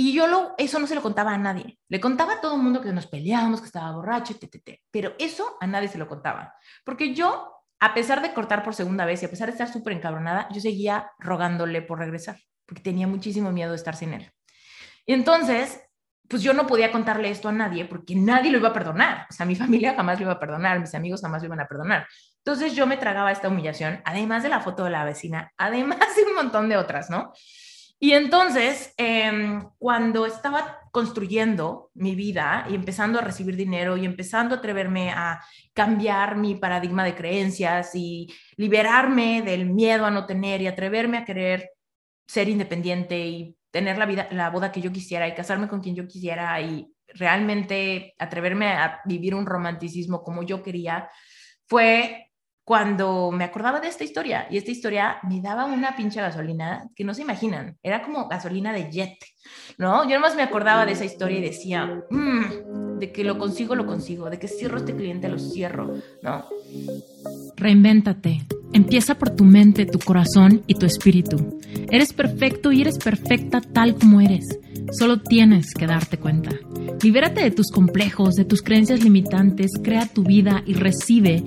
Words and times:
Y 0.00 0.14
yo 0.14 0.54
eso 0.56 0.78
no 0.78 0.86
se 0.86 0.94
lo 0.94 1.02
contaba 1.02 1.34
a 1.34 1.36
nadie. 1.36 1.78
Le 1.90 2.00
contaba 2.00 2.32
a 2.32 2.40
todo 2.40 2.54
el 2.54 2.62
mundo 2.62 2.80
que 2.80 2.90
nos 2.90 3.06
peleábamos, 3.06 3.60
que 3.60 3.66
estaba 3.66 3.92
borracho, 3.92 4.32
etc. 4.32 4.80
Pero 4.90 5.12
eso 5.18 5.58
a 5.60 5.66
nadie 5.66 5.88
se 5.88 5.98
lo 5.98 6.08
contaba. 6.08 6.54
Porque 6.86 7.12
yo, 7.12 7.52
a 7.80 7.92
pesar 7.92 8.22
de 8.22 8.32
cortar 8.32 8.62
por 8.62 8.74
segunda 8.74 9.04
vez 9.04 9.20
y 9.20 9.26
a 9.26 9.28
pesar 9.28 9.48
de 9.48 9.52
estar 9.52 9.70
súper 9.70 9.92
encabronada, 9.92 10.48
yo 10.52 10.60
seguía 10.62 11.12
rogándole 11.18 11.82
por 11.82 11.98
regresar, 11.98 12.38
porque 12.64 12.80
tenía 12.80 13.06
muchísimo 13.06 13.52
miedo 13.52 13.72
de 13.72 13.76
estar 13.76 13.94
sin 13.94 14.14
él. 14.14 14.32
Y 15.04 15.12
entonces, 15.12 15.82
pues 16.26 16.40
yo 16.42 16.54
no 16.54 16.66
podía 16.66 16.92
contarle 16.92 17.28
esto 17.28 17.50
a 17.50 17.52
nadie 17.52 17.84
porque 17.84 18.14
nadie 18.14 18.50
lo 18.50 18.56
iba 18.56 18.70
a 18.70 18.72
perdonar. 18.72 19.26
O 19.28 19.34
sea, 19.34 19.44
mi 19.44 19.54
familia 19.64 19.96
jamás 19.96 20.18
lo 20.18 20.24
iba 20.24 20.32
a 20.32 20.40
perdonar, 20.40 20.80
mis 20.80 20.94
amigos 20.94 21.20
jamás 21.20 21.42
lo 21.42 21.48
iban 21.48 21.60
a 21.60 21.68
perdonar. 21.68 22.06
Entonces 22.38 22.74
yo 22.74 22.86
me 22.86 22.96
tragaba 22.96 23.32
esta 23.32 23.48
humillación, 23.48 24.00
además 24.06 24.44
de 24.44 24.48
la 24.48 24.60
foto 24.60 24.84
de 24.84 24.92
la 24.92 25.04
vecina, 25.04 25.52
además 25.58 26.16
de 26.16 26.22
un 26.22 26.36
montón 26.36 26.70
de 26.70 26.78
otras, 26.78 27.10
¿no? 27.10 27.34
Y 28.02 28.12
entonces, 28.14 28.94
em, 28.96 29.62
cuando 29.78 30.24
estaba 30.24 30.78
construyendo 30.90 31.90
mi 31.92 32.14
vida 32.14 32.66
y 32.70 32.74
empezando 32.74 33.18
a 33.18 33.22
recibir 33.22 33.56
dinero 33.56 33.98
y 33.98 34.06
empezando 34.06 34.54
a 34.54 34.58
atreverme 34.58 35.10
a 35.10 35.40
cambiar 35.74 36.36
mi 36.36 36.54
paradigma 36.54 37.04
de 37.04 37.14
creencias 37.14 37.94
y 37.94 38.32
liberarme 38.56 39.42
del 39.42 39.66
miedo 39.66 40.06
a 40.06 40.10
no 40.10 40.24
tener 40.24 40.62
y 40.62 40.66
atreverme 40.66 41.18
a 41.18 41.26
querer 41.26 41.72
ser 42.26 42.48
independiente 42.48 43.18
y 43.18 43.56
tener 43.70 43.98
la 43.98 44.06
vida, 44.06 44.28
la 44.30 44.48
boda 44.48 44.72
que 44.72 44.80
yo 44.80 44.90
quisiera 44.92 45.28
y 45.28 45.34
casarme 45.34 45.68
con 45.68 45.82
quien 45.82 45.94
yo 45.94 46.08
quisiera 46.08 46.58
y 46.62 46.90
realmente 47.08 48.14
atreverme 48.18 48.68
a 48.68 49.02
vivir 49.04 49.34
un 49.34 49.44
romanticismo 49.44 50.22
como 50.22 50.42
yo 50.42 50.62
quería, 50.62 51.10
fue 51.66 52.29
cuando 52.70 53.32
me 53.32 53.42
acordaba 53.42 53.80
de 53.80 53.88
esta 53.88 54.04
historia 54.04 54.46
y 54.48 54.56
esta 54.56 54.70
historia 54.70 55.18
me 55.24 55.40
daba 55.40 55.64
una 55.64 55.96
pinche 55.96 56.20
gasolina 56.20 56.88
que 56.94 57.02
no 57.02 57.12
se 57.14 57.22
imaginan, 57.22 57.76
era 57.82 58.00
como 58.00 58.28
gasolina 58.28 58.72
de 58.72 58.88
jet, 58.88 59.18
¿no? 59.78 60.08
Yo 60.08 60.16
nomás 60.16 60.36
me 60.36 60.42
acordaba 60.42 60.86
de 60.86 60.92
esa 60.92 61.04
historia 61.04 61.38
y 61.38 61.42
decía, 61.42 62.04
mmm, 62.10 62.98
de 62.98 63.12
que 63.12 63.24
lo 63.24 63.38
consigo, 63.38 63.74
lo 63.74 63.86
consigo, 63.86 64.30
de 64.30 64.38
que 64.38 64.48
cierro 64.48 64.78
este 64.78 64.94
cliente, 64.94 65.28
lo 65.28 65.38
cierro, 65.38 65.94
¿no? 66.22 66.44
Reinvéntate. 67.56 68.46
Empieza 68.72 69.16
por 69.16 69.30
tu 69.30 69.44
mente, 69.44 69.86
tu 69.86 69.98
corazón 69.98 70.62
y 70.66 70.74
tu 70.74 70.86
espíritu. 70.86 71.58
Eres 71.90 72.12
perfecto 72.12 72.70
y 72.70 72.82
eres 72.82 72.98
perfecta 72.98 73.60
tal 73.60 73.96
como 73.96 74.20
eres. 74.20 74.46
Solo 74.92 75.20
tienes 75.20 75.74
que 75.74 75.86
darte 75.86 76.18
cuenta. 76.18 76.50
Libérate 77.02 77.42
de 77.42 77.50
tus 77.50 77.70
complejos, 77.70 78.34
de 78.34 78.44
tus 78.44 78.62
creencias 78.62 79.02
limitantes, 79.02 79.72
crea 79.82 80.06
tu 80.06 80.22
vida 80.22 80.62
y 80.66 80.74
recibe 80.74 81.42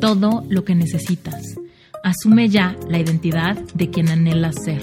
todo 0.00 0.44
lo 0.48 0.64
que 0.64 0.74
necesitas. 0.74 1.56
Asume 2.02 2.48
ya 2.48 2.76
la 2.88 2.98
identidad 2.98 3.56
de 3.74 3.90
quien 3.90 4.08
anhelas 4.08 4.56
ser. 4.62 4.82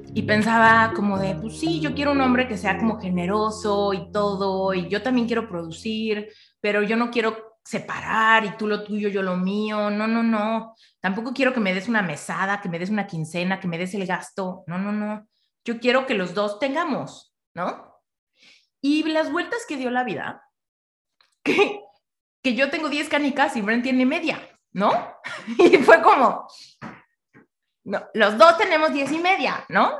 y 0.13 0.23
pensaba 0.23 0.91
como 0.93 1.17
de, 1.17 1.35
pues 1.35 1.59
sí, 1.59 1.79
yo 1.79 1.93
quiero 1.95 2.11
un 2.11 2.21
hombre 2.21 2.47
que 2.47 2.57
sea 2.57 2.77
como 2.77 2.99
generoso 2.99 3.93
y 3.93 4.11
todo, 4.11 4.73
y 4.73 4.89
yo 4.89 5.01
también 5.01 5.27
quiero 5.27 5.47
producir, 5.47 6.29
pero 6.59 6.83
yo 6.83 6.97
no 6.97 7.09
quiero 7.09 7.59
separar 7.63 8.43
y 8.43 8.57
tú 8.57 8.67
lo 8.67 8.83
tuyo, 8.83 9.07
yo 9.07 9.21
lo 9.21 9.37
mío, 9.37 9.89
no, 9.89 10.07
no, 10.07 10.21
no, 10.21 10.75
tampoco 10.99 11.31
quiero 11.33 11.53
que 11.53 11.59
me 11.61 11.73
des 11.73 11.87
una 11.87 12.01
mesada, 12.01 12.59
que 12.59 12.67
me 12.67 12.79
des 12.79 12.89
una 12.89 13.07
quincena, 13.07 13.59
que 13.59 13.67
me 13.67 13.77
des 13.77 13.93
el 13.93 14.05
gasto, 14.05 14.63
no, 14.67 14.77
no, 14.77 14.91
no, 14.91 15.27
yo 15.63 15.79
quiero 15.79 16.05
que 16.05 16.15
los 16.15 16.33
dos 16.33 16.59
tengamos, 16.59 17.33
¿no? 17.53 18.01
Y 18.81 19.03
las 19.03 19.31
vueltas 19.31 19.65
que 19.67 19.77
dio 19.77 19.91
la 19.91 20.03
vida, 20.03 20.43
que, 21.43 21.81
que 22.43 22.55
yo 22.55 22.69
tengo 22.69 22.89
10 22.89 23.07
canicas 23.07 23.55
y 23.55 23.61
Brent 23.61 23.83
tiene 23.83 24.05
media, 24.05 24.39
¿no? 24.73 24.91
Y 25.57 25.77
fue 25.77 26.01
como, 26.01 26.47
no, 27.83 28.03
los 28.13 28.37
dos 28.37 28.57
tenemos 28.57 28.93
diez 28.93 29.11
y 29.11 29.19
media, 29.19 29.65
¿no? 29.69 29.93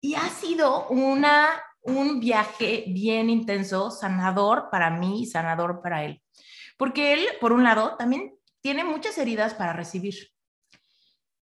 Y 0.00 0.14
ha 0.14 0.28
sido 0.28 0.88
una, 0.88 1.48
un 1.82 2.20
viaje 2.20 2.84
bien 2.88 3.30
intenso, 3.30 3.90
sanador 3.90 4.68
para 4.70 4.90
mí 4.90 5.22
y 5.22 5.26
sanador 5.26 5.80
para 5.82 6.04
él. 6.04 6.22
Porque 6.76 7.12
él, 7.12 7.26
por 7.40 7.52
un 7.52 7.64
lado, 7.64 7.96
también 7.96 8.34
tiene 8.60 8.84
muchas 8.84 9.18
heridas 9.18 9.54
para 9.54 9.72
recibir. 9.72 10.14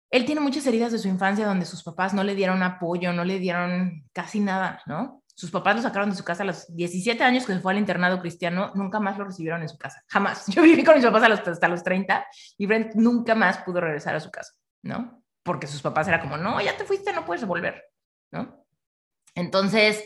Él 0.10 0.26
tiene 0.26 0.42
muchas 0.42 0.66
heridas 0.68 0.92
de 0.92 1.00
su 1.00 1.08
infancia 1.08 1.46
donde 1.46 1.66
sus 1.66 1.84
papás 1.84 2.14
no 2.14 2.24
le 2.24 2.36
dieron 2.36 2.64
apoyo, 2.64 3.14
no 3.14 3.24
le 3.24 3.40
dieron 3.40 4.04
casi 4.12 4.42
nada, 4.42 4.82
¿no? 4.86 5.24
Sus 5.34 5.50
papás 5.50 5.78
lo 5.78 5.82
sacaron 5.82 6.10
de 6.10 6.16
su 6.16 6.26
casa 6.26 6.44
a 6.44 6.46
los 6.46 6.74
17 6.76 7.24
años 7.24 7.46
que 7.46 7.54
se 7.54 7.62
fue 7.62 7.72
al 7.72 7.80
internado 7.80 8.20
cristiano, 8.20 8.72
nunca 8.76 9.00
más 9.00 9.18
lo 9.18 9.24
recibieron 9.24 9.62
en 9.62 9.70
su 9.70 9.78
casa, 9.78 10.04
jamás. 10.08 10.46
Yo 10.54 10.62
viví 10.62 10.84
con 10.84 10.96
mis 10.96 11.06
papás 11.06 11.48
hasta 11.48 11.68
los 11.70 11.84
30 11.84 12.26
y 12.58 12.66
Brent 12.66 12.96
nunca 12.96 13.36
más 13.36 13.60
pudo 13.60 13.80
regresar 13.80 14.16
a 14.16 14.20
su 14.20 14.30
casa, 14.30 14.54
¿no? 14.84 15.21
Porque 15.44 15.68
sus 15.68 15.82
papás 15.82 16.08
era 16.08 16.22
como, 16.22 16.38
no, 16.38 16.62
ya 16.62 16.78
te 16.78 16.86
fuiste, 16.86 17.14
no 17.14 17.26
puedes 17.26 17.46
volver, 17.46 17.84
¿no? 18.32 18.66
Entonces, 19.36 20.04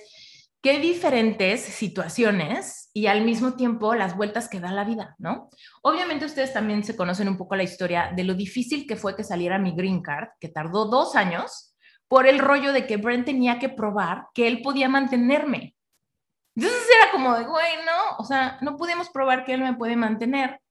qué 0.61 0.79
diferentes 0.79 1.61
situaciones 1.61 2.89
y 2.93 3.07
al 3.07 3.23
mismo 3.23 3.53
tiempo 3.53 3.93
las 3.95 4.15
vueltas 4.15 4.49
que 4.49 4.59
da 4.59 4.71
la 4.71 4.83
vida, 4.83 5.15
¿no? 5.19 5.49
Obviamente 5.83 6.25
ustedes 6.25 6.53
también 6.53 6.83
se 6.83 6.95
conocen 6.95 7.27
un 7.27 7.37
poco 7.37 7.55
la 7.55 7.63
historia 7.63 8.11
de 8.15 8.23
lo 8.23 8.33
difícil 8.33 8.87
que 8.87 8.95
fue 8.95 9.15
que 9.15 9.23
saliera 9.23 9.59
mi 9.59 9.75
green 9.75 10.01
card, 10.01 10.29
que 10.39 10.49
tardó 10.49 10.85
dos 10.85 11.15
años, 11.15 11.75
por 12.07 12.27
el 12.27 12.39
rollo 12.39 12.73
de 12.73 12.87
que 12.87 12.97
Brent 12.97 13.25
tenía 13.25 13.59
que 13.59 13.69
probar 13.69 14.27
que 14.33 14.47
él 14.47 14.61
podía 14.61 14.89
mantenerme. 14.89 15.75
Entonces 16.55 16.87
era 17.01 17.11
como 17.11 17.35
de, 17.35 17.43
güey, 17.43 17.75
no, 17.85 18.17
o 18.17 18.23
sea, 18.23 18.57
no 18.61 18.77
podemos 18.77 19.09
probar 19.09 19.43
que 19.43 19.53
él 19.53 19.61
me 19.61 19.75
puede 19.75 19.95
mantener 19.95 20.61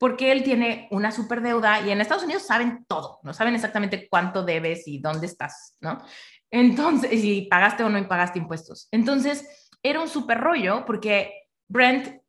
porque 0.00 0.32
él 0.32 0.42
tiene 0.42 0.88
una 0.90 1.12
super 1.12 1.42
deuda 1.42 1.82
y 1.82 1.90
en 1.90 2.00
Estados 2.00 2.24
Unidos 2.24 2.46
saben 2.46 2.86
todo, 2.88 3.20
no 3.22 3.34
saben 3.34 3.54
exactamente 3.54 4.08
cuánto 4.08 4.42
debes 4.42 4.88
y 4.88 4.98
dónde 4.98 5.26
estás, 5.26 5.76
¿no? 5.78 6.02
Entonces, 6.50 7.20
si 7.20 7.42
pagaste 7.42 7.84
o 7.84 7.90
no 7.90 8.08
pagaste 8.08 8.38
impuestos. 8.38 8.88
Entonces, 8.92 9.68
era 9.82 10.00
un 10.00 10.08
súper 10.08 10.38
rollo 10.38 10.86
porque 10.86 11.34
Brent, 11.68 12.22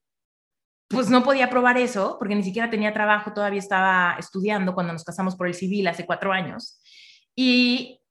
pues 0.90 1.10
no 1.10 1.24
podía 1.24 1.50
probar 1.50 1.78
eso 1.78 2.18
porque 2.20 2.36
ni 2.36 2.44
siquiera 2.44 2.70
tenía 2.70 2.94
trabajo, 2.94 3.32
todavía 3.32 3.60
estaba 3.60 4.18
estudiando 4.20 4.74
cuando 4.74 4.92
nos 4.92 5.06
casamos 5.06 5.38
por 5.38 5.48
el 5.48 5.54
civil 5.54 5.88
hace 5.88 6.06
cuatro 6.06 6.34
años. 6.34 6.82
Y 7.38 8.02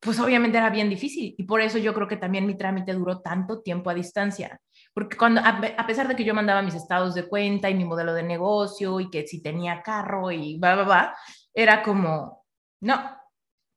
pues 0.00 0.18
obviamente 0.20 0.56
era 0.56 0.70
bien 0.70 0.88
difícil 0.88 1.34
y 1.36 1.42
por 1.42 1.60
eso 1.60 1.76
yo 1.76 1.92
creo 1.92 2.08
que 2.08 2.16
también 2.16 2.46
mi 2.46 2.56
trámite 2.56 2.94
duró 2.94 3.20
tanto 3.20 3.60
tiempo 3.60 3.90
a 3.90 3.94
distancia 3.94 4.58
porque 4.92 5.16
cuando, 5.16 5.40
a, 5.44 5.86
pesar 5.86 6.08
de 6.08 6.16
que 6.16 6.24
yo 6.24 6.34
mandaba 6.34 6.62
mis 6.62 6.74
estados 6.74 7.14
de 7.14 7.28
cuenta 7.28 7.70
y 7.70 7.74
mi 7.74 7.84
modelo 7.84 8.12
de 8.12 8.22
negocio 8.22 9.00
y 9.00 9.10
que 9.10 9.26
si 9.26 9.42
tenía 9.42 9.82
carro 9.82 10.30
y 10.32 10.58
va, 10.58 10.74
va, 10.74 10.84
va, 10.84 11.16
era 11.54 11.82
como, 11.82 12.44
no, 12.80 13.16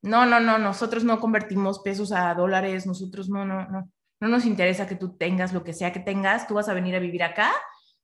no, 0.02 0.26
no, 0.26 0.40
no, 0.40 0.58
nosotros 0.58 1.04
no 1.04 1.20
convertimos 1.20 1.80
pesos 1.80 2.12
a 2.12 2.34
dólares, 2.34 2.86
nosotros 2.86 3.28
no, 3.28 3.44
no, 3.44 3.66
no, 3.68 3.90
no 4.20 4.28
nos 4.28 4.44
interesa 4.44 4.86
que 4.86 4.96
tú 4.96 5.16
tengas 5.16 5.52
lo 5.52 5.64
que 5.64 5.72
sea 5.72 5.92
que 5.92 6.00
tengas, 6.00 6.46
tú 6.46 6.54
vas 6.54 6.68
a 6.68 6.74
venir 6.74 6.94
a 6.96 7.00
vivir 7.00 7.22
acá 7.22 7.52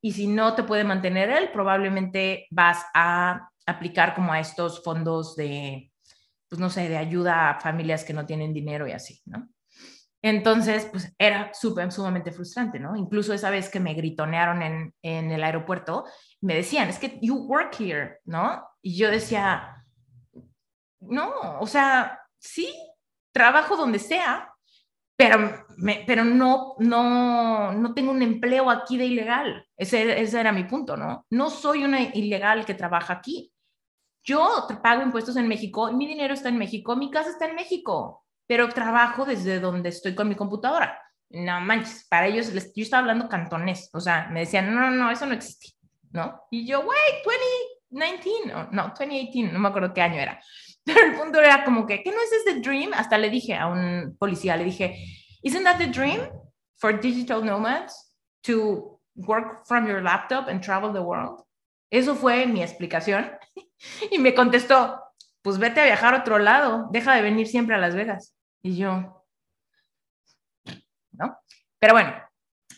y 0.01 0.13
si 0.13 0.27
no 0.27 0.55
te 0.55 0.63
puede 0.63 0.85
mantener 0.85 1.31
él, 1.31 1.51
probablemente 1.53 2.47
vas 2.51 2.85
a 2.95 3.51
aplicar 3.67 4.15
como 4.15 4.33
a 4.33 4.41
estos 4.41 4.83
fondos 4.83 5.37
de, 5.37 5.93
pues 6.49 6.59
no 6.59 6.71
sé, 6.71 6.89
de 6.89 6.97
ayuda 6.97 7.51
a 7.51 7.61
familias 7.61 8.05
que 8.05 8.13
no 8.13 8.27
tienen 8.27 8.55
dinero 8.55 8.87
y 8.87 8.93
así, 8.93 9.21
¿no? 9.27 9.49
Entonces, 10.23 10.87
pues 10.91 11.15
era 11.19 11.53
súper, 11.55 11.91
sumamente 11.91 12.31
frustrante, 12.31 12.79
¿no? 12.79 12.95
Incluso 12.95 13.33
esa 13.33 13.51
vez 13.51 13.71
que 13.71 13.81
me 13.81 13.95
gritonearon 13.95 14.63
en, 14.63 14.95
en 15.03 15.31
el 15.31 15.43
aeropuerto, 15.43 16.05
me 16.43 16.55
decían, 16.55 16.89
es 16.89 16.99
que 16.99 17.19
you 17.23 17.37
work 17.47 17.81
here, 17.81 18.19
¿no? 18.25 18.63
Y 18.83 18.97
yo 18.97 19.11
decía, 19.11 19.87
no, 21.01 21.59
o 21.59 21.67
sea, 21.67 22.21
sí, 22.39 22.71
trabajo 23.33 23.77
donde 23.77 23.99
sea, 23.99 24.53
pero, 25.17 25.67
me, 25.79 26.05
pero 26.07 26.25
no, 26.25 26.75
no, 26.79 27.73
no 27.73 27.95
tengo 27.95 28.11
un 28.11 28.23
empleo 28.23 28.71
aquí 28.71 28.99
de 28.99 29.07
ilegal. 29.07 29.67
Ese, 29.77 30.21
ese 30.21 30.41
era 30.41 30.53
mi 30.53 30.65
punto, 30.65 30.97
¿no? 30.97 31.27
No 31.31 31.51
soy 31.51 31.85
una 31.85 32.03
ilegal 32.03 32.65
que 32.67 32.75
trabaja 32.75 33.15
aquí. 33.15 33.53
Yo 34.23 34.67
pago 34.83 35.03
impuestos 35.03 35.37
en 35.37 35.49
México, 35.49 35.91
mi 35.93 36.07
dinero 36.07 36.35
está 36.35 36.51
en 36.51 36.59
México, 36.59 36.95
mi 36.95 37.11
casa 37.11 37.31
está 37.31 37.47
en 37.47 37.55
México 37.55 38.25
pero 38.51 38.69
trabajo 38.69 39.25
desde 39.25 39.61
donde 39.61 39.91
estoy 39.91 40.17
con 40.17 40.29
mi 40.29 40.35
computadora. 40.35 41.01
No 41.29 41.61
manches, 41.61 42.05
para 42.11 42.27
ellos, 42.27 42.53
yo 42.53 42.83
estaba 42.83 43.03
hablando 43.03 43.29
cantonés, 43.29 43.89
o 43.93 44.01
sea, 44.01 44.29
me 44.33 44.41
decían, 44.41 44.75
no, 44.75 44.81
no, 44.81 44.91
no, 44.91 45.09
eso 45.13 45.25
no 45.25 45.35
existe, 45.35 45.69
¿no? 46.11 46.43
Y 46.51 46.67
yo, 46.67 46.81
wait, 46.81 47.25
2019, 47.91 48.53
no, 48.53 48.69
no, 48.73 48.89
2018, 48.89 49.53
no 49.53 49.61
me 49.61 49.69
acuerdo 49.69 49.95
qué 49.95 50.03
año 50.03 50.21
era. 50.21 50.43
Pero 50.85 51.01
el 51.01 51.15
punto 51.15 51.39
era 51.39 51.65
como 51.65 51.87
que, 51.87 52.03
¿qué 52.03 52.11
no 52.11 52.21
es 52.21 52.33
este 52.33 52.59
dream? 52.59 52.91
Hasta 52.93 53.19
le 53.19 53.31
dije 53.31 53.55
a 53.55 53.69
un 53.69 54.17
policía, 54.19 54.57
le 54.57 54.65
dije, 54.65 54.97
¿isn't 55.45 55.63
that 55.63 55.79
the 55.79 55.87
dream 55.87 56.21
for 56.77 57.01
digital 57.01 57.45
nomads? 57.45 58.11
to 58.43 58.99
work 59.15 59.65
from 59.69 59.87
your 59.87 60.03
laptop 60.03 60.49
and 60.49 60.61
travel 60.61 60.93
the 60.93 61.03
world? 61.03 61.45
Eso 61.89 62.17
fue 62.17 62.47
mi 62.47 62.65
explicación. 62.65 63.31
Y 64.11 64.19
me 64.19 64.35
contestó, 64.35 65.01
pues 65.41 65.57
vete 65.59 65.81
a 65.81 65.85
viajar 65.85 66.15
a 66.15 66.19
otro 66.19 66.39
lado, 66.39 66.89
deja 66.91 67.15
de 67.15 67.23
venir 67.23 67.47
siempre 67.47 67.77
a 67.77 67.79
Las 67.79 67.95
Vegas. 67.95 68.35
Y 68.63 68.77
yo, 68.77 69.27
¿no? 71.13 71.39
Pero 71.79 71.95
bueno, 71.95 72.15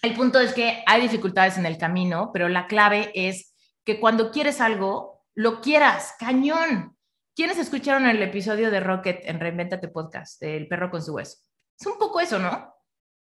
el 0.02 0.14
punto 0.14 0.40
es 0.40 0.52
que 0.52 0.82
hay 0.87 1.00
dificultades 1.00 1.58
en 1.58 1.67
el 1.67 1.79
camino, 1.79 2.31
pero 2.32 2.49
la 2.49 2.67
clave 2.67 3.11
es 3.14 3.55
que 3.84 4.00
cuando 4.00 4.31
quieres 4.31 4.61
algo, 4.61 5.25
lo 5.34 5.61
quieras, 5.61 6.14
cañón. 6.19 6.96
¿Quiénes 7.34 7.58
escucharon 7.58 8.06
el 8.06 8.23
episodio 8.23 8.70
de 8.70 8.81
Rocket 8.81 9.23
en 9.25 9.40
Reinventate 9.40 9.88
Podcast, 9.88 10.43
El 10.43 10.69
perro 10.69 10.90
con 10.90 11.02
su 11.02 11.14
hueso? 11.14 11.38
Es 11.79 11.87
un 11.87 11.99
poco 11.99 12.20
eso, 12.20 12.38
¿no? 12.38 12.75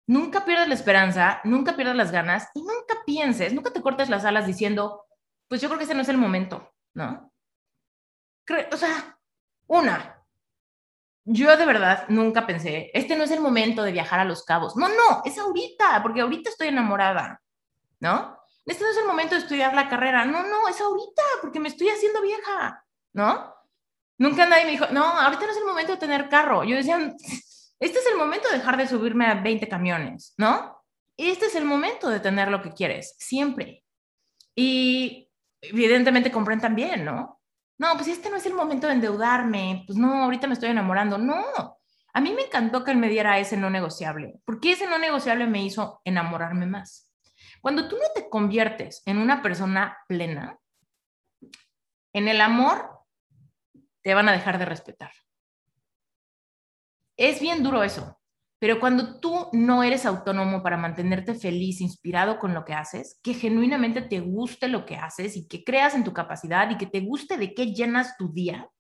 Nunca 0.07 0.45
pierdas 0.45 0.69
la 0.69 0.75
esperanza, 0.75 1.41
nunca 1.43 1.75
pierdas 1.75 1.97
las 1.97 2.13
ganas 2.13 2.49
y 2.55 2.63
nunca 2.63 2.95
pienses, 3.05 3.53
nunca 3.53 3.73
te 3.73 3.83
cortes 3.83 4.09
las 4.09 4.25
alas 4.25 4.47
diciendo, 4.47 5.05
pues 5.49 5.61
yo 5.61 5.69
creo 5.69 5.79
que 5.79 5.85
ese 5.85 5.95
no 5.95 6.03
es 6.03 6.09
el 6.09 6.19
momento, 6.19 6.73
¿no? 6.95 7.33
O 8.73 8.77
sea, 8.77 9.19
una, 9.67 10.16
yo 11.29 11.57
de 11.57 11.67
verdad 11.67 12.05
nunca 12.09 12.47
pensé, 12.47 12.91
este 12.95 13.17
no 13.17 13.25
es 13.25 13.33
el 13.33 13.41
momento 13.41 13.83
de 13.83 13.91
viajar 13.91 14.21
a 14.21 14.25
Los 14.25 14.45
Cabos. 14.45 14.77
No, 14.77 14.89
no, 14.89 15.23
es 15.25 15.37
ahorita, 15.37 16.01
porque 16.03 16.21
ahorita 16.21 16.51
estoy 16.51 16.69
enamorada, 16.69 17.43
¿no? 17.99 18.39
Este 18.65 18.85
no 18.85 18.91
es 18.91 18.97
el 18.97 19.07
momento 19.07 19.35
de 19.35 19.41
estudiar 19.41 19.75
la 19.75 19.89
carrera. 19.89 20.25
No, 20.25 20.45
no, 20.45 20.69
es 20.69 20.81
ahorita, 20.81 21.23
porque 21.43 21.59
me 21.59 21.69
estoy 21.69 21.89
haciendo 21.89 22.23
vieja, 22.23 22.85
¿no? 23.13 23.55
Nunca 24.19 24.47
nadie 24.47 24.67
me 24.67 24.71
dijo, 24.71 24.87
no, 24.93 25.05
ahorita 25.05 25.47
no 25.47 25.53
es 25.53 25.59
el 25.59 25.65
momento 25.65 25.93
de 25.93 25.99
tener 25.99 26.29
carro. 26.29 26.63
Yo 26.63 26.77
decía, 26.77 26.97
este 27.81 27.99
es 27.99 28.07
el 28.07 28.17
momento 28.17 28.49
de 28.49 28.59
dejar 28.59 28.77
de 28.77 28.87
subirme 28.87 29.27
a 29.27 29.35
20 29.35 29.69
camiones, 29.69 30.33
¿no? 30.39 30.85
Este 31.17 31.47
es 31.47 31.57
el 31.57 31.65
momento 31.65 32.09
de 32.09 32.21
tener 32.21 32.53
lo 32.53 32.63
que 32.63 32.71
quieres, 32.71 33.17
siempre. 33.19 33.85
Y 34.55 35.29
evidentemente 35.61 36.31
compren 36.31 36.61
también, 36.61 37.05
¿no? 37.05 37.41
No, 37.79 37.95
pues 37.95 38.09
este 38.09 38.31
no 38.31 38.37
es 38.37 38.47
el 38.47 38.55
momento 38.55 38.87
de 38.87 38.95
endeudarme, 38.95 39.85
pues 39.87 39.99
no, 39.99 40.25
ahorita 40.25 40.47
me 40.47 40.55
estoy 40.55 40.71
enamorando. 40.71 41.19
No, 41.19 41.45
a 42.13 42.21
mí 42.21 42.33
me 42.33 42.43
encantó 42.43 42.83
que 42.83 42.93
él 42.93 42.97
me 42.97 43.09
diera 43.09 43.39
ese 43.39 43.57
no 43.57 43.69
negociable, 43.69 44.41
porque 44.45 44.73
ese 44.73 44.87
no 44.87 44.99
negociable 44.99 45.47
me 45.47 45.63
hizo 45.63 46.01
enamorarme 46.05 46.65
más. 46.65 47.13
Cuando 47.61 47.89
tú 47.89 47.97
no 47.97 48.09
te 48.15 48.31
conviertes 48.31 49.03
en 49.05 49.19
una 49.19 49.43
persona 49.43 49.99
plena, 50.09 50.59
en 52.15 52.29
el 52.29 52.41
amor 52.41 53.05
te 54.03 54.15
van 54.15 54.29
a 54.29 54.33
dejar 54.33 54.59
de 54.59 54.65
respetar. 54.65 55.13
Es 57.19 57.41
bien 57.41 57.63
duro 57.63 57.83
eso, 57.83 58.19
pero 58.59 58.81
cuando 58.81 59.21
tú 59.21 59.49
no 59.53 59.83
eres 59.83 60.07
autónomo 60.07 60.63
para 60.63 60.79
mantenerte 60.79 61.35
feliz, 61.35 61.81
inspirado 61.81 62.39
con 62.39 62.55
lo 62.55 62.65
que 62.65 62.73
haces, 62.73 63.21
que 63.23 63.35
genuinamente 63.35 64.01
te 64.01 64.21
guste 64.21 64.69
lo 64.69 64.87
que 64.87 64.97
haces 64.97 65.37
y 65.37 65.47
que 65.47 65.63
creas 65.63 65.95
en 65.95 66.05
tu 66.05 66.15
capacidad 66.15 66.71
y 66.71 66.79
que 66.79 66.87
te 66.87 67.01
guste 67.01 67.37
de 67.37 67.53
qué 67.53 67.73
llenas 67.73 68.17
tu 68.17 68.33
día, 68.33 68.71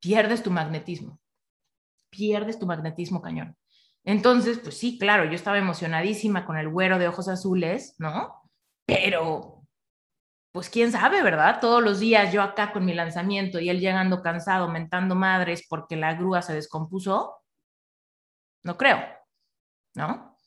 pierdes 0.00 0.42
tu 0.42 0.50
magnetismo. 0.50 1.20
Pierdes 2.10 2.58
tu 2.58 2.66
magnetismo 2.66 3.22
cañón. 3.22 3.56
Entonces, 4.04 4.58
pues 4.58 4.76
sí, 4.76 4.98
claro, 4.98 5.24
yo 5.24 5.32
estaba 5.32 5.58
emocionadísima 5.58 6.44
con 6.44 6.58
el 6.58 6.68
güero 6.68 6.98
de 6.98 7.08
ojos 7.08 7.28
azules, 7.28 7.94
¿no? 7.98 8.34
Pero 8.84 9.64
pues 10.52 10.70
quién 10.70 10.92
sabe, 10.92 11.22
¿verdad? 11.22 11.58
Todos 11.60 11.82
los 11.82 12.00
días 12.00 12.32
yo 12.32 12.42
acá 12.42 12.72
con 12.72 12.84
mi 12.84 12.94
lanzamiento 12.94 13.58
y 13.58 13.70
él 13.70 13.80
llegando 13.80 14.22
cansado, 14.22 14.68
mentando 14.68 15.14
madres 15.14 15.66
porque 15.68 15.96
la 15.96 16.14
grúa 16.14 16.42
se 16.42 16.54
descompuso, 16.54 17.43
no 18.64 18.76
creo, 18.76 18.98
¿no? 19.94 20.38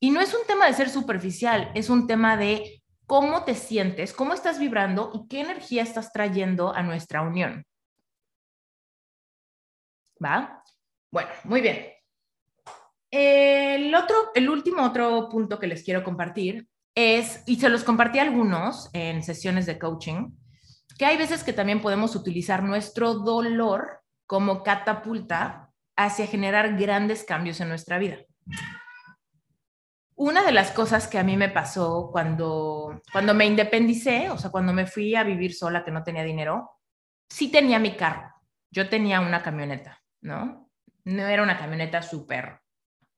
Y 0.00 0.10
no 0.10 0.20
es 0.20 0.34
un 0.34 0.46
tema 0.46 0.66
de 0.66 0.74
ser 0.74 0.90
superficial, 0.90 1.70
es 1.74 1.90
un 1.90 2.06
tema 2.06 2.36
de 2.36 2.82
cómo 3.06 3.44
te 3.44 3.54
sientes, 3.54 4.12
cómo 4.12 4.34
estás 4.34 4.58
vibrando 4.58 5.12
y 5.14 5.28
qué 5.28 5.40
energía 5.40 5.82
estás 5.82 6.12
trayendo 6.12 6.74
a 6.74 6.82
nuestra 6.82 7.22
unión. 7.22 7.64
¿Va? 10.22 10.62
Bueno, 11.10 11.30
muy 11.44 11.60
bien. 11.60 11.92
El 13.10 13.94
otro, 13.94 14.30
el 14.34 14.48
último 14.50 14.82
otro 14.82 15.28
punto 15.28 15.58
que 15.58 15.66
les 15.66 15.82
quiero 15.82 16.04
compartir 16.04 16.68
es, 16.94 17.42
y 17.46 17.56
se 17.56 17.68
los 17.68 17.84
compartí 17.84 18.18
algunos 18.18 18.90
en 18.92 19.22
sesiones 19.22 19.66
de 19.66 19.78
coaching, 19.78 20.30
que 20.98 21.06
hay 21.06 21.16
veces 21.16 21.44
que 21.44 21.52
también 21.52 21.80
podemos 21.80 22.14
utilizar 22.16 22.62
nuestro 22.62 23.14
dolor 23.14 24.00
como 24.26 24.62
catapulta 24.62 25.67
hacia 25.98 26.28
generar 26.28 26.78
grandes 26.78 27.24
cambios 27.24 27.60
en 27.60 27.68
nuestra 27.68 27.98
vida. 27.98 28.18
Una 30.14 30.44
de 30.44 30.52
las 30.52 30.70
cosas 30.70 31.08
que 31.08 31.18
a 31.18 31.24
mí 31.24 31.36
me 31.36 31.48
pasó 31.48 32.10
cuando, 32.12 33.02
cuando 33.12 33.34
me 33.34 33.46
independicé, 33.46 34.30
o 34.30 34.38
sea, 34.38 34.50
cuando 34.50 34.72
me 34.72 34.86
fui 34.86 35.16
a 35.16 35.24
vivir 35.24 35.54
sola, 35.54 35.84
que 35.84 35.90
no 35.90 36.04
tenía 36.04 36.22
dinero, 36.22 36.70
sí 37.28 37.50
tenía 37.50 37.80
mi 37.80 37.96
carro. 37.96 38.32
Yo 38.70 38.88
tenía 38.88 39.20
una 39.20 39.42
camioneta, 39.42 40.00
¿no? 40.20 40.70
No 41.04 41.26
era 41.26 41.42
una 41.42 41.58
camioneta 41.58 42.00
súper 42.00 42.60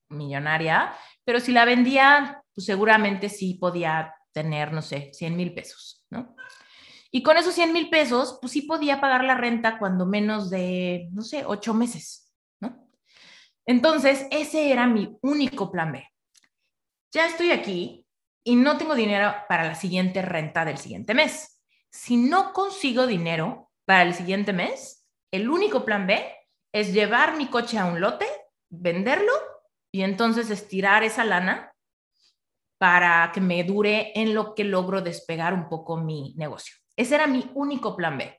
millonaria, 0.08 0.94
pero 1.24 1.38
si 1.38 1.52
la 1.52 1.66
vendía, 1.66 2.42
pues 2.54 2.64
seguramente 2.64 3.28
sí 3.28 3.54
podía 3.54 4.14
tener, 4.32 4.72
no 4.72 4.80
sé, 4.80 5.10
100 5.12 5.36
mil 5.36 5.52
pesos, 5.52 6.06
¿no? 6.08 6.34
Y 7.10 7.22
con 7.22 7.36
esos 7.36 7.54
100 7.54 7.72
mil 7.74 7.90
pesos, 7.90 8.38
pues 8.40 8.52
sí 8.52 8.62
podía 8.62 9.00
pagar 9.00 9.24
la 9.24 9.34
renta 9.34 9.78
cuando 9.78 10.06
menos 10.06 10.48
de, 10.48 11.08
no 11.12 11.22
sé, 11.22 11.44
ocho 11.44 11.74
meses. 11.74 12.29
Entonces, 13.70 14.26
ese 14.32 14.72
era 14.72 14.88
mi 14.88 15.16
único 15.22 15.70
plan 15.70 15.92
B. 15.92 16.04
Ya 17.12 17.26
estoy 17.28 17.52
aquí 17.52 18.04
y 18.42 18.56
no 18.56 18.76
tengo 18.76 18.96
dinero 18.96 19.32
para 19.48 19.62
la 19.62 19.76
siguiente 19.76 20.22
renta 20.22 20.64
del 20.64 20.76
siguiente 20.76 21.14
mes. 21.14 21.62
Si 21.88 22.16
no 22.16 22.52
consigo 22.52 23.06
dinero 23.06 23.70
para 23.84 24.02
el 24.02 24.14
siguiente 24.14 24.52
mes, 24.52 25.06
el 25.30 25.48
único 25.48 25.84
plan 25.84 26.08
B 26.08 26.20
es 26.72 26.92
llevar 26.92 27.36
mi 27.36 27.46
coche 27.46 27.78
a 27.78 27.84
un 27.84 28.00
lote, 28.00 28.26
venderlo 28.70 29.32
y 29.92 30.02
entonces 30.02 30.50
estirar 30.50 31.04
esa 31.04 31.24
lana 31.24 31.72
para 32.76 33.30
que 33.32 33.40
me 33.40 33.62
dure 33.62 34.10
en 34.16 34.34
lo 34.34 34.56
que 34.56 34.64
logro 34.64 35.00
despegar 35.00 35.54
un 35.54 35.68
poco 35.68 35.96
mi 35.96 36.34
negocio. 36.36 36.74
Ese 36.96 37.14
era 37.14 37.28
mi 37.28 37.48
único 37.54 37.94
plan 37.94 38.18
B. 38.18 38.36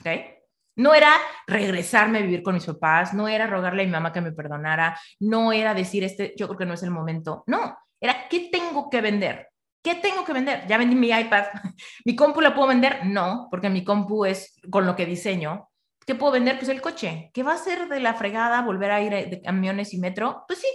¿ok? 0.00 0.35
No 0.76 0.94
era 0.94 1.10
regresarme 1.46 2.18
a 2.18 2.22
vivir 2.22 2.42
con 2.42 2.54
mis 2.54 2.66
papás, 2.66 3.14
no 3.14 3.28
era 3.28 3.46
rogarle 3.46 3.82
a 3.82 3.86
mi 3.86 3.92
mamá 3.92 4.12
que 4.12 4.20
me 4.20 4.32
perdonara, 4.32 4.98
no 5.20 5.52
era 5.52 5.74
decir, 5.74 6.04
este, 6.04 6.34
yo 6.36 6.46
creo 6.46 6.58
que 6.58 6.66
no 6.66 6.74
es 6.74 6.82
el 6.82 6.90
momento. 6.90 7.44
No, 7.46 7.76
era, 8.00 8.28
¿qué 8.28 8.48
tengo 8.52 8.88
que 8.90 9.00
vender? 9.00 9.48
¿Qué 9.82 9.94
tengo 9.94 10.24
que 10.24 10.32
vender? 10.32 10.66
Ya 10.66 10.78
vendí 10.78 10.96
mi 10.96 11.10
iPad. 11.10 11.44
¿Mi 12.04 12.16
compu 12.16 12.40
la 12.40 12.54
puedo 12.54 12.68
vender? 12.68 13.06
No, 13.06 13.48
porque 13.50 13.70
mi 13.70 13.84
compu 13.84 14.24
es 14.24 14.60
con 14.70 14.84
lo 14.84 14.96
que 14.96 15.06
diseño. 15.06 15.68
¿Qué 16.04 16.14
puedo 16.14 16.32
vender? 16.32 16.56
Pues 16.56 16.68
el 16.68 16.80
coche. 16.80 17.30
¿Qué 17.32 17.42
va 17.42 17.54
a 17.54 17.58
ser 17.58 17.88
de 17.88 18.00
la 18.00 18.14
fregada 18.14 18.62
volver 18.62 18.90
a 18.90 19.00
ir 19.00 19.30
de 19.30 19.40
camiones 19.42 19.94
y 19.94 19.98
metro? 19.98 20.44
Pues 20.46 20.60
sí, 20.60 20.68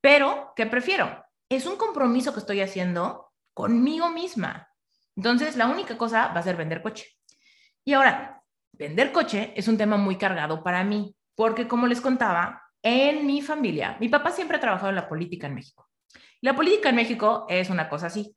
pero, 0.00 0.52
¿qué 0.56 0.66
prefiero? 0.66 1.24
Es 1.48 1.64
un 1.64 1.76
compromiso 1.76 2.34
que 2.34 2.40
estoy 2.40 2.60
haciendo 2.60 3.32
conmigo 3.54 4.10
misma. 4.10 4.68
Entonces, 5.16 5.56
la 5.56 5.66
única 5.66 5.96
cosa 5.96 6.28
va 6.28 6.40
a 6.40 6.42
ser 6.42 6.56
vender 6.56 6.82
coche. 6.82 7.06
Y 7.84 7.94
ahora, 7.94 8.42
vender 8.78 9.12
coche 9.12 9.52
es 9.56 9.68
un 9.68 9.78
tema 9.78 9.96
muy 9.96 10.16
cargado 10.16 10.62
para 10.62 10.84
mí, 10.84 11.16
porque 11.34 11.68
como 11.68 11.86
les 11.86 12.00
contaba, 12.00 12.62
en 12.82 13.26
mi 13.26 13.40
familia, 13.40 13.96
mi 14.00 14.08
papá 14.08 14.30
siempre 14.30 14.58
ha 14.58 14.60
trabajado 14.60 14.90
en 14.90 14.96
la 14.96 15.08
política 15.08 15.46
en 15.46 15.54
México. 15.54 15.88
La 16.40 16.54
política 16.54 16.90
en 16.90 16.96
México 16.96 17.46
es 17.48 17.70
una 17.70 17.88
cosa 17.88 18.08
así, 18.08 18.36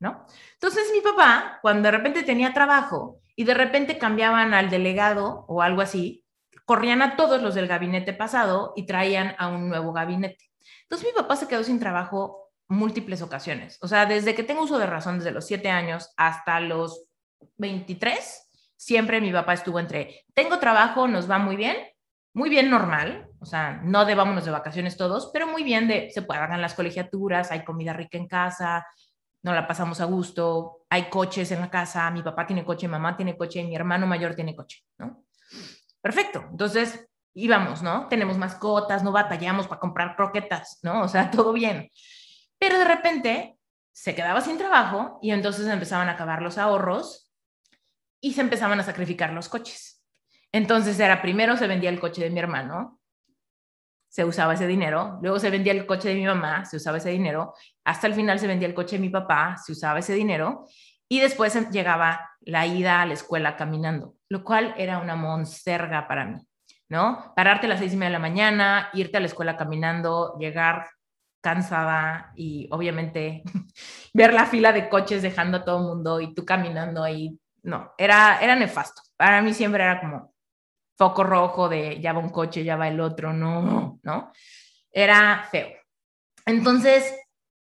¿no? 0.00 0.24
Entonces, 0.54 0.90
mi 0.92 1.00
papá, 1.00 1.58
cuando 1.60 1.82
de 1.82 1.96
repente 1.96 2.22
tenía 2.22 2.54
trabajo 2.54 3.20
y 3.36 3.44
de 3.44 3.54
repente 3.54 3.98
cambiaban 3.98 4.54
al 4.54 4.70
delegado 4.70 5.44
o 5.48 5.60
algo 5.60 5.82
así, 5.82 6.24
corrían 6.64 7.02
a 7.02 7.16
todos 7.16 7.42
los 7.42 7.54
del 7.54 7.66
gabinete 7.66 8.14
pasado 8.14 8.72
y 8.76 8.86
traían 8.86 9.34
a 9.38 9.48
un 9.48 9.68
nuevo 9.68 9.92
gabinete. 9.92 10.50
Entonces 10.84 11.08
mi 11.08 11.20
papá 11.20 11.36
se 11.36 11.48
quedó 11.48 11.62
sin 11.64 11.78
trabajo 11.78 12.50
múltiples 12.68 13.20
ocasiones. 13.20 13.78
O 13.82 13.88
sea, 13.88 14.06
desde 14.06 14.34
que 14.34 14.42
tengo 14.42 14.62
uso 14.62 14.78
de 14.78 14.86
razón, 14.86 15.18
desde 15.18 15.32
los 15.32 15.46
siete 15.46 15.68
años 15.68 16.12
hasta 16.16 16.60
los 16.60 17.04
23, 17.58 18.41
siempre 18.82 19.20
mi 19.20 19.32
papá 19.32 19.52
estuvo 19.52 19.78
entre, 19.78 20.24
tengo 20.34 20.58
trabajo, 20.58 21.06
nos 21.06 21.30
va 21.30 21.38
muy 21.38 21.54
bien, 21.54 21.76
muy 22.34 22.50
bien 22.50 22.68
normal, 22.68 23.28
o 23.38 23.46
sea, 23.46 23.80
no 23.84 24.04
de 24.04 24.16
vámonos 24.16 24.44
de 24.44 24.50
vacaciones 24.50 24.96
todos, 24.96 25.30
pero 25.32 25.46
muy 25.46 25.62
bien 25.62 25.86
de, 25.86 26.10
se 26.10 26.22
pagan 26.22 26.60
las 26.60 26.74
colegiaturas, 26.74 27.52
hay 27.52 27.62
comida 27.62 27.92
rica 27.92 28.18
en 28.18 28.26
casa, 28.26 28.84
no 29.42 29.54
la 29.54 29.68
pasamos 29.68 30.00
a 30.00 30.06
gusto, 30.06 30.84
hay 30.90 31.04
coches 31.04 31.52
en 31.52 31.60
la 31.60 31.70
casa, 31.70 32.10
mi 32.10 32.24
papá 32.24 32.44
tiene 32.44 32.64
coche, 32.64 32.88
mamá 32.88 33.16
tiene 33.16 33.36
coche, 33.36 33.62
mi 33.62 33.76
hermano 33.76 34.08
mayor 34.08 34.34
tiene 34.34 34.56
coche, 34.56 34.82
¿no? 34.98 35.26
Perfecto. 36.00 36.44
Entonces, 36.50 37.08
íbamos, 37.34 37.82
¿no? 37.82 38.08
Tenemos 38.08 38.36
mascotas, 38.36 39.04
no 39.04 39.12
batallamos 39.12 39.68
para 39.68 39.80
comprar 39.80 40.16
croquetas, 40.16 40.80
¿no? 40.82 41.02
O 41.02 41.08
sea, 41.08 41.30
todo 41.30 41.52
bien. 41.52 41.88
Pero 42.58 42.78
de 42.78 42.84
repente 42.84 43.58
se 43.92 44.16
quedaba 44.16 44.40
sin 44.40 44.58
trabajo 44.58 45.20
y 45.22 45.30
entonces 45.30 45.68
empezaban 45.68 46.08
a 46.08 46.12
acabar 46.12 46.42
los 46.42 46.58
ahorros 46.58 47.31
y 48.22 48.32
se 48.32 48.40
empezaban 48.40 48.80
a 48.80 48.84
sacrificar 48.84 49.34
los 49.34 49.50
coches. 49.50 50.02
Entonces 50.50 50.98
era 50.98 51.20
primero 51.20 51.58
se 51.58 51.66
vendía 51.66 51.90
el 51.90 52.00
coche 52.00 52.22
de 52.22 52.30
mi 52.30 52.40
hermano 52.40 53.02
se 54.12 54.26
usaba 54.26 54.52
ese 54.52 54.66
dinero, 54.66 55.18
luego 55.22 55.38
se 55.38 55.48
vendía 55.48 55.72
el 55.72 55.86
coche 55.86 56.10
de 56.10 56.16
mi 56.16 56.26
mamá, 56.26 56.66
se 56.66 56.76
usaba 56.76 56.98
ese 56.98 57.08
dinero, 57.08 57.54
hasta 57.82 58.06
el 58.06 58.12
final 58.12 58.38
se 58.38 58.46
vendía 58.46 58.68
el 58.68 58.74
coche 58.74 58.96
de 58.96 59.00
mi 59.00 59.08
papá, 59.08 59.56
se 59.56 59.72
usaba 59.72 60.00
ese 60.00 60.12
dinero, 60.12 60.66
y 61.08 61.20
después 61.20 61.70
llegaba 61.70 62.28
la 62.40 62.66
ida 62.66 63.00
a 63.00 63.06
la 63.06 63.14
escuela 63.14 63.56
caminando, 63.56 64.16
lo 64.28 64.44
cual 64.44 64.74
era 64.76 64.98
una 64.98 65.16
monserga 65.16 66.06
para 66.08 66.26
mí, 66.26 66.46
¿no? 66.90 67.32
Pararte 67.34 67.64
a 67.64 67.70
las 67.70 67.78
seis 67.78 67.94
y 67.94 67.96
media 67.96 68.10
de 68.10 68.12
la 68.12 68.18
mañana, 68.18 68.90
irte 68.92 69.16
a 69.16 69.20
la 69.20 69.26
escuela 69.28 69.56
caminando, 69.56 70.36
llegar 70.38 70.90
cansada 71.40 72.34
y 72.36 72.68
obviamente 72.70 73.42
ver 74.12 74.34
la 74.34 74.44
fila 74.44 74.74
de 74.74 74.90
coches 74.90 75.22
dejando 75.22 75.56
a 75.56 75.64
todo 75.64 75.78
el 75.78 75.84
mundo 75.84 76.20
y 76.20 76.34
tú 76.34 76.44
caminando 76.44 77.02
ahí, 77.02 77.40
no, 77.62 77.92
era, 77.96 78.40
era 78.40 78.56
nefasto. 78.56 79.02
Para 79.16 79.40
mí 79.42 79.54
siempre 79.54 79.82
era 79.82 80.00
como, 80.00 80.32
foco 80.96 81.24
rojo 81.24 81.68
de 81.68 82.00
ya 82.00 82.12
va 82.12 82.20
un 82.20 82.30
coche, 82.30 82.64
ya 82.64 82.76
va 82.76 82.88
el 82.88 83.00
otro, 83.00 83.32
no, 83.32 83.98
¿no? 84.02 84.32
Era 84.90 85.48
feo. 85.50 85.68
Entonces, 86.46 87.14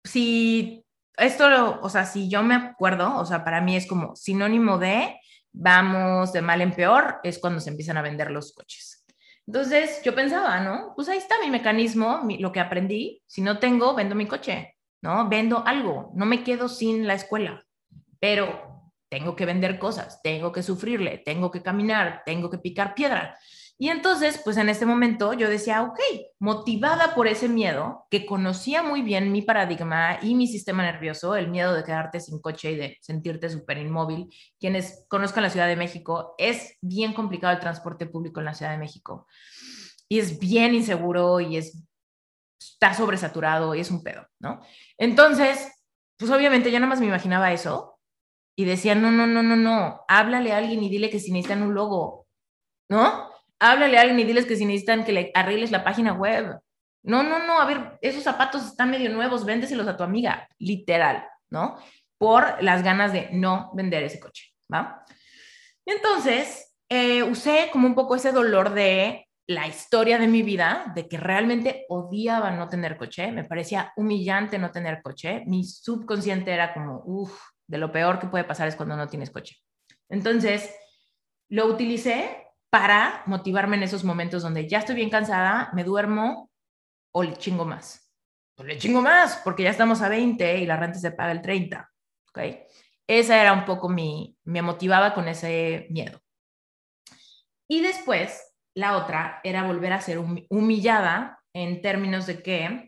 si 0.03 0.85
esto, 1.17 1.79
o 1.81 1.89
sea, 1.89 2.05
si 2.05 2.29
yo 2.29 2.43
me 2.43 2.55
acuerdo, 2.55 3.17
o 3.17 3.25
sea, 3.25 3.43
para 3.43 3.61
mí 3.61 3.75
es 3.75 3.87
como 3.87 4.15
sinónimo 4.15 4.77
de 4.77 5.19
vamos 5.51 6.31
de 6.33 6.41
mal 6.41 6.61
en 6.61 6.73
peor, 6.73 7.19
es 7.23 7.39
cuando 7.39 7.59
se 7.59 7.69
empiezan 7.69 7.97
a 7.97 8.01
vender 8.01 8.31
los 8.31 8.53
coches. 8.53 9.05
Entonces, 9.47 10.01
yo 10.03 10.13
pensaba, 10.13 10.59
¿no? 10.59 10.93
Pues 10.95 11.09
ahí 11.09 11.17
está 11.17 11.35
mi 11.41 11.49
mecanismo, 11.49 12.21
lo 12.39 12.51
que 12.51 12.59
aprendí. 12.59 13.23
Si 13.25 13.41
no 13.41 13.57
tengo, 13.57 13.95
vendo 13.95 14.13
mi 14.15 14.27
coche, 14.27 14.75
¿no? 15.01 15.27
Vendo 15.27 15.63
algo, 15.65 16.11
no 16.13 16.25
me 16.25 16.43
quedo 16.43 16.69
sin 16.69 17.07
la 17.07 17.15
escuela. 17.15 17.65
Pero 18.19 18.68
tengo 19.09 19.35
que 19.35 19.45
vender 19.45 19.79
cosas, 19.79 20.21
tengo 20.21 20.51
que 20.51 20.63
sufrirle, 20.63 21.17
tengo 21.17 21.51
que 21.51 21.61
caminar, 21.61 22.21
tengo 22.25 22.49
que 22.49 22.59
picar 22.59 22.93
piedra. 22.93 23.37
Y 23.81 23.87
entonces, 23.87 24.41
pues 24.43 24.57
en 24.57 24.67
este 24.67 24.85
momento 24.85 25.33
yo 25.33 25.49
decía, 25.49 25.81
ok, 25.83 25.99
motivada 26.37 27.15
por 27.15 27.27
ese 27.27 27.47
miedo, 27.47 28.05
que 28.11 28.25
conocía 28.25 28.83
muy 28.83 29.01
bien 29.01 29.31
mi 29.31 29.41
paradigma 29.41 30.19
y 30.21 30.35
mi 30.35 30.47
sistema 30.47 30.83
nervioso, 30.83 31.35
el 31.37 31.47
miedo 31.47 31.73
de 31.73 31.85
quedarte 31.85 32.19
sin 32.19 32.39
coche 32.41 32.71
y 32.71 32.75
de 32.75 32.97
sentirte 32.99 33.49
súper 33.49 33.77
inmóvil. 33.77 34.27
Quienes 34.59 35.05
conozcan 35.07 35.43
la 35.43 35.49
Ciudad 35.49 35.67
de 35.67 35.77
México, 35.77 36.35
es 36.37 36.77
bien 36.81 37.13
complicado 37.13 37.53
el 37.53 37.61
transporte 37.61 38.05
público 38.05 38.41
en 38.41 38.47
la 38.47 38.53
Ciudad 38.53 38.73
de 38.73 38.79
México. 38.79 39.27
Y 40.09 40.19
es 40.19 40.37
bien 40.39 40.75
inseguro 40.75 41.39
y 41.39 41.55
es, 41.55 41.81
está 42.59 42.93
sobresaturado 42.93 43.75
y 43.75 43.79
es 43.79 43.91
un 43.91 44.03
pedo, 44.03 44.27
¿no? 44.39 44.59
Entonces, 44.97 45.71
pues 46.17 46.29
obviamente 46.31 46.69
yo 46.69 46.79
nada 46.79 46.89
más 46.89 46.99
me 46.99 47.07
imaginaba 47.07 47.53
eso 47.53 47.98
y 48.59 48.65
decían, 48.65 49.01
no, 49.01 49.09
no, 49.09 49.25
no, 49.25 49.41
no, 49.41 49.55
no, 49.55 50.01
háblale 50.09 50.51
a 50.51 50.57
alguien 50.57 50.83
y 50.83 50.89
dile 50.89 51.09
que 51.09 51.21
si 51.21 51.31
necesitan 51.31 51.61
un 51.61 51.73
logo, 51.73 52.27
¿no? 52.89 53.29
Háblale 53.57 53.97
a 53.97 54.01
alguien 54.01 54.19
y 54.19 54.25
diles 54.25 54.45
que 54.45 54.57
si 54.57 54.65
necesitan 54.65 55.05
que 55.05 55.13
le 55.13 55.31
arregles 55.33 55.71
la 55.71 55.85
página 55.85 56.11
web. 56.11 56.59
No, 57.01 57.23
no, 57.23 57.39
no, 57.47 57.61
a 57.61 57.65
ver, 57.65 57.97
esos 58.01 58.21
zapatos 58.21 58.65
están 58.65 58.91
medio 58.91 59.09
nuevos, 59.11 59.45
véndeselos 59.45 59.87
a 59.87 59.95
tu 59.95 60.03
amiga, 60.03 60.45
literal, 60.57 61.25
¿no? 61.49 61.77
Por 62.17 62.61
las 62.61 62.83
ganas 62.83 63.13
de 63.13 63.29
no 63.31 63.71
vender 63.75 64.03
ese 64.03 64.19
coche, 64.19 64.51
¿va? 64.69 65.05
Entonces, 65.85 66.75
eh, 66.89 67.23
usé 67.23 67.69
como 67.71 67.87
un 67.87 67.95
poco 67.95 68.17
ese 68.17 68.33
dolor 68.33 68.73
de 68.73 69.25
la 69.47 69.67
historia 69.69 70.19
de 70.19 70.27
mi 70.27 70.43
vida, 70.43 70.91
de 70.95 71.07
que 71.07 71.15
realmente 71.15 71.85
odiaba 71.87 72.51
no 72.51 72.67
tener 72.67 72.97
coche, 72.97 73.31
me 73.31 73.45
parecía 73.45 73.93
humillante 73.95 74.59
no 74.59 74.69
tener 74.69 75.01
coche, 75.01 75.43
mi 75.45 75.63
subconsciente 75.63 76.51
era 76.51 76.73
como, 76.73 77.03
uff, 77.05 77.39
de 77.69 77.77
lo 77.77 77.91
peor 77.91 78.19
que 78.19 78.27
puede 78.27 78.43
pasar 78.43 78.67
es 78.67 78.75
cuando 78.75 78.97
no 78.97 79.07
tienes 79.07 79.29
coche. 79.29 79.57
Entonces, 80.09 80.75
lo 81.49 81.67
utilicé 81.67 82.47
para 82.71 83.23
motivarme 83.27 83.77
en 83.77 83.83
esos 83.83 84.03
momentos 84.03 84.41
donde 84.41 84.67
ya 84.67 84.79
estoy 84.79 84.95
bien 84.95 85.11
cansada, 85.11 85.69
me 85.73 85.83
duermo 85.83 86.49
o 87.13 87.23
le 87.23 87.37
chingo 87.37 87.65
más. 87.65 88.11
O 88.57 88.63
le 88.63 88.77
chingo 88.77 89.01
más 89.01 89.41
porque 89.43 89.63
ya 89.63 89.69
estamos 89.69 90.01
a 90.01 90.09
20 90.09 90.57
y 90.57 90.65
la 90.65 90.77
renta 90.77 90.97
se 90.97 91.11
paga 91.11 91.31
el 91.31 91.41
30. 91.41 91.89
¿ok? 92.29 92.39
Esa 93.07 93.39
era 93.39 93.53
un 93.53 93.65
poco 93.65 93.87
mi, 93.87 94.35
me 94.43 94.63
motivaba 94.63 95.13
con 95.13 95.27
ese 95.27 95.87
miedo. 95.91 96.19
Y 97.67 97.81
después, 97.81 98.55
la 98.75 98.97
otra 98.97 99.41
era 99.43 99.63
volver 99.63 99.93
a 99.93 100.01
ser 100.01 100.17
humillada 100.17 101.39
en 101.53 101.81
términos 101.81 102.25
de 102.25 102.41
que 102.41 102.87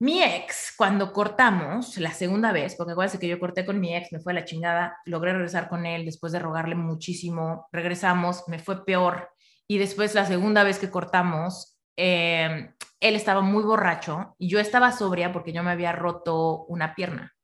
mi 0.00 0.22
ex, 0.22 0.74
cuando 0.76 1.12
cortamos 1.12 1.98
la 1.98 2.12
segunda 2.12 2.52
vez, 2.52 2.76
porque 2.76 2.92
acuérdense 2.92 3.18
que 3.18 3.26
yo 3.26 3.40
corté 3.40 3.66
con 3.66 3.80
mi 3.80 3.96
ex, 3.96 4.12
me 4.12 4.20
fue 4.20 4.32
a 4.32 4.36
la 4.36 4.44
chingada, 4.44 4.96
logré 5.04 5.32
regresar 5.32 5.68
con 5.68 5.86
él 5.86 6.04
después 6.04 6.32
de 6.32 6.38
rogarle 6.38 6.76
muchísimo, 6.76 7.66
regresamos, 7.72 8.44
me 8.46 8.60
fue 8.60 8.84
peor. 8.84 9.30
Y 9.66 9.78
después 9.78 10.14
la 10.14 10.24
segunda 10.24 10.62
vez 10.62 10.78
que 10.78 10.90
cortamos, 10.90 11.78
em, 11.96 12.72
él 13.00 13.16
estaba 13.16 13.40
muy 13.40 13.64
borracho 13.64 14.36
y 14.38 14.48
yo 14.48 14.60
estaba 14.60 14.92
sobria 14.92 15.32
porque 15.32 15.52
yo 15.52 15.62
me 15.64 15.72
había 15.72 15.92
roto 15.92 16.64
una 16.66 16.94
pierna. 16.94 17.34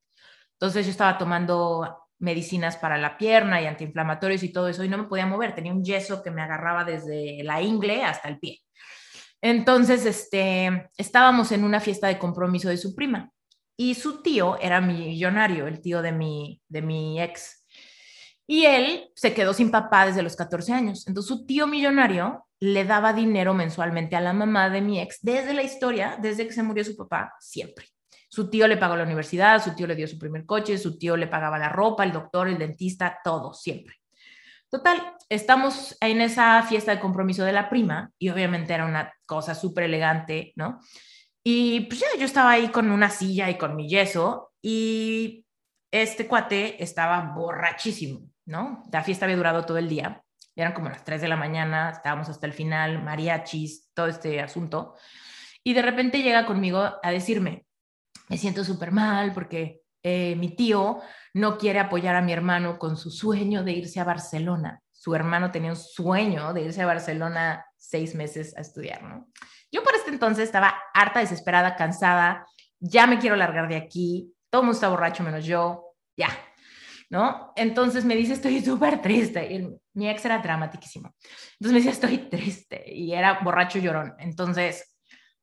Entonces 0.52 0.86
yo 0.86 0.92
estaba 0.92 1.18
tomando 1.18 2.08
medicinas 2.20 2.76
para 2.76 2.98
la 2.98 3.18
pierna 3.18 3.60
y 3.60 3.66
antiinflamatorios 3.66 4.42
y 4.44 4.52
todo 4.52 4.68
eso 4.68 4.84
y 4.84 4.88
no 4.88 4.98
me 4.98 5.04
podía 5.04 5.26
mover, 5.26 5.54
tenía 5.54 5.72
un 5.72 5.84
yeso 5.84 6.22
que 6.22 6.30
me 6.30 6.42
agarraba 6.42 6.84
desde 6.84 7.42
la 7.42 7.60
ingle 7.60 8.04
hasta 8.04 8.28
el 8.28 8.38
pie. 8.38 8.60
Entonces, 9.46 10.06
este, 10.06 10.88
estábamos 10.96 11.52
en 11.52 11.64
una 11.64 11.78
fiesta 11.78 12.06
de 12.06 12.18
compromiso 12.18 12.70
de 12.70 12.78
su 12.78 12.94
prima 12.94 13.30
y 13.76 13.94
su 13.94 14.22
tío 14.22 14.58
era 14.58 14.80
millonario, 14.80 15.66
el 15.66 15.82
tío 15.82 16.00
de 16.00 16.12
mi, 16.12 16.62
de 16.66 16.80
mi 16.80 17.20
ex. 17.20 17.66
Y 18.46 18.64
él 18.64 19.10
se 19.14 19.34
quedó 19.34 19.52
sin 19.52 19.70
papá 19.70 20.06
desde 20.06 20.22
los 20.22 20.34
14 20.34 20.72
años. 20.72 21.06
Entonces, 21.06 21.28
su 21.28 21.44
tío 21.44 21.66
millonario 21.66 22.46
le 22.58 22.86
daba 22.86 23.12
dinero 23.12 23.52
mensualmente 23.52 24.16
a 24.16 24.22
la 24.22 24.32
mamá 24.32 24.70
de 24.70 24.80
mi 24.80 24.98
ex 24.98 25.18
desde 25.20 25.52
la 25.52 25.62
historia, 25.62 26.16
desde 26.18 26.46
que 26.46 26.54
se 26.54 26.62
murió 26.62 26.82
su 26.82 26.96
papá, 26.96 27.34
siempre. 27.38 27.88
Su 28.30 28.48
tío 28.48 28.66
le 28.66 28.78
pagó 28.78 28.96
la 28.96 29.04
universidad, 29.04 29.62
su 29.62 29.74
tío 29.74 29.86
le 29.86 29.94
dio 29.94 30.08
su 30.08 30.18
primer 30.18 30.46
coche, 30.46 30.78
su 30.78 30.96
tío 30.96 31.18
le 31.18 31.26
pagaba 31.26 31.58
la 31.58 31.68
ropa, 31.68 32.04
el 32.04 32.12
doctor, 32.12 32.48
el 32.48 32.56
dentista, 32.56 33.18
todo, 33.22 33.52
siempre. 33.52 33.96
Total, 34.70 35.00
estamos 35.28 35.96
en 36.00 36.20
esa 36.20 36.62
fiesta 36.62 36.92
de 36.92 37.00
compromiso 37.00 37.44
de 37.44 37.52
la 37.52 37.68
prima 37.68 38.10
y 38.18 38.30
obviamente 38.30 38.72
era 38.72 38.86
una 38.86 39.12
cosa 39.26 39.54
súper 39.54 39.84
elegante, 39.84 40.52
¿no? 40.56 40.80
Y 41.42 41.80
pues 41.80 42.00
ya 42.00 42.06
yo 42.18 42.24
estaba 42.24 42.52
ahí 42.52 42.68
con 42.68 42.90
una 42.90 43.10
silla 43.10 43.50
y 43.50 43.58
con 43.58 43.76
mi 43.76 43.88
yeso 43.88 44.52
y 44.62 45.44
este 45.90 46.26
cuate 46.26 46.82
estaba 46.82 47.34
borrachísimo, 47.34 48.28
¿no? 48.46 48.82
La 48.90 49.02
fiesta 49.02 49.26
había 49.26 49.36
durado 49.36 49.64
todo 49.64 49.78
el 49.78 49.88
día, 49.88 50.24
eran 50.56 50.72
como 50.72 50.88
las 50.88 51.04
3 51.04 51.20
de 51.20 51.28
la 51.28 51.36
mañana, 51.36 51.90
estábamos 51.90 52.28
hasta 52.28 52.46
el 52.46 52.52
final, 52.52 53.02
mariachis, 53.02 53.90
todo 53.92 54.06
este 54.06 54.40
asunto. 54.40 54.94
Y 55.62 55.74
de 55.74 55.82
repente 55.82 56.22
llega 56.22 56.46
conmigo 56.46 56.82
a 57.02 57.10
decirme, 57.10 57.66
me 58.28 58.38
siento 58.38 58.64
súper 58.64 58.92
mal 58.92 59.32
porque 59.32 59.82
eh, 60.02 60.36
mi 60.36 60.54
tío 60.54 61.00
no 61.32 61.58
quiere 61.58 61.80
apoyar 61.80 62.14
a 62.16 62.22
mi 62.22 62.32
hermano 62.32 62.78
con 62.78 62.96
su 62.96 63.10
sueño 63.10 63.64
de 63.64 63.72
irse 63.72 64.00
a 64.00 64.04
Barcelona. 64.04 64.80
Su 64.92 65.14
hermano 65.14 65.50
tenía 65.50 65.70
un 65.70 65.76
sueño 65.76 66.52
de 66.52 66.62
irse 66.62 66.82
a 66.82 66.86
Barcelona 66.86 67.66
seis 67.88 68.14
meses 68.14 68.56
a 68.56 68.60
estudiar, 68.60 69.02
¿no? 69.02 69.28
Yo 69.70 69.82
por 69.82 69.94
este 69.94 70.10
entonces 70.10 70.44
estaba 70.44 70.74
harta, 70.92 71.20
desesperada, 71.20 71.76
cansada, 71.76 72.46
ya 72.80 73.06
me 73.06 73.18
quiero 73.18 73.36
largar 73.36 73.68
de 73.68 73.76
aquí, 73.76 74.32
todo 74.50 74.62
el 74.62 74.66
mundo 74.66 74.76
está 74.76 74.88
borracho 74.88 75.22
menos 75.22 75.44
yo, 75.44 75.94
ya, 76.16 76.28
¿no? 77.10 77.52
Entonces 77.56 78.04
me 78.04 78.16
dice, 78.16 78.34
estoy 78.34 78.60
súper 78.60 79.00
triste. 79.00 79.52
Y 79.52 79.68
mi 79.94 80.08
ex 80.08 80.24
era 80.24 80.38
dramaticísimo. 80.38 81.14
Entonces 81.58 81.72
me 81.72 81.78
decía, 81.78 81.92
estoy 81.92 82.18
triste. 82.30 82.84
Y 82.86 83.14
era 83.14 83.40
borracho 83.42 83.78
llorón. 83.78 84.14
Entonces 84.18 84.93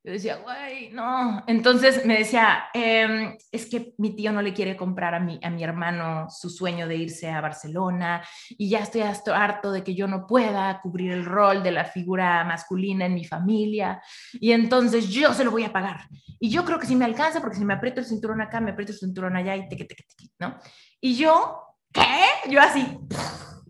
yo 0.03 0.13
decía, 0.13 0.37
güey, 0.37 0.89
no. 0.91 1.43
Entonces 1.45 2.05
me 2.05 2.17
decía, 2.17 2.65
em, 2.73 3.37
es 3.51 3.67
que 3.67 3.93
mi 3.99 4.15
tío 4.15 4.31
no 4.31 4.41
le 4.41 4.53
quiere 4.53 4.75
comprar 4.75 5.13
a 5.13 5.19
mi, 5.19 5.39
a 5.43 5.51
mi 5.51 5.63
hermano 5.63 6.27
su 6.27 6.49
sueño 6.49 6.87
de 6.87 6.95
irse 6.95 7.29
a 7.29 7.39
Barcelona 7.39 8.23
y 8.49 8.69
ya 8.69 8.79
estoy 8.79 9.01
harto 9.01 9.71
de 9.71 9.83
que 9.83 9.93
yo 9.93 10.07
no 10.07 10.25
pueda 10.25 10.81
cubrir 10.81 11.11
el 11.11 11.23
rol 11.23 11.61
de 11.61 11.71
la 11.71 11.85
figura 11.85 12.43
masculina 12.43 13.05
en 13.05 13.13
mi 13.13 13.25
familia 13.25 14.01
y 14.33 14.53
entonces 14.53 15.07
yo 15.09 15.35
se 15.35 15.43
lo 15.43 15.51
voy 15.51 15.65
a 15.65 15.73
pagar. 15.73 16.07
Y 16.39 16.49
yo 16.49 16.65
creo 16.65 16.79
que 16.79 16.87
si 16.87 16.95
me 16.95 17.05
alcanza, 17.05 17.39
porque 17.39 17.57
si 17.57 17.65
me 17.65 17.75
aprieto 17.75 17.99
el 17.99 18.07
cinturón 18.07 18.41
acá, 18.41 18.59
me 18.59 18.71
aprieto 18.71 18.93
el 18.93 18.97
cinturón 18.97 19.35
allá 19.35 19.55
y 19.55 19.69
te, 19.69 19.75
te, 19.75 19.85
te, 19.85 19.95
¿no? 20.39 20.57
Y 20.99 21.15
yo, 21.15 21.61
¿qué? 21.93 22.49
Yo 22.49 22.59
así, 22.59 22.97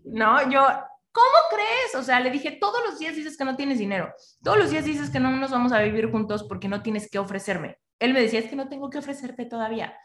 ¿no? 0.04 0.50
Yo, 0.50 0.66
¿Cómo 1.12 1.26
crees? 1.50 1.94
O 1.94 2.02
sea, 2.02 2.20
le 2.20 2.30
dije, 2.30 2.52
todos 2.52 2.80
los 2.84 2.98
días 2.98 3.14
dices 3.14 3.36
que 3.36 3.44
no 3.44 3.54
tienes 3.54 3.78
dinero, 3.78 4.14
todos 4.42 4.58
los 4.58 4.70
días 4.70 4.84
dices 4.84 5.10
que 5.10 5.20
no 5.20 5.30
nos 5.30 5.50
vamos 5.50 5.72
a 5.72 5.82
vivir 5.82 6.10
juntos 6.10 6.44
porque 6.44 6.68
no 6.68 6.82
tienes 6.82 7.10
que 7.10 7.18
ofrecerme. 7.18 7.78
Él 7.98 8.14
me 8.14 8.22
decía, 8.22 8.40
es 8.40 8.48
que 8.48 8.56
no 8.56 8.68
tengo 8.68 8.88
que 8.90 8.98
ofrecerte 8.98 9.44
todavía. 9.44 9.96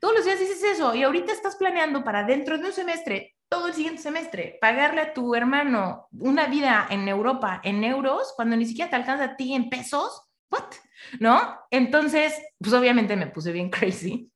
todos 0.00 0.14
los 0.14 0.24
días 0.24 0.40
dices 0.40 0.62
eso 0.64 0.94
y 0.94 1.02
ahorita 1.02 1.32
estás 1.32 1.56
planeando 1.56 2.02
para 2.02 2.24
dentro 2.24 2.58
de 2.58 2.66
un 2.66 2.72
semestre, 2.72 3.36
todo 3.48 3.68
el 3.68 3.74
siguiente 3.74 4.00
semestre, 4.00 4.56
pagarle 4.60 5.02
a 5.02 5.12
tu 5.12 5.34
hermano 5.34 6.08
una 6.12 6.46
vida 6.46 6.86
en 6.88 7.06
Europa 7.06 7.60
en 7.62 7.84
euros 7.84 8.32
cuando 8.34 8.56
ni 8.56 8.64
siquiera 8.64 8.90
te 8.90 8.96
alcanza 8.96 9.24
a 9.24 9.36
ti 9.36 9.54
en 9.54 9.68
pesos. 9.68 10.22
¿What? 10.50 10.72
¿No? 11.20 11.58
Entonces, 11.70 12.34
pues 12.58 12.72
obviamente 12.72 13.14
me 13.14 13.26
puse 13.26 13.52
bien 13.52 13.68
crazy. 13.70 14.30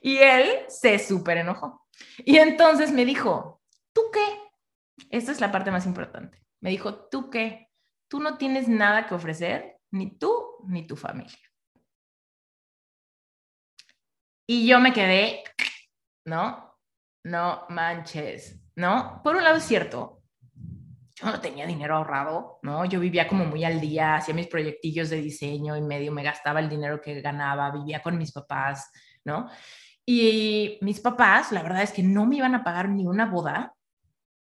Y 0.00 0.16
él 0.18 0.60
se 0.68 0.98
súper 0.98 1.38
enojó. 1.38 1.86
Y 2.18 2.38
entonces 2.38 2.90
me 2.90 3.04
dijo, 3.04 3.60
¿tú 3.92 4.02
qué? 4.12 4.45
Esta 5.10 5.32
es 5.32 5.40
la 5.40 5.52
parte 5.52 5.70
más 5.70 5.86
importante. 5.86 6.42
Me 6.60 6.70
dijo, 6.70 7.08
¿tú 7.08 7.30
qué? 7.30 7.66
tú 8.08 8.20
no 8.20 8.36
tienes 8.36 8.68
nada 8.68 9.06
que 9.06 9.14
ofrecer, 9.14 9.78
ni 9.90 10.16
tú 10.18 10.64
ni 10.66 10.86
tu 10.86 10.96
familia. 10.96 11.38
Y 14.48 14.66
yo 14.66 14.78
me 14.78 14.92
quedé, 14.92 15.42
¿no? 16.24 16.78
No 17.24 17.66
manches, 17.68 18.60
¿no? 18.76 19.20
Por 19.24 19.36
un 19.36 19.42
lado 19.42 19.56
es 19.56 19.64
cierto, 19.64 20.22
yo 21.16 21.26
no 21.26 21.40
tenía 21.40 21.66
dinero 21.66 21.96
ahorrado, 21.96 22.60
¿no? 22.62 22.84
Yo 22.84 23.00
vivía 23.00 23.26
como 23.26 23.44
muy 23.44 23.64
al 23.64 23.80
día, 23.80 24.16
hacía 24.16 24.34
mis 24.34 24.46
proyectillos 24.46 25.10
de 25.10 25.20
diseño 25.20 25.76
y 25.76 25.82
medio 25.82 26.12
me 26.12 26.22
gastaba 26.22 26.60
el 26.60 26.68
dinero 26.68 27.00
que 27.00 27.20
ganaba, 27.20 27.70
vivía 27.72 28.02
con 28.02 28.16
mis 28.18 28.32
papás, 28.32 28.90
¿no? 29.24 29.50
Y 30.04 30.78
mis 30.82 31.00
papás, 31.00 31.50
la 31.50 31.62
verdad 31.64 31.82
es 31.82 31.90
que 31.90 32.04
no 32.04 32.26
me 32.26 32.36
iban 32.36 32.54
a 32.54 32.62
pagar 32.62 32.88
ni 32.88 33.06
una 33.06 33.26
boda, 33.26 33.74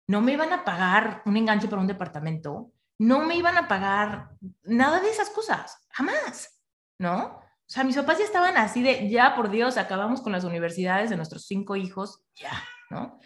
no 0.09 0.21
me 0.21 0.33
iban 0.33 0.53
a 0.53 0.65
pagar 0.65 1.23
un 1.27 1.37
enganche 1.37 1.69
para 1.69 1.81
un 1.81 1.87
departamento, 1.87 2.73
no 2.99 3.25
me 3.25 3.37
iban 3.37 3.57
a 3.57 3.69
pagar 3.69 4.31
nada 4.65 5.01
de 5.01 5.11
esas 5.11 5.31
cosas, 5.31 5.87
jamás, 5.91 6.61
¿no? 6.99 7.41
O 7.69 7.71
sea, 7.71 7.85
mis 7.85 7.97
papás 7.97 8.19
ya 8.19 8.25
estaban 8.25 8.57
así 8.57 8.83
de, 8.83 9.09
ya 9.11 9.37
por 9.37 9.51
Dios, 9.51 9.77
acabamos 9.77 10.23
con 10.23 10.33
las 10.33 10.45
universidades 10.45 11.11
de 11.11 11.17
nuestros 11.17 11.47
cinco 11.47 11.77
hijos, 11.77 12.25
ya, 12.35 12.51
¿no? 12.91 13.21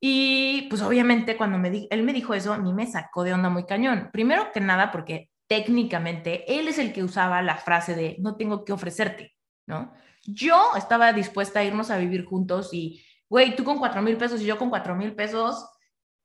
Y 0.00 0.66
pues 0.68 0.82
obviamente 0.82 1.36
cuando 1.36 1.58
me 1.58 1.86
él 1.90 2.02
me 2.02 2.12
dijo 2.12 2.34
eso, 2.34 2.52
a 2.52 2.58
mí 2.58 2.72
me 2.72 2.86
sacó 2.86 3.22
de 3.24 3.32
onda 3.32 3.48
muy 3.48 3.64
cañón. 3.64 4.10
Primero 4.12 4.52
que 4.52 4.60
nada 4.60 4.92
porque 4.92 5.30
técnicamente 5.46 6.58
él 6.58 6.68
es 6.68 6.78
el 6.78 6.92
que 6.92 7.02
usaba 7.02 7.42
la 7.42 7.56
frase 7.56 7.94
de 7.94 8.16
no 8.18 8.36
tengo 8.36 8.64
que 8.64 8.72
ofrecerte, 8.72 9.34
¿no? 9.66 9.92
Yo 10.24 10.70
estaba 10.76 11.12
dispuesta 11.12 11.60
a 11.60 11.64
irnos 11.64 11.90
a 11.90 11.98
vivir 11.98 12.24
juntos 12.24 12.70
y, 12.72 13.04
güey, 13.28 13.54
tú 13.56 13.64
con 13.64 13.78
cuatro 13.78 14.02
mil 14.02 14.16
pesos 14.16 14.40
y 14.40 14.44
yo 14.44 14.58
con 14.58 14.70
cuatro 14.70 14.96
mil 14.96 15.14
pesos, 15.14 15.66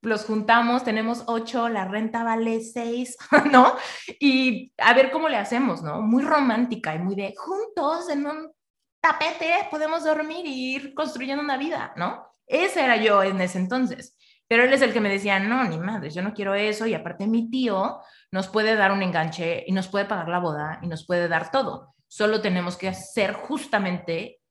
los 0.01 0.25
juntamos, 0.25 0.83
tenemos 0.83 1.23
ocho, 1.27 1.69
la 1.69 1.85
renta 1.85 2.23
vale 2.23 2.61
seis, 2.61 3.17
¿no? 3.51 3.75
Y 4.19 4.73
a 4.77 4.93
ver 4.93 5.11
cómo 5.11 5.29
le 5.29 5.37
hacemos, 5.37 5.83
¿no? 5.83 6.01
Muy 6.01 6.23
romántica 6.23 6.95
y 6.95 6.99
muy 6.99 7.15
de 7.15 7.33
juntos 7.37 8.09
en 8.09 8.25
un 8.25 8.51
tapete 8.99 9.67
podemos 9.69 10.03
dormir 10.03 10.45
y 10.45 10.75
ir 10.75 10.93
construyendo 10.93 11.43
una 11.43 11.57
vida, 11.57 11.93
¿no? 11.95 12.35
Ese 12.47 12.83
era 12.83 12.97
yo 12.97 13.23
en 13.23 13.39
ese 13.41 13.59
entonces. 13.59 14.15
Pero 14.47 14.63
él 14.63 14.73
es 14.73 14.81
el 14.81 14.91
que 14.91 14.99
me 14.99 15.09
decía, 15.09 15.39
no, 15.39 15.63
ni 15.63 15.77
madre, 15.77 16.09
yo 16.09 16.21
no 16.21 16.33
quiero 16.33 16.53
eso. 16.55 16.85
Y 16.85 16.93
aparte 16.93 17.25
mi 17.25 17.49
tío 17.49 18.01
nos 18.31 18.49
puede 18.49 18.75
dar 18.75 18.91
un 18.91 19.01
enganche 19.01 19.63
y 19.65 19.71
nos 19.71 19.87
puede 19.87 20.05
pagar 20.05 20.27
la 20.27 20.39
boda 20.39 20.79
y 20.81 20.87
nos 20.87 21.05
puede 21.05 21.29
dar 21.29 21.51
todo. 21.51 21.95
Solo 22.07 22.41
tenemos 22.41 22.75
que 22.75 22.89
hacer 22.89 23.33
justamente 23.33 24.41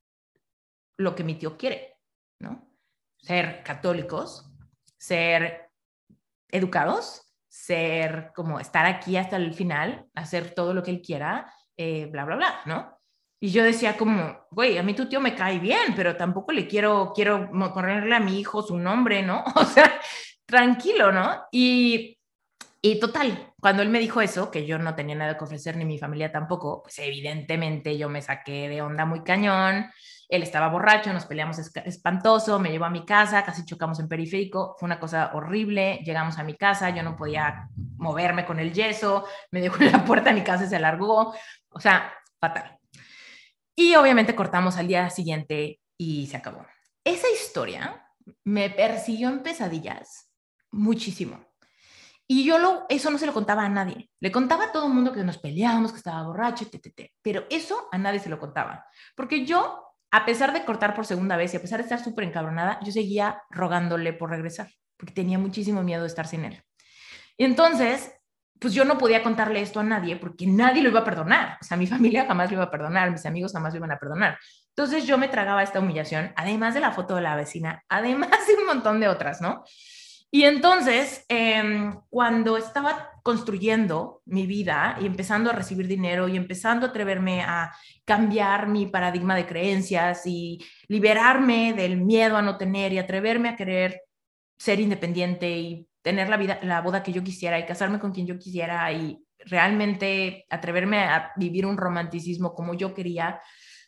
lo 0.96 1.14
que 1.14 1.24
mi 1.24 1.34
tío 1.34 1.58
quiere, 1.58 1.98
¿no? 2.38 2.66
Ser 3.18 3.62
católicos, 3.62 4.49
ser 5.00 5.70
educados, 6.50 7.32
ser 7.48 8.32
como 8.34 8.60
estar 8.60 8.84
aquí 8.84 9.16
hasta 9.16 9.36
el 9.36 9.54
final, 9.54 10.06
hacer 10.14 10.54
todo 10.54 10.74
lo 10.74 10.82
que 10.82 10.90
él 10.90 11.02
quiera, 11.02 11.52
eh, 11.76 12.06
bla, 12.06 12.24
bla, 12.24 12.36
bla, 12.36 12.60
¿no? 12.66 12.98
Y 13.40 13.50
yo 13.50 13.64
decía 13.64 13.96
como, 13.96 14.46
güey, 14.50 14.76
a 14.76 14.82
mí 14.82 14.92
tu 14.92 15.08
tío 15.08 15.20
me 15.20 15.34
cae 15.34 15.58
bien, 15.58 15.94
pero 15.96 16.16
tampoco 16.16 16.52
le 16.52 16.68
quiero, 16.68 17.12
quiero 17.14 17.50
ponerle 17.72 18.14
a 18.14 18.20
mi 18.20 18.38
hijo 18.38 18.62
su 18.62 18.78
nombre, 18.78 19.22
¿no? 19.22 19.42
O 19.56 19.64
sea, 19.64 19.98
tranquilo, 20.46 21.10
¿no? 21.10 21.44
Y 21.50 22.20
y 22.82 22.98
total, 22.98 23.52
cuando 23.60 23.82
él 23.82 23.90
me 23.90 23.98
dijo 23.98 24.22
eso, 24.22 24.50
que 24.50 24.64
yo 24.64 24.78
no 24.78 24.94
tenía 24.94 25.14
nada 25.14 25.36
que 25.36 25.44
ofrecer 25.44 25.76
ni 25.76 25.84
mi 25.84 25.98
familia 25.98 26.32
tampoco, 26.32 26.82
pues 26.82 26.98
evidentemente 26.98 27.98
yo 27.98 28.08
me 28.08 28.22
saqué 28.22 28.70
de 28.70 28.80
onda 28.80 29.04
muy 29.04 29.22
cañón. 29.22 29.90
Él 30.30 30.42
estaba 30.42 30.68
borracho, 30.68 31.12
nos 31.12 31.26
peleamos 31.26 31.58
espantoso, 31.58 32.58
me 32.58 32.70
llevó 32.70 32.84
a 32.84 32.90
mi 32.90 33.04
casa, 33.04 33.44
casi 33.44 33.64
chocamos 33.64 33.98
en 34.00 34.08
periférico, 34.08 34.76
fue 34.78 34.86
una 34.86 35.00
cosa 35.00 35.32
horrible. 35.34 36.00
Llegamos 36.04 36.38
a 36.38 36.44
mi 36.44 36.54
casa, 36.54 36.90
yo 36.90 37.02
no 37.02 37.16
podía 37.16 37.68
moverme 37.96 38.46
con 38.46 38.60
el 38.60 38.72
yeso, 38.72 39.26
me 39.50 39.60
dejó 39.60 39.82
en 39.82 39.92
la 39.92 40.04
puerta 40.06 40.32
mi 40.32 40.42
casa 40.42 40.66
se 40.66 40.76
alargó, 40.76 41.34
o 41.68 41.80
sea, 41.80 42.12
fatal. 42.38 42.78
Y 43.74 43.94
obviamente 43.96 44.34
cortamos 44.34 44.76
al 44.76 44.86
día 44.86 45.10
siguiente 45.10 45.80
y 45.98 46.26
se 46.26 46.36
acabó. 46.36 46.64
Esa 47.04 47.28
historia 47.30 48.06
me 48.44 48.70
persiguió 48.70 49.28
en 49.28 49.42
pesadillas 49.42 50.30
muchísimo 50.70 51.50
y 52.32 52.44
yo 52.44 52.60
lo, 52.60 52.86
eso 52.88 53.10
no 53.10 53.18
se 53.18 53.26
lo 53.26 53.34
contaba 53.34 53.64
a 53.64 53.68
nadie. 53.68 54.08
Le 54.20 54.30
contaba 54.30 54.66
a 54.66 54.70
todo 54.70 54.86
el 54.86 54.92
mundo 54.92 55.10
que 55.12 55.24
nos 55.24 55.38
peleábamos, 55.38 55.90
que 55.90 55.98
estaba 55.98 56.22
borracho, 56.22 56.64
etc. 56.64 57.10
Pero 57.20 57.44
eso 57.50 57.88
a 57.90 57.98
nadie 57.98 58.20
se 58.20 58.28
lo 58.28 58.38
contaba. 58.38 58.86
Porque 59.16 59.44
yo, 59.44 59.89
a 60.10 60.24
pesar 60.24 60.52
de 60.52 60.64
cortar 60.64 60.94
por 60.94 61.06
segunda 61.06 61.36
vez 61.36 61.54
y 61.54 61.56
a 61.56 61.60
pesar 61.60 61.78
de 61.78 61.84
estar 61.84 62.02
súper 62.02 62.24
encabronada, 62.24 62.80
yo 62.82 62.92
seguía 62.92 63.42
rogándole 63.50 64.12
por 64.12 64.30
regresar, 64.30 64.68
porque 64.96 65.14
tenía 65.14 65.38
muchísimo 65.38 65.82
miedo 65.82 66.02
de 66.02 66.08
estar 66.08 66.26
sin 66.26 66.44
él. 66.44 66.62
Y 67.36 67.44
entonces, 67.44 68.12
pues 68.58 68.74
yo 68.74 68.84
no 68.84 68.98
podía 68.98 69.22
contarle 69.22 69.62
esto 69.62 69.80
a 69.80 69.84
nadie 69.84 70.16
porque 70.16 70.46
nadie 70.46 70.82
lo 70.82 70.90
iba 70.90 71.00
a 71.00 71.04
perdonar. 71.04 71.58
O 71.60 71.64
sea, 71.64 71.76
mi 71.76 71.86
familia 71.88 72.26
jamás 72.26 72.50
lo 72.50 72.56
iba 72.56 72.64
a 72.64 72.70
perdonar, 72.70 73.10
mis 73.10 73.24
amigos 73.26 73.52
jamás 73.52 73.72
lo 73.72 73.78
iban 73.78 73.92
a 73.92 73.98
perdonar. 73.98 74.38
Entonces 74.68 75.06
yo 75.06 75.18
me 75.18 75.28
tragaba 75.28 75.62
esta 75.62 75.80
humillación, 75.80 76.32
además 76.36 76.74
de 76.74 76.80
la 76.80 76.92
foto 76.92 77.16
de 77.16 77.22
la 77.22 77.36
vecina, 77.36 77.82
además 77.88 78.46
de 78.46 78.54
un 78.54 78.66
montón 78.66 79.00
de 79.00 79.08
otras, 79.08 79.40
¿no? 79.40 79.64
Y 80.32 80.44
entonces, 80.44 81.24
em, 81.28 82.00
cuando 82.08 82.56
estaba 82.56 83.09
construyendo 83.22 84.22
mi 84.24 84.46
vida 84.46 84.96
y 85.00 85.06
empezando 85.06 85.50
a 85.50 85.52
recibir 85.52 85.86
dinero 85.86 86.28
y 86.28 86.36
empezando 86.36 86.86
a 86.86 86.90
atreverme 86.90 87.42
a 87.42 87.72
cambiar 88.04 88.68
mi 88.68 88.86
paradigma 88.86 89.36
de 89.36 89.46
creencias 89.46 90.26
y 90.26 90.58
liberarme 90.88 91.72
del 91.72 92.00
miedo 92.00 92.36
a 92.36 92.42
no 92.42 92.56
tener 92.56 92.92
y 92.92 92.98
atreverme 92.98 93.50
a 93.50 93.56
querer 93.56 94.02
ser 94.58 94.80
independiente 94.80 95.50
y 95.50 95.88
tener 96.02 96.28
la 96.28 96.36
vida, 96.36 96.58
la 96.62 96.80
boda 96.80 97.02
que 97.02 97.12
yo 97.12 97.22
quisiera 97.22 97.58
y 97.58 97.66
casarme 97.66 97.98
con 97.98 98.12
quien 98.12 98.26
yo 98.26 98.38
quisiera 98.38 98.90
y 98.92 99.18
realmente 99.38 100.46
atreverme 100.50 100.98
a 100.98 101.32
vivir 101.36 101.66
un 101.66 101.76
romanticismo 101.76 102.54
como 102.54 102.74
yo 102.74 102.94
quería, 102.94 103.40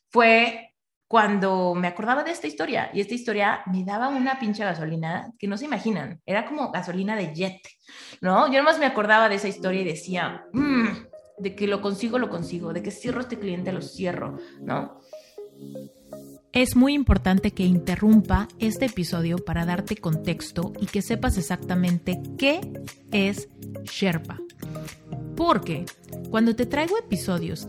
fue 0.09 0.72
cuando 1.13 1.75
me 1.75 1.89
acordaba 1.89 2.25
de 2.25 2.31
esta 2.31 2.47
historia 2.47 2.91
y 2.95 3.03
esta 3.03 3.13
historia 3.13 3.61
me 3.67 3.85
daba 3.85 4.09
una 4.09 4.39
pinche 4.39 4.65
gasolina 4.65 5.31
que 5.39 5.47
no 5.47 5.59
se 5.59 5.67
imaginan, 5.67 6.23
era 6.25 6.47
como 6.47 6.73
gasolina 6.73 7.15
de 7.17 7.35
jet, 7.35 7.61
¿no? 8.23 8.51
Yo 8.51 8.61
nomás 8.61 8.79
me 8.79 8.87
acordaba 8.87 9.29
de 9.29 9.35
esa 9.35 9.49
historia 9.49 9.83
y 9.83 9.85
decía, 9.85 10.47
mm, 10.55 10.87
de 11.37 11.55
que 11.55 11.67
lo 11.67 11.83
consigo, 11.83 12.19
lo 12.19 12.31
consigo, 12.31 12.73
de 12.73 12.83
que 12.83 12.91
cierro 12.91 13.21
este 13.21 13.39
cliente, 13.39 13.73
lo 13.73 13.83
cierro, 13.83 14.39
¿no? 14.63 15.01
Es 16.51 16.77
muy 16.77 16.95
importante 16.95 17.51
que 17.51 17.65
interrumpa 17.65 18.49
este 18.59 18.87
episodio 18.87 19.37
para 19.37 19.67
darte 19.67 19.99
contexto 19.99 20.73
y 20.81 20.87
que 20.87 21.03
sepas 21.03 21.37
exactamente 21.37 22.23
qué 22.39 22.63
es 23.11 23.51
Sherpa. 23.85 24.41
Porque 25.37 25.85
cuando 26.31 26.57
te 26.57 26.65
traigo 26.65 26.97
episodios 26.97 27.67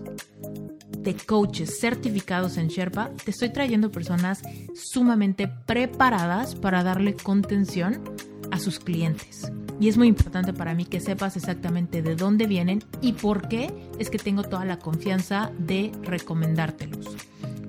de 0.98 1.16
coaches 1.16 1.80
certificados 1.80 2.58
en 2.58 2.68
Sherpa, 2.68 3.12
te 3.24 3.32
estoy 3.32 3.50
trayendo 3.50 3.92
personas 3.92 4.42
sumamente 4.76 5.48
preparadas 5.48 6.56
para 6.56 6.84
darle 6.84 7.16
contención 7.16 8.02
a 8.52 8.60
sus 8.60 8.80
clientes. 8.80 9.52
Y 9.80 9.90
es 9.90 9.98
muy 9.98 10.08
importante 10.08 10.54
para 10.54 10.76
mí 10.76 10.86
que 10.86 11.00
sepas 11.00 11.36
exactamente 11.36 12.02
de 12.02 12.16
dónde 12.16 12.48
vienen 12.48 12.84
y 13.02 13.14
por 13.14 13.48
qué 13.48 13.74
es 14.00 14.10
que 14.10 14.18
tengo 14.18 14.44
toda 14.44 14.66
la 14.66 14.80
confianza 14.80 15.52
de 15.58 15.92
recomendártelos. 16.04 17.18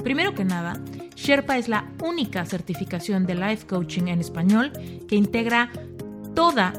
Primero 0.02 0.34
que 0.34 0.44
nada, 0.44 0.78
Sherpa 1.16 1.56
es 1.56 1.68
la 1.68 1.90
única 2.02 2.44
certificación 2.44 3.26
de 3.26 3.34
life 3.34 3.66
coaching 3.66 4.08
en 4.08 4.20
español 4.20 4.72
que 5.08 5.16
integra 5.16 5.72
toda 6.34 6.74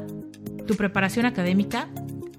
tu 0.66 0.76
preparación 0.76 1.26
académica 1.26 1.88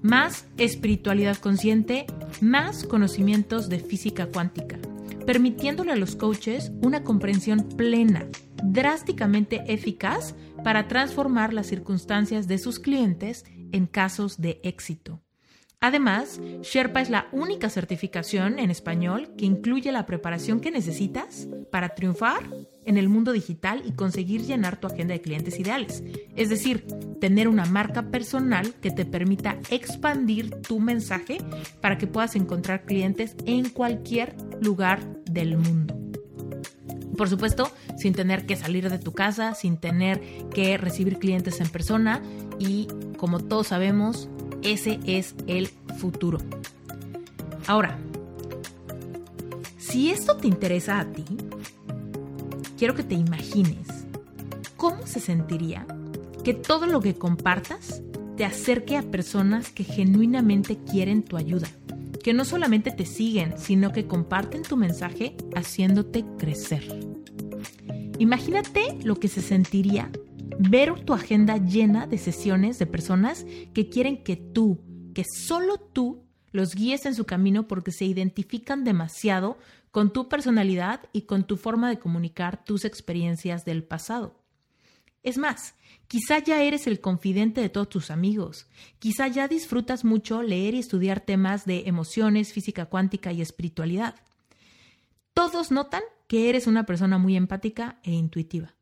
más 0.02 0.46
espiritualidad 0.56 1.36
consciente 1.36 2.06
más 2.40 2.84
conocimientos 2.84 3.68
de 3.68 3.80
física 3.80 4.26
cuántica, 4.26 4.78
permitiéndole 5.26 5.92
a 5.92 5.96
los 5.96 6.16
coaches 6.16 6.72
una 6.82 7.02
comprensión 7.02 7.68
plena, 7.76 8.26
drásticamente 8.62 9.64
eficaz 9.66 10.34
para 10.64 10.88
transformar 10.88 11.52
las 11.52 11.66
circunstancias 11.66 12.48
de 12.48 12.58
sus 12.58 12.78
clientes 12.78 13.44
en 13.72 13.86
casos 13.86 14.40
de 14.40 14.60
éxito. 14.62 15.22
Además, 15.80 16.40
Sherpa 16.62 17.00
es 17.00 17.08
la 17.08 17.28
única 17.30 17.70
certificación 17.70 18.58
en 18.58 18.70
español 18.70 19.30
que 19.38 19.46
incluye 19.46 19.92
la 19.92 20.06
preparación 20.06 20.58
que 20.58 20.72
necesitas 20.72 21.46
para 21.70 21.90
triunfar 21.90 22.42
en 22.84 22.98
el 22.98 23.08
mundo 23.08 23.30
digital 23.30 23.82
y 23.84 23.92
conseguir 23.92 24.42
llenar 24.42 24.80
tu 24.80 24.88
agenda 24.88 25.14
de 25.14 25.20
clientes 25.20 25.58
ideales. 25.60 26.02
Es 26.34 26.48
decir, 26.48 26.84
tener 27.20 27.46
una 27.46 27.64
marca 27.64 28.10
personal 28.10 28.74
que 28.80 28.90
te 28.90 29.04
permita 29.04 29.56
expandir 29.70 30.50
tu 30.62 30.80
mensaje 30.80 31.38
para 31.80 31.96
que 31.96 32.08
puedas 32.08 32.34
encontrar 32.34 32.84
clientes 32.84 33.36
en 33.46 33.68
cualquier 33.68 34.34
lugar 34.60 35.06
del 35.26 35.58
mundo. 35.58 36.07
Por 37.18 37.28
supuesto, 37.28 37.70
sin 37.96 38.14
tener 38.14 38.46
que 38.46 38.54
salir 38.54 38.88
de 38.88 38.98
tu 38.98 39.12
casa, 39.12 39.54
sin 39.54 39.76
tener 39.76 40.20
que 40.50 40.78
recibir 40.78 41.18
clientes 41.18 41.60
en 41.60 41.68
persona 41.68 42.22
y, 42.60 42.86
como 43.16 43.40
todos 43.40 43.66
sabemos, 43.66 44.28
ese 44.62 45.00
es 45.04 45.34
el 45.48 45.66
futuro. 45.98 46.38
Ahora, 47.66 47.98
si 49.78 50.10
esto 50.10 50.36
te 50.36 50.46
interesa 50.46 51.00
a 51.00 51.06
ti, 51.06 51.24
quiero 52.78 52.94
que 52.94 53.02
te 53.02 53.16
imagines 53.16 53.88
cómo 54.76 55.04
se 55.04 55.18
sentiría 55.18 55.84
que 56.44 56.54
todo 56.54 56.86
lo 56.86 57.00
que 57.00 57.14
compartas 57.14 58.00
te 58.36 58.44
acerque 58.44 58.96
a 58.96 59.02
personas 59.02 59.70
que 59.70 59.82
genuinamente 59.82 60.78
quieren 60.88 61.24
tu 61.24 61.36
ayuda, 61.36 61.66
que 62.22 62.32
no 62.32 62.44
solamente 62.44 62.92
te 62.92 63.04
siguen, 63.04 63.54
sino 63.58 63.90
que 63.90 64.06
comparten 64.06 64.62
tu 64.62 64.76
mensaje 64.76 65.36
haciéndote 65.56 66.24
crecer. 66.38 67.07
Imagínate 68.18 68.98
lo 69.04 69.16
que 69.20 69.28
se 69.28 69.40
sentiría 69.42 70.10
ver 70.58 71.04
tu 71.04 71.14
agenda 71.14 71.56
llena 71.56 72.08
de 72.08 72.18
sesiones 72.18 72.78
de 72.80 72.86
personas 72.86 73.46
que 73.72 73.88
quieren 73.88 74.24
que 74.24 74.34
tú, 74.34 74.80
que 75.14 75.24
solo 75.24 75.78
tú, 75.78 76.24
los 76.50 76.74
guíes 76.74 77.06
en 77.06 77.14
su 77.14 77.26
camino 77.26 77.68
porque 77.68 77.92
se 77.92 78.06
identifican 78.06 78.82
demasiado 78.82 79.58
con 79.92 80.12
tu 80.12 80.28
personalidad 80.28 81.02
y 81.12 81.22
con 81.22 81.46
tu 81.46 81.56
forma 81.56 81.88
de 81.88 82.00
comunicar 82.00 82.64
tus 82.64 82.84
experiencias 82.84 83.64
del 83.64 83.84
pasado. 83.84 84.34
Es 85.22 85.38
más, 85.38 85.74
quizá 86.08 86.38
ya 86.38 86.62
eres 86.62 86.86
el 86.86 87.00
confidente 87.00 87.60
de 87.60 87.68
todos 87.68 87.88
tus 87.88 88.10
amigos, 88.10 88.66
quizá 88.98 89.28
ya 89.28 89.46
disfrutas 89.46 90.04
mucho 90.04 90.42
leer 90.42 90.74
y 90.74 90.80
estudiar 90.80 91.20
temas 91.20 91.66
de 91.66 91.84
emociones, 91.86 92.52
física 92.52 92.86
cuántica 92.86 93.32
y 93.32 93.42
espiritualidad. 93.42 94.16
Todos 95.34 95.70
notan 95.70 96.02
que 96.28 96.48
eres 96.48 96.68
una 96.68 96.86
persona 96.86 97.18
muy 97.18 97.36
empática 97.36 97.98
e 98.04 98.12
intuitiva. 98.12 98.74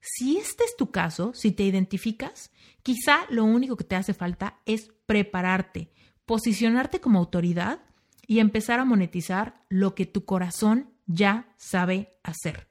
Si 0.00 0.38
este 0.38 0.64
es 0.64 0.76
tu 0.76 0.90
caso, 0.90 1.32
si 1.34 1.52
te 1.52 1.64
identificas, 1.64 2.50
quizá 2.82 3.20
lo 3.28 3.44
único 3.44 3.76
que 3.76 3.84
te 3.84 3.96
hace 3.96 4.14
falta 4.14 4.58
es 4.64 4.90
prepararte, 5.06 5.92
posicionarte 6.24 7.00
como 7.00 7.18
autoridad 7.18 7.80
y 8.26 8.38
empezar 8.38 8.80
a 8.80 8.84
monetizar 8.84 9.62
lo 9.68 9.94
que 9.94 10.06
tu 10.06 10.24
corazón 10.24 10.90
ya 11.06 11.52
sabe 11.56 12.16
hacer. 12.22 12.68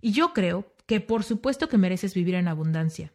Y 0.00 0.12
yo 0.12 0.32
creo 0.32 0.72
que 0.86 1.00
por 1.00 1.24
supuesto 1.24 1.68
que 1.68 1.78
mereces 1.78 2.14
vivir 2.14 2.34
en 2.34 2.48
abundancia. 2.48 3.12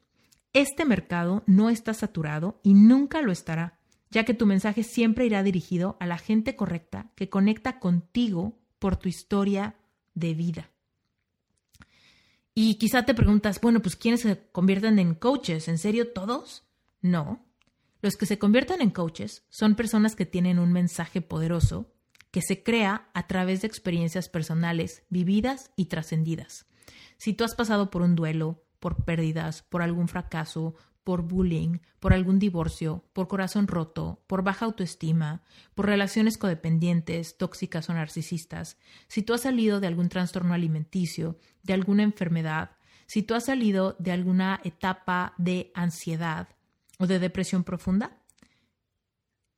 Este 0.54 0.86
mercado 0.86 1.44
no 1.46 1.70
está 1.70 1.94
saturado 1.94 2.60
y 2.64 2.74
nunca 2.74 3.22
lo 3.22 3.32
estará, 3.32 3.80
ya 4.10 4.24
que 4.24 4.34
tu 4.34 4.46
mensaje 4.46 4.84
siempre 4.84 5.26
irá 5.26 5.44
dirigido 5.44 5.98
a 6.00 6.08
la 6.08 6.18
gente 6.18 6.56
correcta 6.56 7.12
que 7.16 7.30
conecta 7.30 7.80
contigo 7.80 8.58
por 8.80 8.96
tu 8.96 9.08
historia 9.10 9.76
de 10.20 10.34
vida. 10.34 10.70
Y 12.54 12.76
quizá 12.76 13.04
te 13.06 13.14
preguntas, 13.14 13.62
bueno, 13.62 13.82
pues 13.82 13.96
¿quiénes 13.96 14.22
se 14.22 14.50
convierten 14.52 15.00
en 15.00 15.16
coaches? 15.16 15.68
¿En 15.68 15.78
serio 15.78 16.12
todos? 16.12 16.64
No. 17.02 17.46
Los 18.02 18.16
que 18.16 18.26
se 18.26 18.40
convierten 18.40 18.82
en 18.82 18.92
coaches 18.92 19.46
son 19.50 19.76
personas 19.76 20.16
que 20.16 20.26
tienen 20.26 20.60
un 20.60 20.74
mensaje 20.74 21.22
poderoso 21.22 21.94
que 22.32 22.42
se 22.42 22.64
crea 22.64 23.10
a 23.14 23.28
través 23.28 23.62
de 23.62 23.68
experiencias 23.68 24.30
personales 24.30 25.04
vividas 25.10 25.72
y 25.76 25.86
trascendidas. 25.86 26.66
Si 27.18 27.34
tú 27.34 27.44
has 27.44 27.56
pasado 27.56 27.90
por 27.90 28.02
un 28.02 28.16
duelo, 28.16 28.64
por 28.80 29.04
pérdidas, 29.04 29.64
por 29.64 29.82
algún 29.82 30.08
fracaso, 30.08 30.76
por 31.04 31.24
bullying, 31.24 31.80
por 32.00 32.14
algún 32.14 32.40
divorcio, 32.40 33.04
por 33.14 33.28
corazón 33.28 33.68
roto, 33.68 34.24
por 34.28 34.44
baja 34.44 34.66
autoestima, 34.66 35.44
por 35.76 35.86
relaciones 35.86 36.38
codependientes, 36.38 37.38
tóxicas 37.38 37.90
o 37.90 37.94
narcisistas, 37.94 38.78
si 39.08 39.24
tú 39.24 39.34
has 39.34 39.42
salido 39.42 39.80
de 39.80 39.88
algún 39.88 40.10
trastorno 40.10 40.54
alimenticio, 40.54 41.40
de 41.64 41.74
alguna 41.74 42.04
enfermedad, 42.04 42.72
si 43.08 43.24
tú 43.24 43.34
has 43.34 43.46
salido 43.46 43.96
de 44.00 44.12
alguna 44.12 44.62
etapa 44.64 45.34
de 45.38 45.72
ansiedad 45.74 46.50
o 47.00 47.08
de 47.08 47.20
depresión 47.20 47.64
profunda, 47.64 48.18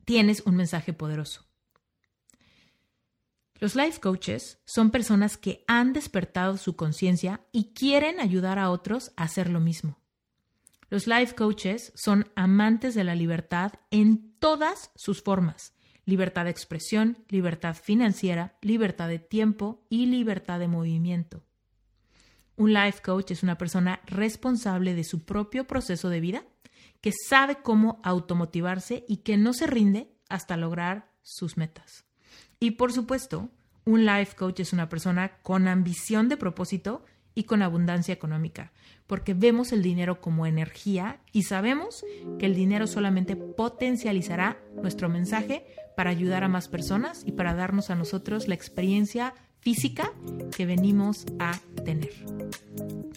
tienes 0.06 0.44
un 0.46 0.56
mensaje 0.56 0.94
poderoso. 0.94 1.46
Los 3.62 3.76
life 3.76 4.00
coaches 4.00 4.60
son 4.66 4.90
personas 4.90 5.38
que 5.38 5.64
han 5.68 5.94
despertado 5.94 6.58
su 6.58 6.76
conciencia 6.76 7.46
y 7.52 7.74
quieren 7.74 8.20
ayudar 8.20 8.58
a 8.58 8.72
otros 8.72 9.12
a 9.18 9.24
hacer 9.24 9.50
lo 9.50 9.60
mismo. 9.60 10.01
Los 10.92 11.08
life 11.08 11.36
coaches 11.36 11.94
son 11.96 12.30
amantes 12.36 12.96
de 12.96 13.06
la 13.06 13.16
libertad 13.16 13.72
en 13.92 14.34
todas 14.40 14.92
sus 14.96 15.24
formas. 15.24 15.74
Libertad 16.04 16.44
de 16.44 16.52
expresión, 16.52 17.24
libertad 17.30 17.78
financiera, 17.82 18.58
libertad 18.62 19.08
de 19.08 19.18
tiempo 19.18 19.86
y 19.88 20.08
libertad 20.08 20.60
de 20.60 20.68
movimiento. 20.68 21.46
Un 22.58 22.74
life 22.74 23.02
coach 23.02 23.32
es 23.32 23.42
una 23.42 23.58
persona 23.58 24.02
responsable 24.06 24.94
de 24.94 25.06
su 25.06 25.24
propio 25.24 25.66
proceso 25.66 26.10
de 26.10 26.20
vida, 26.20 26.44
que 27.00 27.14
sabe 27.30 27.60
cómo 27.64 28.02
automotivarse 28.04 29.06
y 29.08 29.18
que 29.18 29.38
no 29.38 29.54
se 29.54 29.68
rinde 29.68 30.12
hasta 30.28 30.58
lograr 30.58 31.10
sus 31.22 31.56
metas. 31.56 32.04
Y 32.60 32.72
por 32.72 32.92
supuesto, 32.92 33.50
un 33.86 34.06
life 34.06 34.36
coach 34.36 34.60
es 34.60 34.74
una 34.74 34.90
persona 34.90 35.38
con 35.42 35.70
ambición 35.70 36.28
de 36.28 36.36
propósito 36.36 37.06
y 37.34 37.46
con 37.46 37.62
abundancia 37.62 38.14
económica, 38.14 38.74
porque 39.08 39.34
vemos 39.34 39.72
el 39.72 39.84
dinero 39.84 40.22
como 40.22 40.46
energía 40.46 41.20
y 41.32 41.44
sabemos 41.44 42.04
que 42.40 42.46
el 42.46 42.56
dinero 42.56 42.88
solamente 42.88 43.36
potencializará 43.36 44.58
nuestro 44.82 45.10
mensaje 45.10 45.66
para 45.96 46.10
ayudar 46.10 46.44
a 46.44 46.50
más 46.50 46.68
personas 46.68 47.24
y 47.26 47.32
para 47.32 47.54
darnos 47.54 47.90
a 47.90 47.96
nosotros 47.96 48.48
la 48.48 48.56
experiencia 48.56 49.34
física 49.62 50.12
que 50.56 50.66
venimos 50.66 51.26
a 51.40 51.58
tener. 51.86 52.12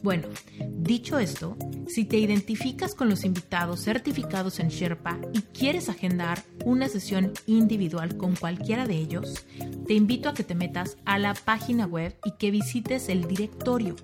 Bueno, 0.03 0.29
dicho 0.69 1.19
esto, 1.19 1.57
si 1.89 2.05
te 2.05 2.19
identificas 2.19 2.95
con 2.95 3.09
los 3.09 3.25
invitados 3.25 3.81
certificados 3.81 4.61
en 4.61 4.69
Sherpa 4.69 5.19
y 5.33 5.41
quieres 5.41 5.89
agendar 5.89 6.43
una 6.65 6.89
sesión 6.89 7.33
individual 7.47 8.19
con 8.19 8.37
cualquiera 8.37 8.87
de 8.87 8.97
ellos, 8.97 9.47
te 9.87 9.95
invito 9.95 10.29
a 10.29 10.35
que 10.35 10.45
te 10.45 10.55
metas 10.55 10.99
a 11.07 11.19
la 11.19 11.33
página 11.33 11.87
web 11.87 12.15
y 12.25 12.33
que 12.33 12.51
visites 12.51 13.09
el 13.09 13.27
directorio 13.27 13.97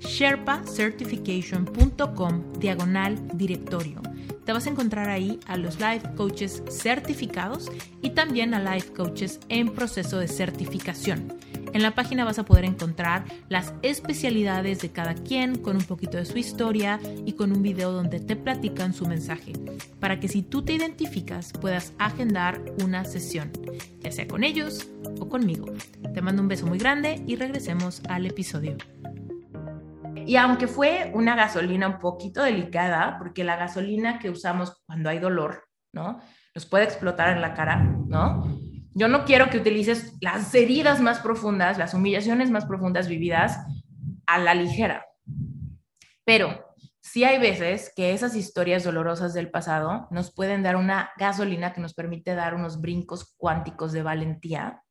sherpacertification.com 0.00 2.52
diagonal 2.58 3.16
directorio. 3.34 4.02
Te 4.44 4.52
vas 4.52 4.66
a 4.66 4.70
encontrar 4.70 5.08
ahí 5.10 5.38
a 5.46 5.56
los 5.56 5.80
life 5.80 6.06
coaches 6.16 6.62
certificados 6.70 7.70
y 8.02 8.10
también 8.10 8.54
a 8.54 8.74
life 8.74 8.92
coaches 8.92 9.40
en 9.48 9.74
proceso 9.74 10.18
de 10.18 10.28
certificación. 10.28 11.36
En 11.72 11.82
la 11.82 11.94
página 11.94 12.24
vas 12.24 12.38
a 12.38 12.44
poder 12.44 12.64
encontrar 12.64 13.24
las 13.48 13.74
especialidades 13.82 14.80
de 14.80 14.90
cada 14.90 15.14
quien 15.14 15.58
con 15.58 15.76
un 15.76 15.84
poquito 15.84 16.16
de 16.16 16.24
su 16.24 16.38
historia 16.38 16.98
y 17.26 17.32
con 17.32 17.52
un 17.52 17.62
video 17.62 17.92
donde 17.92 18.20
te 18.20 18.36
platican 18.36 18.94
su 18.94 19.06
mensaje, 19.06 19.52
para 20.00 20.18
que 20.18 20.28
si 20.28 20.42
tú 20.42 20.62
te 20.62 20.72
identificas 20.72 21.52
puedas 21.52 21.92
agendar 21.98 22.60
una 22.82 23.04
sesión, 23.04 23.52
ya 24.00 24.10
sea 24.10 24.26
con 24.26 24.44
ellos 24.44 24.90
o 25.20 25.28
conmigo. 25.28 25.66
Te 26.14 26.22
mando 26.22 26.42
un 26.42 26.48
beso 26.48 26.66
muy 26.66 26.78
grande 26.78 27.22
y 27.26 27.36
regresemos 27.36 28.02
al 28.08 28.26
episodio. 28.26 28.76
Y 30.26 30.36
aunque 30.36 30.66
fue 30.66 31.10
una 31.14 31.34
gasolina 31.34 31.88
un 31.88 31.98
poquito 31.98 32.42
delicada, 32.42 33.16
porque 33.18 33.44
la 33.44 33.56
gasolina 33.56 34.18
que 34.18 34.30
usamos 34.30 34.82
cuando 34.86 35.08
hay 35.08 35.18
dolor, 35.18 35.64
¿no? 35.92 36.20
Nos 36.54 36.66
puede 36.66 36.84
explotar 36.84 37.34
en 37.34 37.40
la 37.40 37.54
cara, 37.54 37.82
¿no? 38.06 38.67
Yo 38.98 39.06
no 39.06 39.24
quiero 39.24 39.48
que 39.48 39.58
utilices 39.58 40.16
las 40.20 40.52
heridas 40.56 41.00
más 41.00 41.20
profundas, 41.20 41.78
las 41.78 41.94
humillaciones 41.94 42.50
más 42.50 42.66
profundas 42.66 43.06
vividas 43.06 43.56
a 44.26 44.38
la 44.38 44.54
ligera. 44.54 45.06
Pero 46.24 46.74
sí 47.00 47.22
hay 47.22 47.38
veces 47.38 47.92
que 47.94 48.12
esas 48.12 48.34
historias 48.34 48.82
dolorosas 48.82 49.34
del 49.34 49.52
pasado 49.52 50.08
nos 50.10 50.34
pueden 50.34 50.64
dar 50.64 50.74
una 50.74 51.12
gasolina 51.16 51.72
que 51.72 51.80
nos 51.80 51.94
permite 51.94 52.34
dar 52.34 52.56
unos 52.56 52.80
brincos 52.80 53.36
cuánticos 53.36 53.92
de 53.92 54.02
valentía 54.02 54.82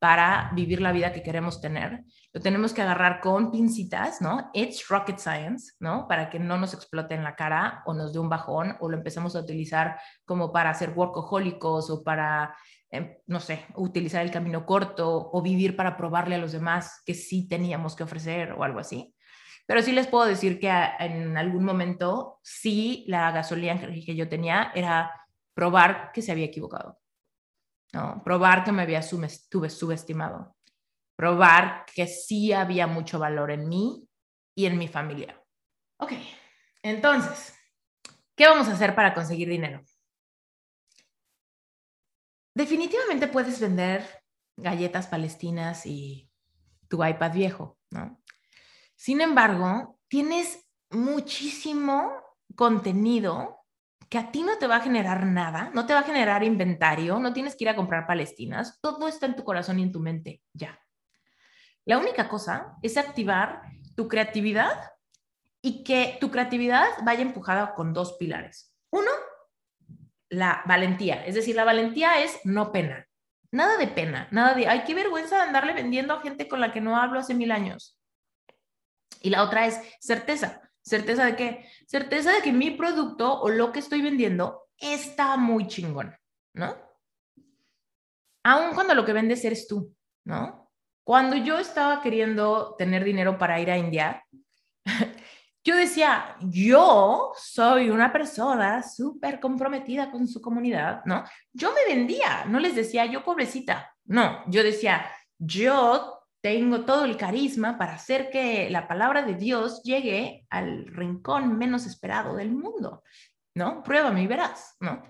para 0.00 0.50
vivir 0.54 0.80
la 0.80 0.90
vida 0.90 1.12
que 1.12 1.22
queremos 1.22 1.60
tener. 1.60 2.02
Lo 2.32 2.40
tenemos 2.40 2.72
que 2.72 2.82
agarrar 2.82 3.20
con 3.20 3.52
pincitas, 3.52 4.20
¿no? 4.20 4.50
It's 4.52 4.88
rocket 4.88 5.18
science, 5.18 5.74
¿no? 5.78 6.08
Para 6.08 6.28
que 6.30 6.40
no 6.40 6.58
nos 6.58 6.74
explote 6.74 7.14
en 7.14 7.22
la 7.22 7.36
cara 7.36 7.82
o 7.86 7.94
nos 7.94 8.12
dé 8.12 8.18
un 8.18 8.28
bajón 8.28 8.76
o 8.80 8.88
lo 8.88 8.96
empecemos 8.96 9.36
a 9.36 9.40
utilizar 9.40 10.00
como 10.24 10.50
para 10.50 10.74
ser 10.74 10.90
workahólicos 10.96 11.90
o 11.90 12.02
para 12.02 12.56
Em, 12.92 13.16
no 13.26 13.38
sé, 13.38 13.66
utilizar 13.76 14.22
el 14.24 14.32
camino 14.32 14.66
corto 14.66 15.30
o 15.32 15.42
vivir 15.42 15.76
para 15.76 15.96
probarle 15.96 16.34
a 16.34 16.38
los 16.38 16.50
demás 16.52 17.02
que 17.06 17.14
sí 17.14 17.46
teníamos 17.48 17.94
que 17.94 18.02
ofrecer 18.02 18.52
o 18.52 18.64
algo 18.64 18.80
así. 18.80 19.14
Pero 19.66 19.82
sí 19.82 19.92
les 19.92 20.08
puedo 20.08 20.26
decir 20.26 20.58
que 20.58 20.68
en 20.98 21.36
algún 21.36 21.64
momento 21.64 22.40
sí 22.42 23.04
la 23.06 23.30
gasolina 23.30 23.78
que 23.78 24.16
yo 24.16 24.28
tenía 24.28 24.72
era 24.74 25.12
probar 25.54 26.10
que 26.12 26.22
se 26.22 26.32
había 26.32 26.46
equivocado. 26.46 26.99
¿No? 27.92 28.22
Probar 28.24 28.64
que 28.64 28.72
me 28.72 28.82
había 28.82 29.02
subestimado. 29.02 30.56
Probar 31.16 31.84
que 31.94 32.06
sí 32.06 32.52
había 32.52 32.86
mucho 32.86 33.18
valor 33.18 33.50
en 33.50 33.68
mí 33.68 34.08
y 34.54 34.66
en 34.66 34.78
mi 34.78 34.88
familia. 34.88 35.40
Ok, 35.98 36.12
entonces, 36.82 37.54
¿qué 38.34 38.46
vamos 38.46 38.68
a 38.68 38.72
hacer 38.72 38.94
para 38.94 39.14
conseguir 39.14 39.48
dinero? 39.48 39.82
definitivamente 42.54 43.28
puedes 43.28 43.60
vender 43.60 44.06
galletas 44.56 45.06
palestinas 45.06 45.86
y 45.86 46.30
tu 46.88 47.04
iPad 47.04 47.32
viejo, 47.32 47.78
¿no? 47.90 48.20
Sin 48.96 49.20
embargo, 49.20 49.98
tienes 50.08 50.66
muchísimo 50.90 52.12
contenido 52.56 53.59
que 54.08 54.18
a 54.18 54.30
ti 54.32 54.42
no 54.42 54.58
te 54.58 54.66
va 54.66 54.76
a 54.76 54.80
generar 54.80 55.24
nada, 55.26 55.70
no 55.74 55.86
te 55.86 55.94
va 55.94 56.00
a 56.00 56.04
generar 56.04 56.42
inventario, 56.42 57.18
no 57.18 57.32
tienes 57.32 57.54
que 57.54 57.64
ir 57.64 57.68
a 57.68 57.76
comprar 57.76 58.06
palestinas, 58.06 58.80
todo 58.80 59.06
está 59.06 59.26
en 59.26 59.36
tu 59.36 59.44
corazón 59.44 59.78
y 59.78 59.82
en 59.84 59.92
tu 59.92 60.00
mente, 60.00 60.42
ya. 60.52 60.80
La 61.84 61.98
única 61.98 62.28
cosa 62.28 62.76
es 62.82 62.96
activar 62.96 63.62
tu 63.96 64.08
creatividad 64.08 64.92
y 65.62 65.84
que 65.84 66.16
tu 66.20 66.30
creatividad 66.30 66.86
vaya 67.04 67.22
empujada 67.22 67.74
con 67.74 67.92
dos 67.92 68.14
pilares. 68.14 68.74
Uno, 68.90 69.10
la 70.28 70.62
valentía. 70.66 71.24
Es 71.26 71.34
decir, 71.34 71.56
la 71.56 71.64
valentía 71.64 72.22
es 72.22 72.40
no 72.44 72.72
pena. 72.72 73.06
Nada 73.52 73.76
de 73.76 73.88
pena, 73.88 74.28
nada 74.30 74.54
de, 74.54 74.68
ay, 74.68 74.84
qué 74.86 74.94
vergüenza 74.94 75.36
de 75.36 75.42
andarle 75.42 75.72
vendiendo 75.72 76.14
a 76.14 76.20
gente 76.20 76.48
con 76.48 76.60
la 76.60 76.72
que 76.72 76.80
no 76.80 76.96
hablo 76.96 77.18
hace 77.18 77.34
mil 77.34 77.50
años. 77.50 77.98
Y 79.20 79.30
la 79.30 79.42
otra 79.42 79.66
es 79.66 79.80
certeza. 80.00 80.69
¿Certeza 80.82 81.24
de 81.24 81.36
qué? 81.36 81.66
Certeza 81.86 82.32
de 82.32 82.42
que 82.42 82.52
mi 82.52 82.72
producto 82.72 83.40
o 83.40 83.48
lo 83.48 83.72
que 83.72 83.80
estoy 83.80 84.02
vendiendo 84.02 84.68
está 84.78 85.36
muy 85.36 85.66
chingón, 85.66 86.16
¿no? 86.54 86.76
Aun 88.44 88.74
cuando 88.74 88.94
lo 88.94 89.04
que 89.04 89.12
vendes 89.12 89.44
eres 89.44 89.68
tú, 89.68 89.94
¿no? 90.24 90.70
Cuando 91.04 91.36
yo 91.36 91.58
estaba 91.58 92.00
queriendo 92.00 92.74
tener 92.78 93.04
dinero 93.04 93.36
para 93.36 93.60
ir 93.60 93.70
a 93.70 93.76
India, 93.76 94.24
yo 95.64 95.76
decía, 95.76 96.36
yo 96.40 97.32
soy 97.36 97.90
una 97.90 98.12
persona 98.12 98.82
súper 98.82 99.40
comprometida 99.40 100.10
con 100.10 100.26
su 100.26 100.40
comunidad, 100.40 101.02
¿no? 101.04 101.24
Yo 101.52 101.72
me 101.74 101.94
vendía, 101.94 102.44
no 102.46 102.58
les 102.58 102.74
decía, 102.74 103.04
yo 103.06 103.22
pobrecita, 103.24 103.94
no, 104.04 104.42
yo 104.48 104.62
decía, 104.62 105.04
yo 105.38 106.19
tengo 106.40 106.84
todo 106.84 107.04
el 107.04 107.16
carisma 107.16 107.76
para 107.78 107.94
hacer 107.94 108.30
que 108.30 108.70
la 108.70 108.88
palabra 108.88 109.22
de 109.22 109.34
Dios 109.34 109.82
llegue 109.82 110.46
al 110.50 110.86
rincón 110.86 111.58
menos 111.58 111.86
esperado 111.86 112.36
del 112.36 112.50
mundo, 112.50 113.02
¿no? 113.54 113.82
Pruébame 113.82 114.22
y 114.22 114.26
verás, 114.26 114.76
¿no? 114.80 115.02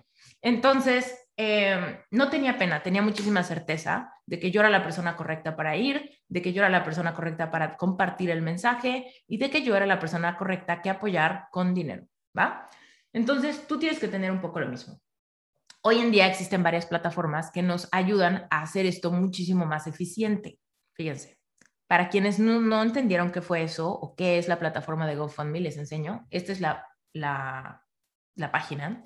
Entonces, 0.43 1.29
em, 1.37 1.99
no 2.11 2.31
tenía 2.31 2.59
pena, 2.59 2.83
tenía 2.83 3.03
muchísima 3.03 3.43
certeza 3.43 4.13
de 4.27 4.39
que 4.39 4.51
yo 4.51 4.61
era 4.61 4.71
la 4.71 4.83
persona 4.83 5.17
correcta 5.17 5.57
para 5.57 5.77
ir, 5.77 6.19
de 6.29 6.43
que 6.43 6.53
yo 6.53 6.63
era 6.63 6.71
la 6.71 6.85
persona 6.85 7.15
correcta 7.15 7.51
para 7.51 7.77
compartir 7.77 8.31
el 8.31 8.43
mensaje 8.43 9.13
y 9.27 9.39
de 9.39 9.51
que 9.51 9.63
yo 9.63 9.77
era 9.77 9.87
la 9.87 9.99
persona 9.99 10.37
correcta 10.37 10.83
que 10.83 10.91
apoyar 10.91 11.47
con 11.51 11.75
dinero, 11.75 12.07
¿va? 12.37 12.69
Entonces, 13.13 13.67
tú 13.67 13.79
tienes 13.79 13.99
que 13.99 14.09
tener 14.09 14.31
un 14.31 14.41
poco 14.41 14.61
lo 14.61 14.69
mismo. 14.69 15.01
Hoy 15.83 15.99
en 15.99 16.11
día 16.11 16.27
existen 16.27 16.63
varias 16.63 16.87
plataformas 16.87 17.51
que 17.51 17.63
nos 17.63 17.89
ayudan 17.93 18.47
a 18.51 18.63
hacer 18.63 18.87
esto 18.87 19.11
muchísimo 19.11 19.65
más 19.67 19.87
eficiente. 19.87 20.59
Fíjense, 21.01 21.39
para 21.87 22.11
quienes 22.11 22.39
no, 22.39 22.83
entendieron 22.83 23.33
qué 23.33 23.41
fue 23.41 23.63
eso 23.63 23.91
o 23.91 24.15
qué 24.15 24.37
es 24.37 24.49
la 24.49 24.59
plataforma 24.59 25.07
de 25.07 25.17
GoFundMe, 25.17 25.59
les 25.59 25.79
enseño. 25.79 26.27
Esta 26.29 26.53
es 26.53 26.61
la, 26.61 26.87
la, 27.15 27.87
la 28.35 28.53
página. 28.53 29.03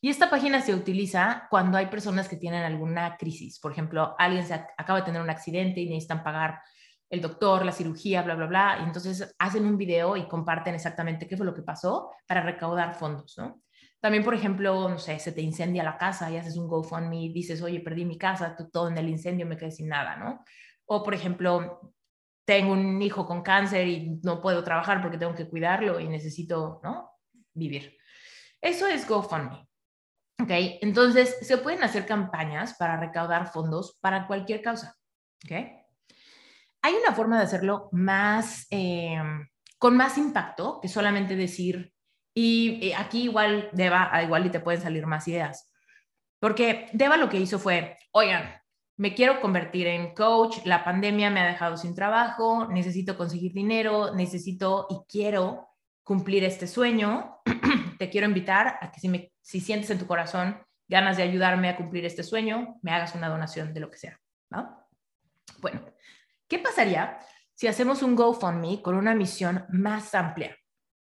Y 0.00 0.08
esta 0.10 0.30
página 0.30 0.60
se 0.62 0.74
utiliza 0.74 1.46
cuando 1.48 1.78
hay 1.78 1.86
personas 1.86 2.28
que 2.28 2.34
tienen 2.34 2.64
alguna 2.64 3.16
crisis. 3.16 3.60
Por 3.60 3.70
ejemplo, 3.70 4.16
alguien 4.18 4.44
se 4.44 4.54
acaba 4.54 4.98
de 4.98 5.04
tener 5.04 5.22
un 5.22 5.30
accidente 5.30 5.78
y 5.78 5.88
necesitan 5.88 6.24
pagar 6.24 6.60
el 7.08 7.20
doctor, 7.20 7.64
la 7.64 7.70
cirugía, 7.70 8.22
bla, 8.22 8.34
bla, 8.34 8.46
bla. 8.46 8.78
Y 8.80 8.86
entonces 8.86 9.32
hacen 9.38 9.64
un 9.64 9.78
video 9.78 10.16
y 10.16 10.26
comparten 10.26 10.74
exactamente 10.74 11.28
qué 11.28 11.36
fue 11.36 11.46
lo 11.46 11.54
que 11.54 11.62
pasó 11.62 12.10
para 12.26 12.42
recaudar 12.42 12.96
fondos, 12.96 13.38
¿no? 13.38 13.62
También, 14.00 14.24
por 14.24 14.34
ejemplo, 14.34 14.88
no 14.88 14.98
sé, 14.98 15.20
se 15.20 15.30
te 15.30 15.40
incendia 15.40 15.84
la 15.84 15.98
casa 15.98 16.28
y 16.32 16.36
haces 16.36 16.56
un 16.56 16.66
GoFundMe 16.66 17.30
dices, 17.32 17.62
oye, 17.62 17.78
perdí 17.78 18.04
mi 18.04 18.18
casa, 18.18 18.56
todo 18.72 18.88
en 18.88 18.98
el 18.98 19.08
incendio, 19.08 19.46
me 19.46 19.56
quedé 19.56 19.70
sin 19.70 19.88
nada, 19.88 20.16
¿no? 20.16 20.44
O, 20.90 21.02
por 21.02 21.14
ejemplo, 21.14 21.92
tengo 22.46 22.72
un 22.72 23.00
hijo 23.02 23.26
con 23.26 23.42
cáncer 23.42 23.86
y 23.86 24.20
no 24.22 24.40
puedo 24.40 24.64
trabajar 24.64 25.02
porque 25.02 25.18
tengo 25.18 25.34
que 25.34 25.48
cuidarlo 25.48 26.00
y 26.00 26.08
necesito, 26.08 26.80
¿no? 26.82 27.10
Vivir. 27.52 27.96
Eso 28.60 28.86
es 28.86 29.06
GoFundMe. 29.06 29.68
¿Ok? 30.40 30.50
Entonces, 30.80 31.36
se 31.42 31.58
pueden 31.58 31.82
hacer 31.82 32.06
campañas 32.06 32.74
para 32.78 32.98
recaudar 32.98 33.52
fondos 33.52 33.98
para 34.00 34.26
cualquier 34.26 34.62
causa. 34.62 34.96
¿Ok? 35.44 35.52
Hay 36.82 36.94
una 36.94 37.14
forma 37.14 37.36
de 37.36 37.44
hacerlo 37.44 37.90
más, 37.92 38.66
eh, 38.70 39.20
con 39.78 39.96
más 39.96 40.16
impacto 40.16 40.80
que 40.80 40.88
solamente 40.88 41.36
decir, 41.36 41.92
y 42.34 42.92
aquí 42.92 43.24
igual, 43.24 43.68
Deva, 43.72 44.22
igual 44.22 44.46
y 44.46 44.50
te 44.50 44.60
pueden 44.60 44.80
salir 44.80 45.06
más 45.06 45.26
ideas. 45.26 45.70
Porque 46.40 46.88
Deva 46.92 47.16
lo 47.16 47.28
que 47.28 47.38
hizo 47.38 47.58
fue, 47.58 47.98
oigan, 48.12 48.57
me 48.98 49.14
quiero 49.14 49.40
convertir 49.40 49.86
en 49.86 50.12
coach, 50.12 50.58
la 50.64 50.82
pandemia 50.84 51.30
me 51.30 51.40
ha 51.40 51.46
dejado 51.46 51.76
sin 51.76 51.94
trabajo, 51.94 52.66
necesito 52.66 53.16
conseguir 53.16 53.52
dinero, 53.52 54.12
necesito 54.12 54.88
y 54.90 54.96
quiero 55.08 55.68
cumplir 56.02 56.42
este 56.42 56.66
sueño. 56.66 57.40
Te 57.98 58.10
quiero 58.10 58.26
invitar 58.26 58.76
a 58.80 58.90
que 58.90 59.00
si, 59.00 59.60
sientes 59.60 59.90
en 59.90 60.00
tu 60.00 60.06
corazón 60.08 60.60
ganas 60.88 61.16
de 61.16 61.22
ayudarme 61.22 61.68
a 61.68 61.76
cumplir 61.76 62.04
este 62.06 62.24
sueño, 62.24 62.80
me 62.82 62.90
hagas 62.90 63.14
una 63.14 63.28
donación 63.28 63.72
de 63.72 63.80
lo 63.80 63.88
que 63.88 63.98
sea. 63.98 64.20
Bueno, 65.60 65.84
¿qué 66.48 66.58
pasaría 66.58 67.20
si 67.54 67.68
hacemos 67.68 68.02
un 68.02 68.16
GoFundMe 68.16 68.82
con 68.82 68.96
una 68.96 69.14
misión 69.14 69.64
más 69.68 70.12
amplia? 70.16 70.56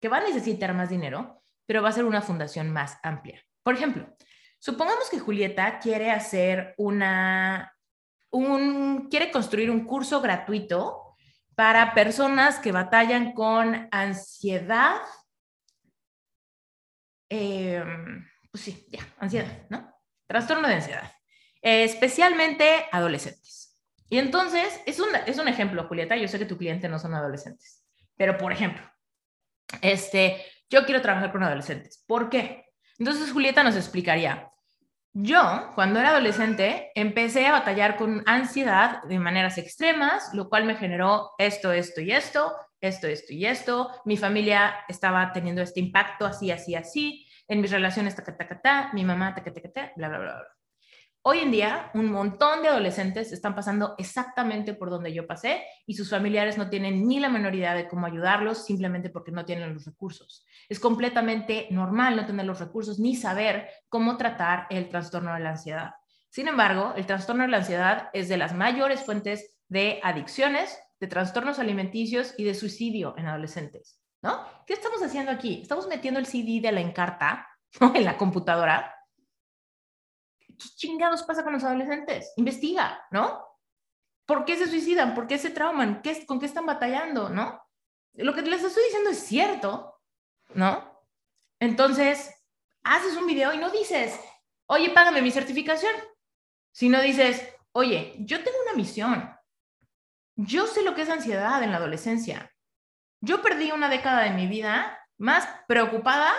Que 0.00 0.08
va 0.08 0.16
a 0.16 0.22
necesitar 0.22 0.72
más 0.72 0.88
dinero, 0.88 1.42
pero 1.66 1.82
va 1.82 1.90
a 1.90 1.92
ser 1.92 2.04
una 2.04 2.22
fundación 2.22 2.70
más 2.70 2.96
amplia. 3.02 3.42
Por 3.62 3.74
ejemplo, 3.74 4.16
supongamos 4.58 5.10
que 5.10 5.18
Julieta 5.18 5.78
quiere 5.78 6.10
hacer 6.10 6.74
una 6.78 7.72
quiere 9.10 9.30
construir 9.30 9.70
un 9.70 9.84
curso 9.84 10.20
gratuito 10.20 11.16
para 11.54 11.94
personas 11.94 12.58
que 12.58 12.72
batallan 12.72 13.34
con 13.34 13.88
ansiedad. 13.90 15.00
Em, 17.28 18.26
pues 18.50 18.64
sí, 18.64 18.86
ya, 18.90 19.06
ansiedad, 19.18 19.66
¿no? 19.68 19.94
Trastorno 20.26 20.68
de 20.68 20.74
ansiedad, 20.74 21.12
especialmente 21.60 22.86
adolescentes. 22.90 23.78
Y 24.08 24.18
entonces, 24.18 24.80
es 24.86 25.00
un, 25.00 25.08
es 25.26 25.38
un 25.38 25.48
ejemplo, 25.48 25.84
Julieta, 25.88 26.16
yo 26.16 26.28
sé 26.28 26.38
que 26.38 26.44
tu 26.44 26.58
cliente 26.58 26.88
no 26.88 26.98
son 26.98 27.14
adolescentes, 27.14 27.84
pero 28.16 28.36
por 28.36 28.52
ejemplo, 28.52 28.82
este, 29.80 30.44
yo 30.68 30.84
quiero 30.84 31.00
trabajar 31.00 31.32
con 31.32 31.42
adolescentes. 31.42 32.04
¿Por 32.06 32.28
qué? 32.28 32.66
Entonces, 32.98 33.32
Julieta 33.32 33.62
nos 33.62 33.76
explicaría, 33.76 34.51
yo, 35.14 35.70
cuando 35.74 36.00
era 36.00 36.10
adolescente, 36.10 36.90
empecé 36.94 37.46
a 37.46 37.52
batallar 37.52 37.96
con 37.96 38.22
ansiedad 38.26 39.02
de 39.02 39.18
maneras 39.18 39.58
extremas, 39.58 40.32
lo 40.32 40.48
cual 40.48 40.64
me 40.64 40.76
generó 40.76 41.32
esto, 41.38 41.70
esto 41.72 42.00
y 42.00 42.12
esto, 42.12 42.54
esto, 42.80 43.06
esto 43.06 43.32
y 43.34 43.44
esto. 43.44 43.90
Mi 44.04 44.16
familia 44.16 44.74
estaba 44.88 45.32
teniendo 45.32 45.60
este 45.60 45.80
impacto 45.80 46.24
así, 46.24 46.50
así, 46.50 46.74
así. 46.74 47.26
En 47.46 47.60
mis 47.60 47.70
relaciones, 47.70 48.16
ta, 48.16 48.24
ta, 48.24 48.36
ta, 48.36 48.60
ta, 48.60 48.90
mi 48.94 49.04
mamá, 49.04 49.34
ta, 49.34 49.42
ta, 49.44 49.52
ta, 49.52 49.60
ta, 49.70 49.92
bla, 49.96 50.08
bla, 50.08 50.18
bla, 50.18 50.34
bla. 50.34 50.61
Hoy 51.24 51.38
en 51.38 51.52
día, 51.52 51.88
un 51.94 52.10
montón 52.10 52.62
de 52.62 52.68
adolescentes 52.68 53.30
están 53.30 53.54
pasando 53.54 53.94
exactamente 53.96 54.74
por 54.74 54.90
donde 54.90 55.14
yo 55.14 55.24
pasé 55.24 55.62
y 55.86 55.94
sus 55.94 56.10
familiares 56.10 56.58
no 56.58 56.68
tienen 56.68 57.06
ni 57.06 57.20
la 57.20 57.28
menor 57.28 57.54
idea 57.54 57.74
de 57.74 57.86
cómo 57.86 58.06
ayudarlos 58.06 58.64
simplemente 58.64 59.08
porque 59.08 59.30
no 59.30 59.44
tienen 59.44 59.72
los 59.72 59.84
recursos. 59.84 60.44
Es 60.68 60.80
completamente 60.80 61.68
normal 61.70 62.16
no 62.16 62.26
tener 62.26 62.44
los 62.44 62.58
recursos 62.58 62.98
ni 62.98 63.14
saber 63.14 63.68
cómo 63.88 64.16
tratar 64.16 64.66
el 64.68 64.88
trastorno 64.88 65.32
de 65.32 65.38
la 65.38 65.50
ansiedad. 65.50 65.90
Sin 66.28 66.48
embargo, 66.48 66.92
el 66.96 67.06
trastorno 67.06 67.44
de 67.44 67.50
la 67.50 67.58
ansiedad 67.58 68.10
es 68.12 68.28
de 68.28 68.36
las 68.36 68.52
mayores 68.52 69.02
fuentes 69.02 69.54
de 69.68 70.00
adicciones, 70.02 70.76
de 70.98 71.06
trastornos 71.06 71.60
alimenticios 71.60 72.34
y 72.36 72.42
de 72.42 72.54
suicidio 72.54 73.14
en 73.16 73.28
adolescentes. 73.28 74.00
¿no? 74.22 74.40
¿Qué 74.66 74.72
estamos 74.72 75.00
haciendo 75.00 75.30
aquí? 75.30 75.60
Estamos 75.62 75.86
metiendo 75.86 76.18
el 76.18 76.26
CD 76.26 76.60
de 76.60 76.72
la 76.72 76.80
encarta 76.80 77.46
en 77.94 78.04
la 78.04 78.16
computadora 78.16 78.92
¿qué 80.62 80.68
chingados 80.76 81.22
pasa 81.22 81.42
con 81.42 81.52
los 81.52 81.64
adolescentes? 81.64 82.32
Investiga, 82.36 83.06
¿no? 83.10 83.44
¿Por 84.26 84.44
qué 84.44 84.56
se 84.56 84.68
suicidan? 84.68 85.14
¿Por 85.14 85.26
qué 85.26 85.38
se 85.38 85.50
trauman? 85.50 86.02
¿Qué, 86.02 86.24
¿Con 86.26 86.38
qué 86.38 86.46
están 86.46 86.66
batallando? 86.66 87.28
¿No? 87.28 87.60
Lo 88.14 88.34
que 88.34 88.42
les 88.42 88.62
estoy 88.62 88.84
diciendo 88.84 89.10
es 89.10 89.18
cierto, 89.18 90.00
¿no? 90.54 91.00
Entonces, 91.58 92.34
haces 92.82 93.16
un 93.16 93.26
video 93.26 93.52
y 93.52 93.58
no 93.58 93.70
dices, 93.70 94.18
oye, 94.66 94.90
págame 94.90 95.22
mi 95.22 95.30
certificación, 95.30 95.94
sino 96.72 97.00
dices, 97.00 97.48
oye, 97.72 98.16
yo 98.20 98.42
tengo 98.42 98.56
una 98.64 98.74
misión. 98.74 99.34
Yo 100.36 100.66
sé 100.66 100.82
lo 100.82 100.94
que 100.94 101.02
es 101.02 101.08
ansiedad 101.08 101.62
en 101.62 101.70
la 101.70 101.76
adolescencia. 101.78 102.52
Yo 103.20 103.42
perdí 103.42 103.70
una 103.70 103.88
década 103.88 104.22
de 104.22 104.30
mi 104.30 104.46
vida 104.46 104.98
más 105.18 105.48
preocupada 105.68 106.32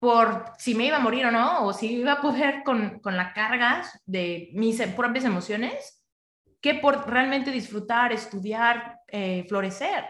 por 0.00 0.52
si 0.58 0.74
me 0.74 0.86
iba 0.86 0.96
a 0.96 1.00
morir 1.00 1.26
o 1.26 1.30
no, 1.30 1.66
o 1.66 1.72
si 1.72 1.98
iba 1.98 2.12
a 2.12 2.20
poder 2.22 2.62
con, 2.64 2.98
con 3.00 3.16
la 3.16 3.32
carga 3.34 3.84
de 4.06 4.48
mis 4.54 4.80
propias 4.96 5.26
emociones, 5.26 6.02
que 6.60 6.74
por 6.74 7.08
realmente 7.08 7.50
disfrutar, 7.50 8.12
estudiar, 8.12 8.98
eh, 9.08 9.44
florecer, 9.48 10.04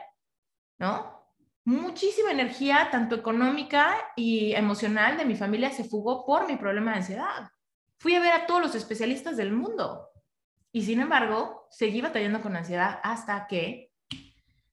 ¿no? 0.79 1.20
Muchísima 1.64 2.31
energía, 2.31 2.88
tanto 2.90 3.16
económica 3.16 3.96
y 4.16 4.55
emocional 4.55 5.16
de 5.18 5.24
mi 5.24 5.35
familia 5.35 5.70
se 5.70 5.85
fugó 5.85 6.24
por 6.24 6.46
mi 6.46 6.57
problema 6.57 6.92
de 6.92 6.98
ansiedad. 6.98 7.50
Fui 7.98 8.14
a 8.14 8.20
ver 8.20 8.33
a 8.33 8.46
todos 8.46 8.62
los 8.62 8.74
especialistas 8.74 9.37
del 9.37 9.53
mundo 9.53 10.09
y 10.72 10.83
sin 10.83 11.00
embargo 11.00 11.66
seguí 11.70 12.00
batallando 12.00 12.40
con 12.40 12.57
ansiedad 12.57 13.00
hasta 13.03 13.46
que 13.46 13.89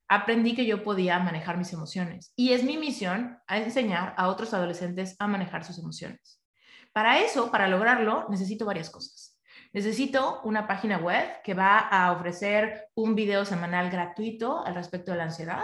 aprendí 0.08 0.56
que 0.56 0.65
yo 0.65 0.84
podía 0.84 1.20
manejar 1.20 1.58
mis 1.58 1.74
emociones. 1.74 2.34
Y 2.36 2.54
es 2.54 2.63
mi 2.63 2.78
misión 2.78 3.39
enseñar 3.48 4.13
a 4.17 4.30
otros 4.30 4.54
adolescentes 4.54 5.15
a 5.20 5.28
manejar 5.28 5.63
sus 5.63 5.78
emociones. 5.80 6.41
Para 6.93 7.20
eso, 7.20 7.52
para 7.52 7.67
lograrlo, 7.67 8.26
necesito 8.30 8.65
varias 8.65 8.89
cosas. 8.89 9.38
Necesito 9.74 10.41
una 10.43 10.67
página 10.67 10.98
web 10.98 11.41
que 11.43 11.54
va 11.54 11.78
a 11.78 12.12
ofrecer 12.13 12.88
un 12.96 13.15
video 13.15 13.46
semanal 13.46 13.91
gratuito 13.91 14.65
al 14.65 14.76
respecto 14.76 15.12
de 15.12 15.17
la 15.17 15.26
ansiedad. 15.26 15.63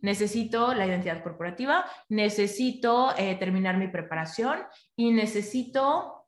Necesito 0.00 0.74
la 0.74 0.86
identidad 0.86 1.22
corporativa. 1.22 1.84
Necesito 2.08 3.14
eh, 3.16 3.36
terminar 3.36 3.76
mi 3.76 3.88
preparación 3.88 4.60
y 4.96 5.12
necesito 5.12 6.26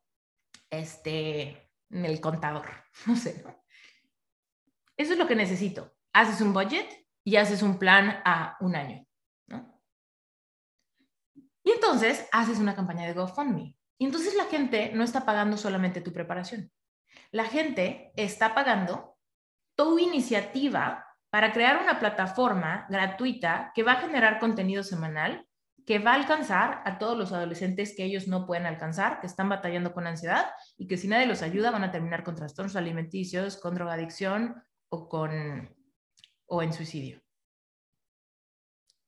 este, 0.70 1.70
el 1.90 2.20
contador, 2.20 2.66
no 3.07 3.16
sé. 3.16 3.44
Eso 4.96 5.12
es 5.12 5.18
lo 5.18 5.27
que 5.27 5.35
necesito. 5.35 5.92
Haces 6.12 6.40
un 6.40 6.53
budget 6.53 6.87
y 7.24 7.37
haces 7.37 7.62
un 7.62 7.78
plan 7.78 8.20
a 8.24 8.56
un 8.60 8.76
año, 8.76 9.06
¿no? 9.48 9.80
Y 11.64 11.70
entonces 11.70 12.28
haces 12.30 12.58
una 12.58 12.74
campaña 12.74 13.06
de 13.06 13.14
GoFundMe. 13.14 13.76
Y 13.98 14.04
entonces 14.04 14.34
la 14.34 14.44
gente 14.44 14.92
no 14.94 15.02
está 15.02 15.24
pagando 15.24 15.56
solamente 15.56 16.00
tu 16.00 16.12
preparación. 16.12 16.70
La 17.30 17.44
gente 17.44 18.12
está 18.16 18.54
pagando 18.54 19.16
tu 19.74 19.98
iniciativa 19.98 21.06
para 21.30 21.52
crear 21.52 21.82
una 21.82 21.98
plataforma 21.98 22.87
gratuita 22.88 23.72
que 23.74 23.82
va 23.82 23.92
a 23.92 24.00
generar 24.00 24.38
contenido 24.38 24.82
semanal 24.82 25.46
que 25.87 25.98
va 25.98 26.12
a 26.12 26.16
alcanzar 26.16 26.82
a 26.84 26.98
todos 26.98 27.16
los 27.16 27.32
adolescentes 27.32 27.94
que 27.96 28.04
ellos 28.04 28.26
no 28.26 28.46
pueden 28.46 28.66
alcanzar, 28.66 29.20
que 29.20 29.26
están 29.26 29.48
batallando 29.48 29.92
con 29.92 30.06
ansiedad 30.06 30.46
y 30.78 30.87
que 30.87 30.96
si 30.96 31.08
nadie 31.08 31.26
los 31.26 31.42
ayuda 31.42 31.70
van 31.70 31.84
a 31.84 31.92
terminar 31.92 32.24
con 32.24 32.34
trastornos 32.34 32.76
alimenticios, 32.76 33.58
con 33.58 33.74
drogadicción 33.74 34.62
o, 34.88 35.08
con, 35.08 35.74
o 36.46 36.62
en 36.62 36.72
suicidio. 36.72 37.22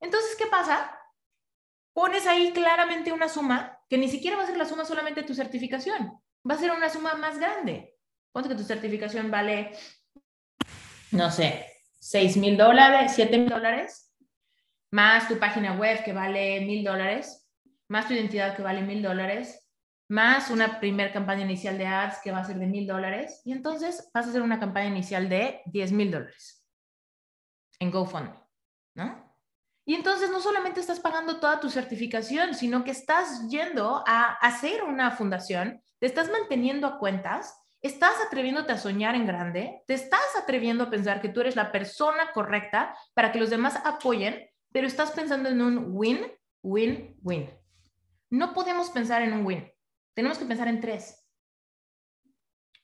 Entonces, 0.01 0.37
¿qué 0.37 0.47
pasa? 0.47 0.99
Pones 1.93 2.27
ahí 2.27 2.53
claramente 2.53 3.13
una 3.13 3.29
suma 3.29 3.79
que 3.89 3.99
ni 3.99 4.09
siquiera 4.09 4.37
va 4.37 4.43
a 4.43 4.47
ser 4.47 4.57
la 4.57 4.67
suma 4.67 4.85
solamente 4.85 5.23
de 5.23 5.27
tu 5.27 5.35
certificación, 5.35 6.21
va 6.49 6.55
a 6.55 6.59
ser 6.59 6.71
una 6.71 6.91
suma 6.91 7.15
más 7.15 7.39
grande. 7.39 7.95
Ponte 8.33 8.49
que 8.49 8.55
tu 8.55 8.65
certificación 8.65 9.31
vale, 9.31 9.73
no 11.13 11.31
sé, 11.31 11.67
6 12.01 12.37
mil 12.37 12.57
dólares, 12.57 13.13
7 13.15 13.39
mil 13.39 13.49
dólares 13.49 14.07
más 14.91 15.29
tu 15.29 15.39
página 15.39 15.75
web 15.75 16.03
que 16.05 16.13
vale 16.13 16.61
mil 16.61 16.85
dólares, 16.85 17.49
más 17.89 18.07
tu 18.09 18.15
identidad 18.15 18.57
que 18.57 18.63
vale 18.63 18.83
mil 18.83 19.03
dólares, 19.03 19.69
más 20.09 20.51
una 20.51 20.81
primera 20.81 21.13
campaña 21.13 21.43
inicial 21.43 21.77
de 21.77 21.87
ads 21.87 22.21
que 22.23 22.33
va 22.33 22.39
a 22.39 22.45
ser 22.45 22.57
de 22.57 22.67
mil 22.67 22.87
dólares, 22.87 23.43
y 23.45 23.53
entonces 23.53 24.09
vas 24.15 24.27
a 24.27 24.31
hacer 24.31 24.43
una 24.43 24.61
campaña 24.61 24.89
inicial 24.89 25.29
de 25.29 25.61
10 25.67 25.93
mil 25.93 26.11
dólares 26.11 26.56
en 27.79 27.91
GoFundMe, 27.91 28.35
¿no? 28.95 29.27
Y 29.85 29.95
entonces 29.95 30.31
no 30.31 30.41
solamente 30.41 30.81
estás 30.81 30.99
pagando 30.99 31.39
toda 31.39 31.61
tu 31.61 31.71
certificación, 31.71 32.55
sino 32.55 32.83
que 32.83 32.91
estás 32.91 33.49
yendo 33.49 34.03
a 34.07 34.33
hacer 34.33 34.83
una 34.83 35.13
fundación, 35.13 35.81
te 36.01 36.07
estás 36.07 36.31
manteniendo 36.31 36.89
a 36.89 36.99
cuentas, 36.99 37.57
estás 37.83 38.15
atreviéndote 38.27 38.73
a 38.73 38.79
soñar 38.79 39.15
en 39.15 39.27
grande, 39.27 39.83
te 39.87 39.95
estás 39.95 40.35
atreviendo 40.43 40.85
a 40.85 40.91
pensar 40.91 41.21
que 41.21 41.29
tú 41.29 41.41
eres 41.41 41.55
la 41.55 41.71
persona 41.71 42.33
correcta 42.33 42.97
para 43.15 43.31
que 43.31 43.39
los 43.39 43.51
demás 43.51 43.77
apoyen 43.85 44.49
pero 44.77 44.89
estás 44.89 45.11
pensando 45.13 45.49
en 45.49 45.63
un 45.63 45.87
win, 45.97 46.31
win, 46.63 47.19
win. 47.23 47.49
No 48.29 48.53
podemos 48.53 48.91
pensar 48.91 49.23
en 49.23 49.33
un 49.33 49.47
win. 49.47 49.67
Tenemos 50.13 50.37
que 50.37 50.45
pensar 50.45 50.69
en 50.69 50.83
tres. 50.83 51.27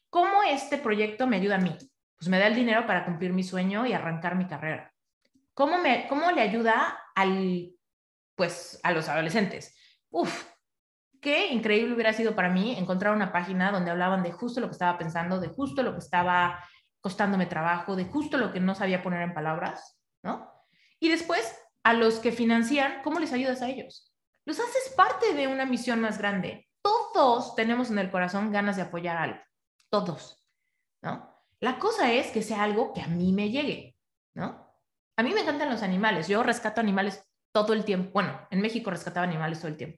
¿Cómo 0.08 0.42
este 0.42 0.78
proyecto 0.78 1.26
me 1.26 1.36
ayuda 1.36 1.56
a 1.56 1.60
mí? 1.60 1.76
Pues 2.22 2.30
me 2.30 2.38
da 2.38 2.46
el 2.46 2.54
dinero 2.54 2.86
para 2.86 3.04
cumplir 3.04 3.32
mi 3.32 3.42
sueño 3.42 3.84
y 3.84 3.92
arrancar 3.92 4.36
mi 4.36 4.46
carrera. 4.46 4.94
¿Cómo, 5.54 5.78
me, 5.78 6.06
cómo 6.06 6.30
le 6.30 6.40
ayuda 6.40 6.96
al, 7.16 7.72
pues, 8.36 8.78
a 8.84 8.92
los 8.92 9.08
adolescentes? 9.08 9.76
Uf, 10.08 10.46
qué 11.20 11.48
increíble 11.48 11.92
hubiera 11.92 12.12
sido 12.12 12.36
para 12.36 12.48
mí 12.48 12.78
encontrar 12.78 13.12
una 13.12 13.32
página 13.32 13.72
donde 13.72 13.90
hablaban 13.90 14.22
de 14.22 14.30
justo 14.30 14.60
lo 14.60 14.68
que 14.68 14.74
estaba 14.74 14.96
pensando, 14.98 15.40
de 15.40 15.48
justo 15.48 15.82
lo 15.82 15.94
que 15.94 15.98
estaba 15.98 16.64
costándome 17.00 17.46
trabajo, 17.46 17.96
de 17.96 18.04
justo 18.04 18.38
lo 18.38 18.52
que 18.52 18.60
no 18.60 18.76
sabía 18.76 19.02
poner 19.02 19.22
en 19.22 19.34
palabras, 19.34 20.00
¿no? 20.22 20.48
Y 21.00 21.08
después 21.08 21.58
a 21.82 21.92
los 21.92 22.20
que 22.20 22.30
financian, 22.30 23.02
¿cómo 23.02 23.18
les 23.18 23.32
ayudas 23.32 23.62
a 23.62 23.68
ellos? 23.68 24.14
Los 24.44 24.60
haces 24.60 24.94
parte 24.96 25.34
de 25.34 25.48
una 25.48 25.66
misión 25.66 26.00
más 26.00 26.18
grande. 26.18 26.68
Todos 26.82 27.56
tenemos 27.56 27.90
en 27.90 27.98
el 27.98 28.12
corazón 28.12 28.52
ganas 28.52 28.76
de 28.76 28.82
apoyar 28.82 29.16
algo. 29.16 29.40
Todos, 29.90 30.48
¿no? 31.02 31.31
La 31.62 31.78
cosa 31.78 32.12
es 32.12 32.32
que 32.32 32.42
sea 32.42 32.64
algo 32.64 32.92
que 32.92 33.02
a 33.02 33.06
mí 33.06 33.32
me 33.32 33.48
llegue, 33.48 33.94
¿no? 34.34 34.68
A 35.16 35.22
mí 35.22 35.32
me 35.32 35.42
encantan 35.42 35.70
los 35.70 35.84
animales. 35.84 36.26
Yo 36.26 36.42
rescato 36.42 36.80
animales 36.80 37.24
todo 37.52 37.72
el 37.72 37.84
tiempo. 37.84 38.10
Bueno, 38.12 38.48
en 38.50 38.60
México 38.60 38.90
rescataba 38.90 39.24
animales 39.24 39.60
todo 39.60 39.68
el 39.68 39.76
tiempo. 39.76 39.96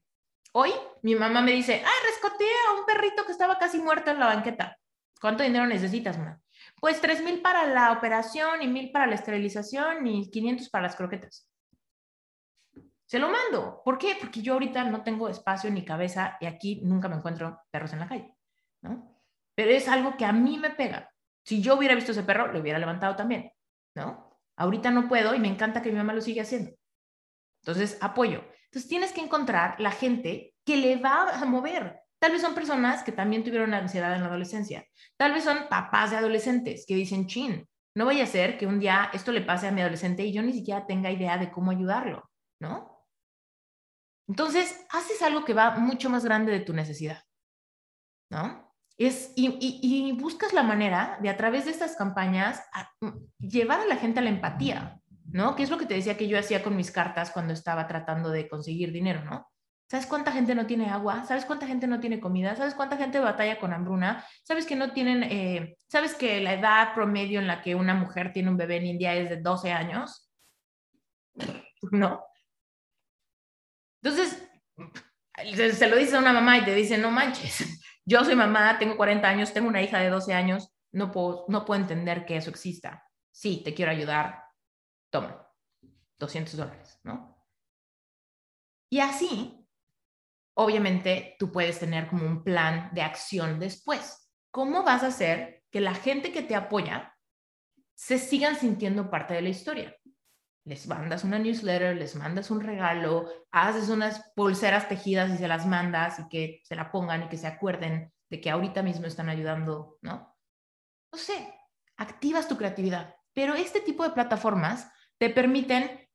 Hoy 0.52 0.72
mi 1.00 1.14
mamá 1.14 1.40
me 1.40 1.52
dice, 1.52 1.82
ah, 1.82 2.06
rescaté 2.06 2.44
a 2.68 2.78
un 2.78 2.84
perrito 2.84 3.24
que 3.24 3.32
estaba 3.32 3.58
casi 3.58 3.78
muerto 3.78 4.10
en 4.10 4.20
la 4.20 4.26
banqueta. 4.26 4.76
¿Cuánto 5.18 5.42
dinero 5.42 5.66
necesitas, 5.66 6.18
mamá? 6.18 6.38
Pues 6.78 7.00
tres 7.00 7.24
mil 7.24 7.40
para 7.40 7.66
la 7.66 7.92
operación 7.92 8.60
y 8.60 8.68
mil 8.68 8.92
para 8.92 9.06
la 9.06 9.14
esterilización 9.14 10.06
y 10.06 10.30
500 10.30 10.68
para 10.68 10.82
las 10.82 10.96
croquetas. 10.96 11.48
Se 13.06 13.18
lo 13.18 13.30
mando. 13.30 13.80
¿Por 13.82 13.96
qué? 13.96 14.18
Porque 14.20 14.42
yo 14.42 14.52
ahorita 14.52 14.84
no 14.84 15.02
tengo 15.02 15.30
espacio 15.30 15.70
ni 15.70 15.82
cabeza 15.82 16.36
y 16.42 16.46
aquí 16.46 16.82
nunca 16.84 17.08
me 17.08 17.16
encuentro 17.16 17.62
perros 17.70 17.94
en 17.94 18.00
la 18.00 18.08
calle, 18.08 18.34
¿no? 18.82 19.18
Pero 19.54 19.70
es 19.70 19.88
algo 19.88 20.14
que 20.18 20.26
a 20.26 20.32
mí 20.32 20.58
me 20.58 20.68
pega. 20.68 21.10
Si 21.44 21.62
yo 21.62 21.76
hubiera 21.76 21.94
visto 21.94 22.12
ese 22.12 22.22
perro, 22.22 22.52
lo 22.52 22.60
hubiera 22.60 22.78
levantado 22.78 23.16
también, 23.16 23.52
¿no? 23.94 24.40
Ahorita 24.56 24.90
no 24.90 25.08
puedo 25.08 25.34
y 25.34 25.38
me 25.38 25.48
encanta 25.48 25.82
que 25.82 25.90
mi 25.90 25.98
mamá 25.98 26.12
lo 26.12 26.20
siga 26.20 26.42
haciendo. 26.42 26.72
Entonces, 27.62 27.98
apoyo. 28.00 28.44
Entonces, 28.66 28.88
tienes 28.88 29.12
que 29.12 29.20
encontrar 29.20 29.78
la 29.80 29.90
gente 29.90 30.54
que 30.64 30.76
le 30.76 30.96
va 30.96 31.30
a 31.30 31.44
mover. 31.44 32.00
Tal 32.18 32.32
vez 32.32 32.40
son 32.40 32.54
personas 32.54 33.02
que 33.02 33.12
también 33.12 33.44
tuvieron 33.44 33.74
ansiedad 33.74 34.14
en 34.14 34.22
la 34.22 34.28
adolescencia. 34.28 34.86
Tal 35.16 35.32
vez 35.32 35.44
son 35.44 35.68
papás 35.68 36.10
de 36.10 36.16
adolescentes 36.16 36.84
que 36.86 36.94
dicen, 36.94 37.26
chin, 37.26 37.68
no 37.94 38.06
vaya 38.06 38.24
a 38.24 38.26
ser 38.26 38.58
que 38.58 38.66
un 38.66 38.80
día 38.80 39.10
esto 39.12 39.30
le 39.30 39.42
pase 39.42 39.68
a 39.68 39.72
mi 39.72 39.80
adolescente 39.80 40.24
y 40.24 40.32
yo 40.32 40.42
ni 40.42 40.52
siquiera 40.52 40.86
tenga 40.86 41.10
idea 41.10 41.38
de 41.38 41.52
cómo 41.52 41.70
ayudarlo, 41.70 42.30
¿no? 42.60 43.06
Entonces, 44.26 44.84
haces 44.90 45.20
algo 45.22 45.44
que 45.44 45.54
va 45.54 45.76
mucho 45.76 46.08
más 46.08 46.24
grande 46.24 46.50
de 46.50 46.60
tu 46.60 46.72
necesidad, 46.72 47.22
¿no? 48.30 48.73
Es, 48.96 49.32
y, 49.34 50.12
buscas 50.12 50.52
la 50.52 50.62
manera 50.62 51.18
de 51.20 51.28
a 51.28 51.36
través 51.36 51.64
de 51.64 51.72
estas 51.72 51.96
campañas 51.96 52.62
mm, 53.00 53.08
llevar 53.40 53.80
a 53.80 53.86
la 53.86 53.96
gente 53.96 54.20
a 54.20 54.22
la 54.22 54.30
empatía, 54.30 55.00
¿no? 55.32 55.56
Que 55.56 55.64
es 55.64 55.70
lo 55.70 55.78
que 55.78 55.86
te 55.86 55.94
decía 55.94 56.16
que 56.16 56.28
yo 56.28 56.38
hacía 56.38 56.62
con 56.62 56.76
mis 56.76 56.92
cartas 56.92 57.30
cuando 57.32 57.52
estaba 57.52 57.88
tratando 57.88 58.30
de 58.30 58.48
conseguir 58.48 58.92
dinero, 58.92 59.24
¿no? 59.24 59.50
¿Sabes 59.90 60.06
cuánta 60.06 60.32
gente 60.32 60.54
no 60.54 60.66
tiene 60.66 60.88
agua? 60.90 61.24
¿Sabes 61.24 61.44
cuánta 61.44 61.66
gente 61.66 61.86
no 61.86 62.00
tiene 62.00 62.20
comida? 62.20 62.56
¿Sabes 62.56 62.74
cuánta 62.74 62.96
gente 62.96 63.18
batalla 63.18 63.58
con 63.58 63.72
hambruna? 63.72 64.24
¿Sabes 64.42 64.64
que 64.64 64.76
no 64.76 64.92
tienen, 64.92 65.24
eh, 65.24 65.76
sabes 65.88 66.14
que 66.14 66.40
la 66.40 66.54
edad 66.54 66.94
promedio 66.94 67.40
en 67.40 67.46
la 67.46 67.62
que 67.62 67.74
una 67.74 67.94
mujer 67.94 68.32
tiene 68.32 68.48
un 68.48 68.56
bebé 68.56 68.76
en 68.76 68.86
India 68.86 69.14
es 69.14 69.28
de 69.28 69.36
12 69.40 69.72
años? 69.72 70.30
¿No? 71.90 72.24
Entonces, 74.02 74.42
se 75.76 75.88
lo 75.88 75.96
dice 75.96 76.16
a 76.16 76.20
una 76.20 76.32
mamá 76.32 76.58
y 76.58 76.64
te 76.64 76.74
dice, 76.74 76.98
no 76.98 77.10
manches, 77.10 77.64
yo 78.04 78.24
soy 78.24 78.34
mamá, 78.34 78.78
tengo 78.78 78.96
40 78.96 79.28
años, 79.28 79.52
tengo 79.52 79.68
una 79.68 79.82
hija 79.82 79.98
de 79.98 80.10
12 80.10 80.34
años, 80.34 80.74
no 80.92 81.10
puedo, 81.10 81.46
no 81.48 81.64
puedo 81.64 81.80
entender 81.80 82.26
que 82.26 82.36
eso 82.36 82.50
exista. 82.50 83.08
Sí, 83.30 83.62
te 83.64 83.74
quiero 83.74 83.90
ayudar, 83.90 84.44
toma, 85.10 85.48
200 86.18 86.56
dólares, 86.56 87.00
¿no? 87.02 87.34
Y 88.90 89.00
así, 89.00 89.66
obviamente, 90.54 91.36
tú 91.38 91.50
puedes 91.50 91.80
tener 91.80 92.06
como 92.06 92.26
un 92.26 92.44
plan 92.44 92.90
de 92.92 93.02
acción 93.02 93.58
después. 93.58 94.30
¿Cómo 94.50 94.84
vas 94.84 95.02
a 95.02 95.08
hacer 95.08 95.64
que 95.70 95.80
la 95.80 95.94
gente 95.94 96.30
que 96.30 96.42
te 96.42 96.54
apoya 96.54 97.16
se 97.94 98.18
sigan 98.18 98.54
sintiendo 98.54 99.10
parte 99.10 99.34
de 99.34 99.42
la 99.42 99.48
historia? 99.48 99.96
Les 100.64 100.86
mandas 100.86 101.24
una 101.24 101.38
newsletter, 101.38 101.96
les 101.96 102.16
mandas 102.16 102.50
un 102.50 102.60
regalo, 102.60 103.28
haces 103.50 103.88
unas 103.88 104.32
pulseras 104.34 104.88
tejidas 104.88 105.30
y 105.30 105.36
se 105.36 105.48
las 105.48 105.66
mandas 105.66 106.18
y 106.18 106.28
que 106.28 106.60
se 106.64 106.74
la 106.74 106.90
pongan 106.90 107.24
y 107.24 107.28
que 107.28 107.36
se 107.36 107.46
acuerden 107.46 108.12
de 108.30 108.40
que 108.40 108.50
ahorita 108.50 108.82
mismo 108.82 109.06
están 109.06 109.28
ayudando, 109.28 109.98
¿no? 110.00 110.34
No 111.12 111.18
sé, 111.18 111.54
activas 111.96 112.48
tu 112.48 112.56
creatividad, 112.56 113.14
pero 113.32 113.54
este 113.54 113.80
tipo 113.80 114.04
de 114.04 114.10
plataformas 114.10 114.90
te 115.18 115.30
permiten 115.30 116.08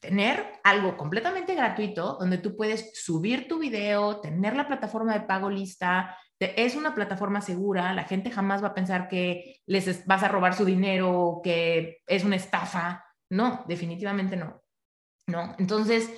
tener 0.00 0.60
algo 0.64 0.96
completamente 0.96 1.54
gratuito 1.54 2.16
donde 2.18 2.38
tú 2.38 2.56
puedes 2.56 2.90
subir 2.94 3.48
tu 3.48 3.58
video, 3.58 4.20
tener 4.20 4.56
la 4.56 4.66
plataforma 4.66 5.14
de 5.14 5.26
pago 5.26 5.50
lista, 5.50 6.16
es 6.38 6.76
una 6.76 6.94
plataforma 6.94 7.40
segura, 7.40 7.92
la 7.94 8.04
gente 8.04 8.30
jamás 8.30 8.62
va 8.62 8.68
a 8.68 8.74
pensar 8.74 9.08
que 9.08 9.62
les 9.66 10.06
vas 10.06 10.22
a 10.22 10.28
robar 10.28 10.54
su 10.54 10.64
dinero, 10.64 11.40
que 11.42 12.02
es 12.06 12.24
una 12.24 12.36
estafa, 12.36 13.03
no, 13.34 13.64
definitivamente 13.66 14.36
no. 14.36 14.62
¿No? 15.26 15.54
Entonces, 15.58 16.10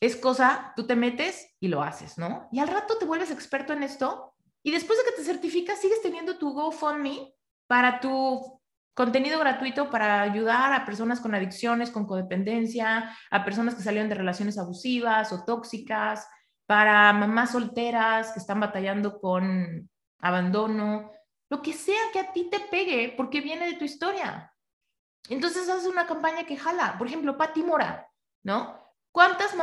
es 0.00 0.16
cosa, 0.16 0.72
tú 0.76 0.86
te 0.86 0.96
metes 0.96 1.54
y 1.60 1.68
lo 1.68 1.82
haces, 1.82 2.18
¿no? 2.18 2.48
Y 2.52 2.60
al 2.60 2.68
rato 2.68 2.98
te 2.98 3.04
vuelves 3.04 3.30
experto 3.30 3.72
en 3.72 3.82
esto 3.82 4.34
y 4.62 4.70
después 4.70 4.98
de 4.98 5.04
que 5.04 5.16
te 5.16 5.24
certificas, 5.24 5.80
sigues 5.80 6.02
teniendo 6.02 6.38
tu 6.38 6.52
GoFundMe 6.52 7.32
para 7.66 8.00
tu 8.00 8.60
contenido 8.94 9.38
gratuito 9.38 9.90
para 9.90 10.22
ayudar 10.22 10.72
a 10.72 10.84
personas 10.84 11.20
con 11.20 11.34
adicciones, 11.34 11.90
con 11.90 12.06
codependencia, 12.06 13.14
a 13.30 13.44
personas 13.44 13.74
que 13.74 13.82
salieron 13.82 14.08
de 14.08 14.14
relaciones 14.14 14.58
abusivas 14.58 15.32
o 15.32 15.44
tóxicas, 15.44 16.26
para 16.66 17.12
mamás 17.12 17.52
solteras 17.52 18.32
que 18.32 18.40
están 18.40 18.58
batallando 18.58 19.20
con 19.20 19.88
abandono, 20.20 21.10
lo 21.48 21.62
que 21.62 21.72
sea 21.72 22.00
que 22.12 22.18
a 22.18 22.32
ti 22.32 22.48
te 22.50 22.58
pegue 22.58 23.14
porque 23.16 23.40
viene 23.40 23.66
de 23.66 23.74
tu 23.74 23.84
historia. 23.84 24.52
Entonces 25.28 25.68
haces 25.68 25.86
una 25.86 26.06
campaña 26.06 26.44
que 26.44 26.56
jala. 26.56 26.96
Por 26.98 27.06
ejemplo, 27.06 27.36
Pati 27.36 27.62
Mora, 27.62 28.08
¿no? 28.42 28.78
¿Cuántas, 29.10 29.54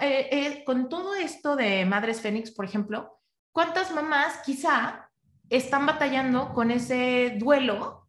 eh, 0.00 0.28
eh, 0.32 0.64
con 0.64 0.88
todo 0.88 1.14
esto 1.14 1.54
de 1.54 1.84
Madres 1.86 2.20
Fénix, 2.20 2.50
por 2.50 2.64
ejemplo, 2.64 3.20
cuántas 3.52 3.92
mamás 3.92 4.40
quizá 4.44 5.08
están 5.48 5.86
batallando 5.86 6.52
con 6.52 6.70
ese 6.70 7.36
duelo 7.38 8.08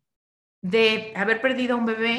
de 0.61 1.13
haber 1.15 1.41
perdido 1.41 1.75
a 1.75 1.77
un 1.77 1.85
bebé, 1.85 2.17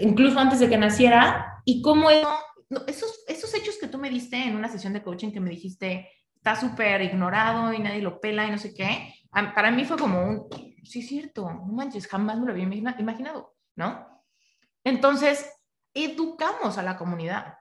incluso 0.00 0.38
antes 0.38 0.60
de 0.60 0.68
que 0.68 0.76
naciera, 0.76 1.62
y 1.64 1.80
cómo 1.82 2.10
esos, 2.10 3.24
esos 3.26 3.54
hechos 3.54 3.78
que 3.80 3.88
tú 3.88 3.98
me 3.98 4.10
diste 4.10 4.36
en 4.36 4.54
una 4.54 4.68
sesión 4.68 4.92
de 4.92 5.02
coaching 5.02 5.32
que 5.32 5.40
me 5.40 5.50
dijiste, 5.50 6.08
está 6.36 6.54
súper 6.56 7.02
ignorado 7.02 7.72
y 7.72 7.78
nadie 7.78 8.02
lo 8.02 8.20
pela 8.20 8.46
y 8.46 8.50
no 8.50 8.58
sé 8.58 8.74
qué, 8.74 9.14
para 9.54 9.70
mí 9.70 9.84
fue 9.84 9.96
como 9.96 10.22
un, 10.22 10.48
sí 10.84 11.00
es 11.00 11.08
cierto, 11.08 11.50
no 11.50 11.72
manches, 11.72 12.06
jamás 12.06 12.38
me 12.38 12.46
lo 12.46 12.52
había 12.52 12.64
imaginado, 12.64 13.54
¿no? 13.76 14.24
Entonces, 14.84 15.50
educamos 15.94 16.78
a 16.78 16.82
la 16.82 16.96
comunidad, 16.96 17.58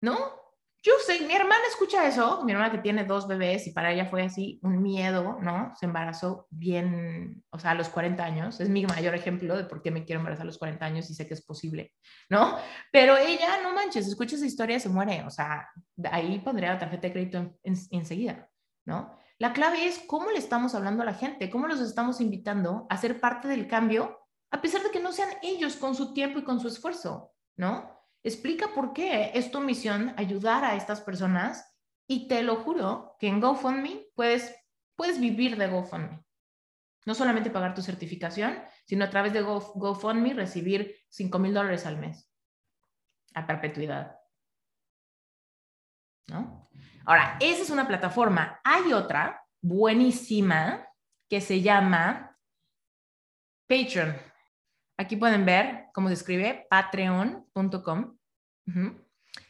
¿no? 0.00 0.44
Yo 0.82 0.92
sé, 1.06 1.18
mi 1.26 1.34
hermana 1.34 1.62
escucha 1.66 2.06
eso, 2.06 2.44
mi 2.44 2.52
hermana 2.52 2.70
que 2.70 2.76
tiene 2.76 3.06
dos 3.06 3.26
bebés 3.26 3.66
y 3.66 3.72
para 3.72 3.90
ella 3.90 4.04
fue 4.04 4.22
así 4.22 4.60
un 4.62 4.82
miedo, 4.82 5.38
¿no? 5.40 5.72
Se 5.80 5.86
embarazó 5.86 6.46
bien, 6.50 7.42
o 7.48 7.58
sea, 7.58 7.70
a 7.70 7.74
los 7.74 7.88
40 7.88 8.22
años, 8.22 8.60
es 8.60 8.68
mi 8.68 8.84
mayor 8.84 9.14
ejemplo 9.14 9.56
de 9.56 9.64
por 9.64 9.80
qué 9.80 9.90
me 9.90 10.04
quiero 10.04 10.20
embarazar 10.20 10.42
a 10.42 10.46
los 10.46 10.58
40 10.58 10.84
años 10.84 11.08
y 11.08 11.14
sé 11.14 11.26
que 11.26 11.32
es 11.32 11.42
posible, 11.42 11.94
¿no? 12.28 12.58
Pero 12.92 13.16
ella, 13.16 13.62
no 13.62 13.72
manches, 13.72 14.06
escucha 14.06 14.36
esa 14.36 14.44
historia 14.44 14.78
se 14.78 14.90
muere, 14.90 15.24
o 15.24 15.30
sea, 15.30 15.70
ahí 16.10 16.38
pondría 16.40 16.74
la 16.74 16.78
tarjeta 16.78 17.06
de 17.06 17.12
crédito 17.14 17.56
enseguida, 17.62 18.50
¿no? 18.84 19.16
La 19.38 19.54
clave 19.54 19.86
es 19.86 20.04
cómo 20.06 20.30
le 20.30 20.38
estamos 20.38 20.74
hablando 20.74 21.02
a 21.02 21.06
la 21.06 21.14
gente, 21.14 21.48
cómo 21.48 21.66
los 21.66 21.80
estamos 21.80 22.20
invitando 22.20 22.86
a 22.90 22.98
ser 22.98 23.20
parte 23.20 23.48
del 23.48 23.68
cambio, 23.68 24.23
a 24.54 24.62
pesar 24.62 24.84
de 24.84 24.92
que 24.92 25.00
no 25.00 25.10
sean 25.10 25.30
ellos 25.42 25.74
con 25.74 25.96
su 25.96 26.14
tiempo 26.14 26.38
y 26.38 26.44
con 26.44 26.60
su 26.60 26.68
esfuerzo, 26.68 27.34
¿no? 27.56 27.90
Explica 28.22 28.72
por 28.72 28.92
qué 28.92 29.32
es 29.34 29.50
tu 29.50 29.58
misión 29.58 30.14
ayudar 30.16 30.64
a 30.64 30.76
estas 30.76 31.00
personas 31.00 31.76
y 32.06 32.28
te 32.28 32.40
lo 32.44 32.54
juro 32.62 33.16
que 33.18 33.26
en 33.26 33.40
GoFundMe 33.40 34.06
puedes, 34.14 34.54
puedes 34.94 35.18
vivir 35.18 35.56
de 35.56 35.66
GoFundMe. 35.66 36.24
No 37.04 37.14
solamente 37.16 37.50
pagar 37.50 37.74
tu 37.74 37.82
certificación, 37.82 38.62
sino 38.86 39.04
a 39.04 39.10
través 39.10 39.32
de 39.32 39.42
GoFundMe 39.42 40.34
recibir 40.34 41.00
5 41.08 41.36
mil 41.40 41.52
dólares 41.52 41.84
al 41.84 41.98
mes 41.98 42.30
a 43.34 43.48
perpetuidad. 43.48 44.20
¿No? 46.28 46.70
Ahora, 47.06 47.38
esa 47.40 47.62
es 47.62 47.70
una 47.70 47.88
plataforma. 47.88 48.60
Hay 48.62 48.92
otra 48.92 49.44
buenísima 49.60 50.86
que 51.28 51.40
se 51.40 51.60
llama 51.60 52.38
Patreon. 53.66 54.33
Aquí 54.96 55.16
pueden 55.16 55.44
ver 55.44 55.86
cómo 55.92 56.08
se 56.08 56.14
escribe 56.14 56.66
patreon.com. 56.70 58.16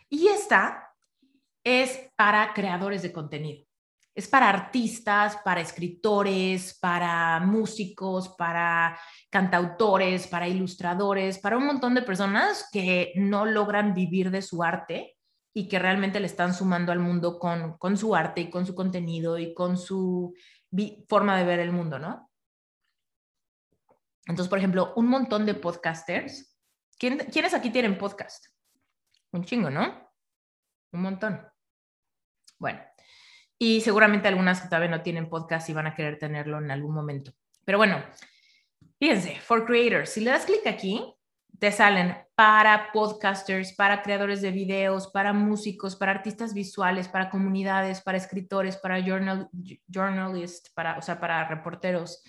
Y 0.09 0.29
esta 0.29 0.93
es 1.63 2.11
para 2.17 2.53
creadores 2.53 3.03
de 3.03 3.13
contenido. 3.13 3.67
Es 4.15 4.29
para 4.29 4.49
artistas, 4.49 5.39
para 5.45 5.61
escritores, 5.61 6.79
para 6.79 7.41
músicos, 7.41 8.29
para 8.39 8.97
cantautores, 9.29 10.29
para 10.29 10.47
ilustradores, 10.47 11.39
para 11.39 11.59
un 11.59 11.67
montón 11.67 11.95
de 11.95 12.03
personas 12.03 12.69
que 12.73 13.13
no 13.17 13.45
logran 13.45 13.93
vivir 13.93 14.31
de 14.31 14.41
su 14.41 14.63
arte 14.63 15.17
y 15.53 15.69
que 15.69 15.81
realmente 15.81 16.21
le 16.21 16.27
están 16.27 16.55
sumando 16.55 16.93
al 16.93 17.01
mundo 17.01 17.39
con, 17.41 17.77
con 17.77 17.97
su 17.97 18.15
arte 18.15 18.43
y 18.43 18.51
con 18.51 18.67
su 18.67 18.75
contenido 18.75 19.37
y 19.39 19.53
con 19.53 19.77
su 19.77 20.33
forma 21.09 21.37
de 21.37 21.45
ver 21.45 21.59
el 21.61 21.73
mundo, 21.73 21.99
¿no? 21.99 22.31
Entonces, 24.27 24.49
por 24.49 24.59
ejemplo, 24.59 24.93
un 24.97 25.09
montón 25.09 25.47
de 25.47 25.55
podcasters. 25.55 26.57
¿Quiénes 26.99 27.55
aquí 27.55 27.71
tienen 27.71 27.99
podcast? 27.99 28.47
Un 29.33 29.45
chingo, 29.45 29.69
¿no? 29.69 30.11
Un 30.93 31.03
montón. 31.03 31.47
Bueno, 32.59 32.81
y 33.59 33.81
seguramente 33.81 34.29
algunas 34.29 34.63
todavía 34.65 34.89
no 34.89 35.03
tienen 35.03 35.29
podcast 35.29 35.69
y 35.69 35.73
van 35.73 35.89
a 35.89 35.95
querer 35.95 36.19
tenerlo 36.19 36.59
en 36.59 36.71
algún 36.71 36.95
momento. 36.95 37.33
Pero 37.65 37.79
bueno, 37.79 38.03
fíjense, 38.99 39.41
for 39.41 39.67
creators, 39.67 40.11
si 40.11 40.21
le 40.21 40.31
das 40.31 40.47
clic 40.47 40.67
aquí, 40.67 41.15
te 41.59 41.71
salen 41.73 42.17
para 42.35 42.93
podcasters, 42.93 43.73
para 43.75 44.03
creadores 44.03 44.43
de 44.43 44.51
videos, 44.51 45.09
para 45.09 45.33
músicos, 45.33 45.97
para 45.97 46.13
artistas 46.13 46.53
visuales, 46.53 47.09
para 47.09 47.31
comunidades, 47.31 48.01
para 48.01 48.19
escritores, 48.19 48.77
para 48.77 48.99
journal, 48.99 49.49
journalists, 49.89 50.71
para, 50.71 50.99
o 50.99 51.03
sea, 51.03 51.21
para 51.21 51.47
reporteros, 51.49 52.23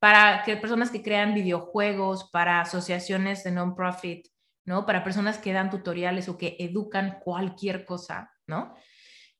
para 0.00 0.42
que 0.44 0.56
personas 0.56 0.90
que 0.90 1.02
crean 1.02 1.34
videojuegos, 1.34 2.30
para 2.30 2.62
asociaciones 2.62 3.44
de 3.44 3.52
non-profit, 3.52 4.26
¿no? 4.64 4.86
Para 4.86 5.04
personas 5.04 5.38
que 5.38 5.52
dan 5.52 5.70
tutoriales 5.70 6.28
o 6.28 6.38
que 6.38 6.56
educan 6.58 7.20
cualquier 7.22 7.84
cosa, 7.84 8.32
¿no? 8.46 8.74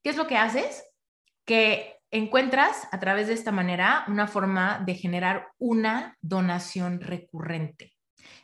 ¿Qué 0.03 0.11
es 0.11 0.17
lo 0.17 0.27
que 0.27 0.37
haces? 0.37 0.85
Que 1.47 1.97
encuentras 2.11 2.89
a 2.93 3.01
través 3.01 3.29
de 3.29 3.35
esta 3.35 3.53
manera 3.53 4.05
una 4.07 4.27
forma 4.27 4.83
de 4.85 4.95
generar 4.95 5.49
una 5.59 6.17
donación 6.21 7.01
recurrente. 7.01 7.95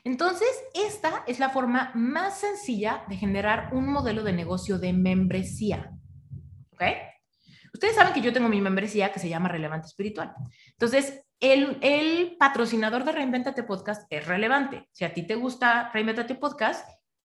Entonces, 0.03 0.49
esta 0.73 1.23
es 1.27 1.39
la 1.39 1.51
forma 1.51 1.91
más 1.95 2.41
sencilla 2.41 3.05
de 3.09 3.17
generar 3.17 3.71
un 3.73 3.89
modelo 3.89 4.23
de 4.23 4.33
negocio 4.33 4.79
de 4.79 4.93
membresía. 4.95 5.91
¿Ok? 6.71 6.83
Ustedes 7.75 7.95
saben 7.95 8.15
que 8.15 8.23
yo 8.23 8.33
tengo 8.33 8.49
mi 8.49 8.63
membresía 8.63 9.13
que 9.13 9.19
se 9.19 9.29
llama 9.29 9.49
Relevante 9.49 9.89
Espiritual. 9.89 10.33
Entonces, 10.71 11.26
el, 11.41 12.37
patrocinador 12.39 13.05
de 13.05 13.13
Reinventate 13.13 13.63
Podcast 13.63 14.07
es 14.11 14.27
relevante. 14.27 14.89
Si 14.93 15.05
a 15.05 15.13
ti 15.13 15.27
te 15.27 15.35
gusta 15.35 15.91
Reinventate 15.93 16.35
Podcast, 16.35 16.89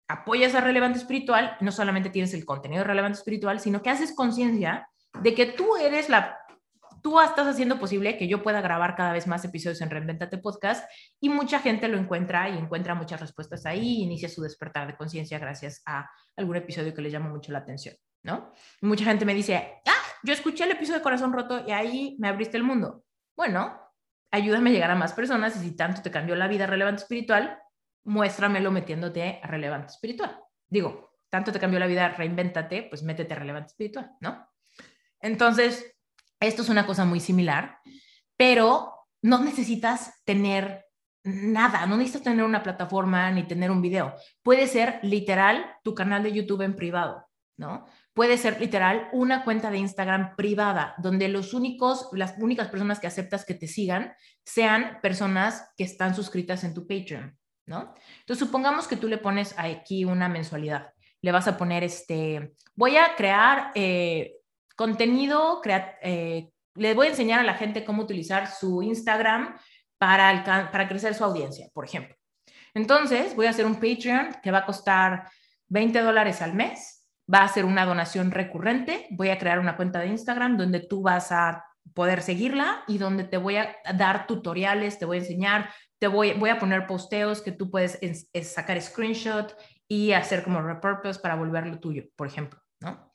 apoyas 0.07 0.53
a 0.53 0.61
Relevante 0.61 0.99
Espiritual, 0.99 1.57
no 1.61 1.71
solamente 1.71 2.09
tienes 2.09 2.33
el 2.33 2.45
contenido 2.45 2.81
de 2.81 2.87
Relevante 2.87 3.17
Espiritual, 3.17 3.59
sino 3.59 3.81
que 3.81 3.89
haces 3.89 4.13
conciencia 4.13 4.87
de 5.21 5.33
que 5.33 5.47
tú 5.47 5.77
eres 5.77 6.09
la, 6.09 6.37
tú 7.01 7.19
estás 7.19 7.47
haciendo 7.47 7.79
posible 7.79 8.17
que 8.17 8.27
yo 8.27 8.43
pueda 8.43 8.61
grabar 8.61 8.95
cada 8.95 9.13
vez 9.13 9.25
más 9.25 9.43
episodios 9.45 9.81
en 9.81 9.89
Reinventate 9.89 10.37
Podcast 10.37 10.87
y 11.19 11.29
mucha 11.29 11.59
gente 11.59 11.87
lo 11.87 11.97
encuentra 11.97 12.49
y 12.49 12.57
encuentra 12.57 12.93
muchas 12.93 13.19
respuestas 13.21 13.65
ahí, 13.65 14.03
inicia 14.03 14.29
su 14.29 14.41
despertar 14.41 14.87
de 14.87 14.95
conciencia 14.95 15.39
gracias 15.39 15.81
a 15.85 16.09
algún 16.35 16.57
episodio 16.57 16.93
que 16.93 17.01
le 17.01 17.09
llama 17.09 17.29
mucho 17.29 17.51
la 17.51 17.59
atención, 17.59 17.95
¿no? 18.23 18.51
mucha 18.81 19.05
gente 19.05 19.25
me 19.25 19.33
dice, 19.33 19.81
ah, 19.87 19.91
yo 20.23 20.33
escuché 20.33 20.63
el 20.65 20.71
episodio 20.71 20.99
de 20.99 21.03
Corazón 21.03 21.33
Roto 21.33 21.63
y 21.67 21.71
ahí 21.71 22.15
me 22.19 22.27
abriste 22.27 22.57
el 22.57 22.63
mundo. 22.63 23.03
Bueno, 23.35 23.84
ayúdame 24.35 24.69
a 24.69 24.73
llegar 24.73 24.91
a 24.91 24.95
más 24.95 25.13
personas 25.13 25.55
y 25.55 25.59
si 25.59 25.75
tanto 25.75 26.01
te 26.01 26.11
cambió 26.11 26.35
la 26.35 26.47
vida 26.47 26.67
relevante 26.67 27.01
espiritual, 27.01 27.57
muéstramelo 28.03 28.71
metiéndote 28.71 29.39
a 29.41 29.47
relevante 29.47 29.93
espiritual. 29.93 30.39
Digo, 30.67 31.11
tanto 31.29 31.51
te 31.51 31.59
cambió 31.59 31.79
la 31.79 31.87
vida, 31.87 32.09
reinvéntate, 32.09 32.83
pues 32.83 33.03
métete 33.03 33.33
a 33.33 33.39
relevante 33.39 33.67
espiritual, 33.67 34.11
¿no? 34.19 34.47
Entonces, 35.19 35.95
esto 36.39 36.61
es 36.61 36.69
una 36.69 36.85
cosa 36.85 37.05
muy 37.05 37.19
similar, 37.19 37.79
pero 38.37 38.93
no 39.21 39.43
necesitas 39.43 40.23
tener 40.23 40.85
nada, 41.23 41.85
no 41.87 41.97
necesitas 41.97 42.23
tener 42.23 42.45
una 42.45 42.61
plataforma 42.61 43.31
ni 43.31 43.43
tener 43.43 43.71
un 43.71 43.81
video. 43.81 44.15
Puede 44.43 44.67
ser 44.67 44.99
literal 45.01 45.77
tu 45.83 45.95
canal 45.95 46.21
de 46.23 46.31
YouTube 46.31 46.61
en 46.61 46.75
privado, 46.75 47.27
¿no? 47.57 47.85
Puede 48.15 48.37
ser 48.37 48.59
literal 48.61 49.09
una 49.11 49.43
cuenta 49.43 49.69
de 49.69 49.77
Instagram 49.77 50.37
privada, 50.37 50.95
donde 50.97 51.27
los 51.27 51.53
únicos, 51.53 52.07
las 52.13 52.35
únicas 52.39 52.69
personas 52.69 52.99
que 52.99 53.07
aceptas 53.07 53.45
que 53.45 53.53
te 53.53 53.67
sigan 53.67 54.15
sean 54.45 54.99
personas 55.01 55.69
que 55.77 55.83
están 55.83 56.15
suscritas 56.15 56.63
en 56.63 56.73
tu 56.73 56.87
Patreon, 56.87 57.37
¿no? 57.67 57.93
Entonces, 58.19 58.47
supongamos 58.47 58.87
que 58.87 58.95
tú 58.95 59.09
le 59.09 59.17
pones 59.17 59.53
aquí 59.57 60.05
una 60.05 60.29
mensualidad. 60.29 60.93
Le 61.21 61.33
vas 61.33 61.49
a 61.49 61.57
poner 61.57 61.83
este, 61.83 62.53
voy 62.73 62.95
a 62.95 63.15
crear 63.17 63.71
eh, 63.75 64.35
contenido, 64.77 65.61
eh, 66.01 66.49
le 66.75 66.93
voy 66.93 67.07
a 67.07 67.09
enseñar 67.09 67.41
a 67.41 67.43
la 67.43 67.55
gente 67.55 67.83
cómo 67.83 68.03
utilizar 68.03 68.49
su 68.49 68.81
Instagram 68.81 69.57
para, 69.97 70.71
para 70.71 70.87
crecer 70.87 71.15
su 71.15 71.25
audiencia, 71.25 71.67
por 71.73 71.83
ejemplo. 71.83 72.15
Entonces, 72.73 73.35
voy 73.35 73.47
a 73.47 73.49
hacer 73.49 73.65
un 73.65 73.75
Patreon 73.75 74.37
que 74.41 74.51
va 74.51 74.59
a 74.59 74.65
costar 74.65 75.29
20 75.67 75.99
dólares 75.99 76.41
al 76.41 76.53
mes 76.53 76.94
va 77.31 77.43
a 77.43 77.47
ser 77.47 77.65
una 77.65 77.85
donación 77.85 78.31
recurrente. 78.31 79.07
Voy 79.11 79.29
a 79.29 79.37
crear 79.37 79.59
una 79.59 79.75
cuenta 79.75 79.99
de 79.99 80.07
Instagram 80.07 80.57
donde 80.57 80.79
tú 80.79 81.01
vas 81.01 81.31
a 81.31 81.65
poder 81.93 82.21
seguirla 82.21 82.83
y 82.87 82.97
donde 82.97 83.23
te 83.23 83.37
voy 83.37 83.57
a 83.57 83.75
dar 83.95 84.27
tutoriales, 84.27 84.99
te 84.99 85.05
voy 85.05 85.17
a 85.17 85.19
enseñar, 85.21 85.69
te 85.99 86.07
voy, 86.07 86.49
a 86.49 86.59
poner 86.59 86.87
posteos 86.87 87.41
que 87.41 87.51
tú 87.51 87.69
puedes 87.69 87.99
sacar 88.43 88.81
screenshot 88.81 89.55
y 89.87 90.11
hacer 90.11 90.43
como 90.43 90.61
repurpose 90.61 91.19
para 91.19 91.35
volverlo 91.35 91.79
tuyo, 91.79 92.03
por 92.15 92.27
ejemplo, 92.27 92.59
¿no? 92.79 93.11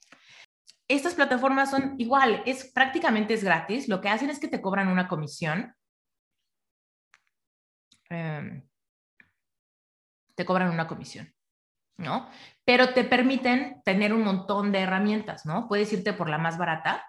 Estas 0.87 1.13
plataformas 1.13 1.71
son 1.71 1.95
igual, 1.99 2.43
es 2.45 2.69
prácticamente 2.73 3.33
es 3.33 3.43
gratis. 3.45 3.87
Lo 3.87 4.01
que 4.01 4.09
hacen 4.09 4.29
es 4.29 4.39
que 4.39 4.49
te 4.49 4.61
cobran 4.61 4.89
una 4.89 5.07
comisión. 5.07 5.73
Em, 8.09 8.67
te 10.35 10.43
cobran 10.43 10.69
una 10.69 10.87
comisión. 10.87 11.33
¿No? 12.01 12.29
Pero 12.65 12.93
te 12.93 13.03
permiten 13.03 13.81
tener 13.85 14.13
un 14.13 14.23
montón 14.23 14.71
de 14.71 14.79
herramientas, 14.79 15.45
¿no? 15.45 15.67
Puedes 15.67 15.91
irte 15.93 16.13
por 16.13 16.29
la 16.29 16.37
más 16.37 16.57
barata. 16.57 17.05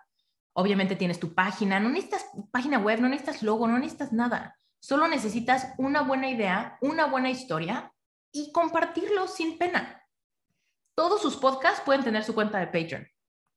Obviamente 0.54 0.96
tienes 0.96 1.18
tu 1.18 1.34
página, 1.34 1.80
no 1.80 1.88
necesitas 1.88 2.26
página 2.50 2.78
web, 2.78 3.00
no 3.00 3.08
necesitas 3.08 3.42
logo, 3.42 3.66
no 3.66 3.78
necesitas 3.78 4.12
nada. 4.12 4.56
Solo 4.80 5.08
necesitas 5.08 5.74
una 5.78 6.02
buena 6.02 6.28
idea, 6.28 6.76
una 6.80 7.06
buena 7.06 7.30
historia 7.30 7.92
y 8.32 8.52
compartirlo 8.52 9.28
sin 9.28 9.58
pena. 9.58 10.02
Todos 10.94 11.22
sus 11.22 11.36
podcasts 11.36 11.82
pueden 11.84 12.04
tener 12.04 12.24
su 12.24 12.34
cuenta 12.34 12.58
de 12.58 12.66
Patreon. 12.66 13.06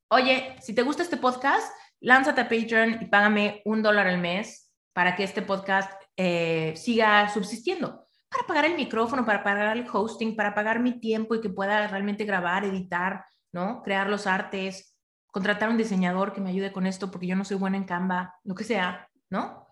Oye, 0.10 0.56
si 0.62 0.74
te 0.74 0.84
gusta 0.84 1.04
este 1.04 1.18
podcast, 1.18 1.74
lánzate 2.00 2.42
a 2.42 2.50
Patreon 2.50 3.02
y 3.02 3.06
págame 3.08 3.62
un 3.66 3.82
dólar 3.82 4.08
al 4.08 4.20
mes 4.20 4.72
para 4.94 5.16
que 5.16 5.24
este 5.24 5.42
podcast 5.42 5.92
eh, 6.16 6.74
siga 6.78 7.28
subsistiendo. 7.30 8.05
Para 8.36 8.48
pagar 8.48 8.66
el 8.66 8.76
micrófono, 8.76 9.26
para 9.26 9.44
pagar 9.44 9.78
el 9.78 9.88
hosting, 9.92 10.36
para 10.36 10.54
pagar 10.54 10.80
mi 10.80 11.00
tiempo 11.00 11.36
y 11.36 11.42
que 11.42 11.50
pueda 11.50 11.88
realmente 11.88 12.26
grabar, 12.26 12.66
editar, 12.66 13.26
¿no? 13.54 13.82
Crear 13.82 14.10
los 14.10 14.28
artes, 14.28 14.96
contratar 15.28 15.70
un 15.70 15.78
diseñador 15.78 16.34
que 16.34 16.42
me 16.42 16.50
ayude 16.50 16.72
con 16.72 16.86
esto 16.86 17.12
porque 17.12 17.28
yo 17.28 17.36
no 17.36 17.46
soy 17.46 17.58
buena 17.58 17.78
en 17.78 17.86
Canva, 17.86 18.36
lo 18.44 18.56
que 18.56 18.64
sea, 18.64 19.10
¿no? 19.30 19.66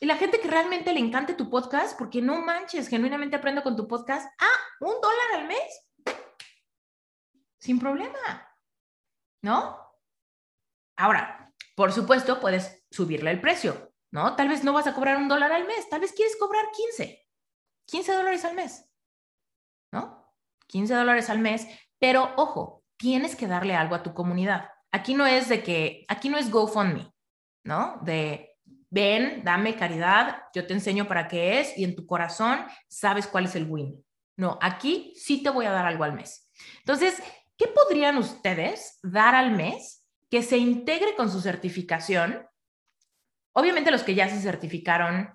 Y 0.00 0.06
la 0.06 0.16
gente 0.16 0.40
que 0.40 0.48
realmente 0.48 0.92
le 0.94 1.00
encante 1.00 1.34
tu 1.34 1.50
podcast, 1.50 1.98
porque 1.98 2.22
no 2.22 2.40
manches, 2.40 2.88
genuinamente 2.88 3.36
aprendo 3.36 3.62
con 3.62 3.76
tu 3.76 3.86
podcast, 3.86 4.30
ah, 4.40 4.60
un 4.80 4.94
dólar 5.00 5.40
al 5.40 5.46
mes, 5.46 5.90
sin 7.58 7.78
problema, 7.78 8.48
¿no? 9.42 9.78
Ahora, 10.96 11.52
por 11.76 11.92
supuesto, 11.92 12.40
puedes 12.40 12.86
subirle 12.90 13.30
el 13.30 13.42
precio, 13.42 13.92
¿no? 14.10 14.36
Tal 14.36 14.48
vez 14.48 14.64
no 14.64 14.72
vas 14.72 14.86
a 14.86 14.94
cobrar 14.94 15.18
un 15.18 15.28
dólar 15.28 15.52
al 15.52 15.66
mes, 15.66 15.88
tal 15.90 16.00
vez 16.00 16.12
quieres 16.12 16.36
cobrar 16.38 16.64
15, 16.72 17.28
15 17.90 18.12
dólares 18.12 18.44
al 18.44 18.54
mes, 18.54 18.88
¿no? 19.92 20.32
15 20.68 20.94
dólares 20.94 21.28
al 21.30 21.40
mes, 21.40 21.66
pero 21.98 22.32
ojo, 22.36 22.84
tienes 22.96 23.34
que 23.34 23.48
darle 23.48 23.74
algo 23.74 23.94
a 23.94 24.02
tu 24.02 24.14
comunidad. 24.14 24.68
Aquí 24.92 25.14
no 25.14 25.26
es 25.26 25.48
de 25.48 25.62
que, 25.62 26.04
aquí 26.08 26.28
no 26.28 26.38
es 26.38 26.50
GoFundMe, 26.50 27.12
¿no? 27.64 27.98
De 28.02 28.56
ven, 28.90 29.42
dame 29.44 29.76
caridad, 29.76 30.42
yo 30.54 30.66
te 30.66 30.74
enseño 30.74 31.06
para 31.06 31.28
qué 31.28 31.60
es 31.60 31.76
y 31.78 31.84
en 31.84 31.94
tu 31.94 32.06
corazón 32.06 32.60
sabes 32.88 33.26
cuál 33.26 33.44
es 33.44 33.54
el 33.54 33.70
win. 33.70 34.04
No, 34.36 34.58
aquí 34.60 35.12
sí 35.16 35.42
te 35.42 35.50
voy 35.50 35.66
a 35.66 35.70
dar 35.70 35.86
algo 35.86 36.04
al 36.04 36.14
mes. 36.14 36.50
Entonces, 36.78 37.22
¿qué 37.56 37.68
podrían 37.68 38.16
ustedes 38.16 38.98
dar 39.02 39.34
al 39.34 39.52
mes 39.52 40.06
que 40.30 40.42
se 40.42 40.58
integre 40.58 41.14
con 41.14 41.30
su 41.30 41.40
certificación? 41.40 42.46
Obviamente 43.52 43.90
los 43.90 44.02
que 44.02 44.14
ya 44.14 44.28
se 44.28 44.40
certificaron 44.40 45.34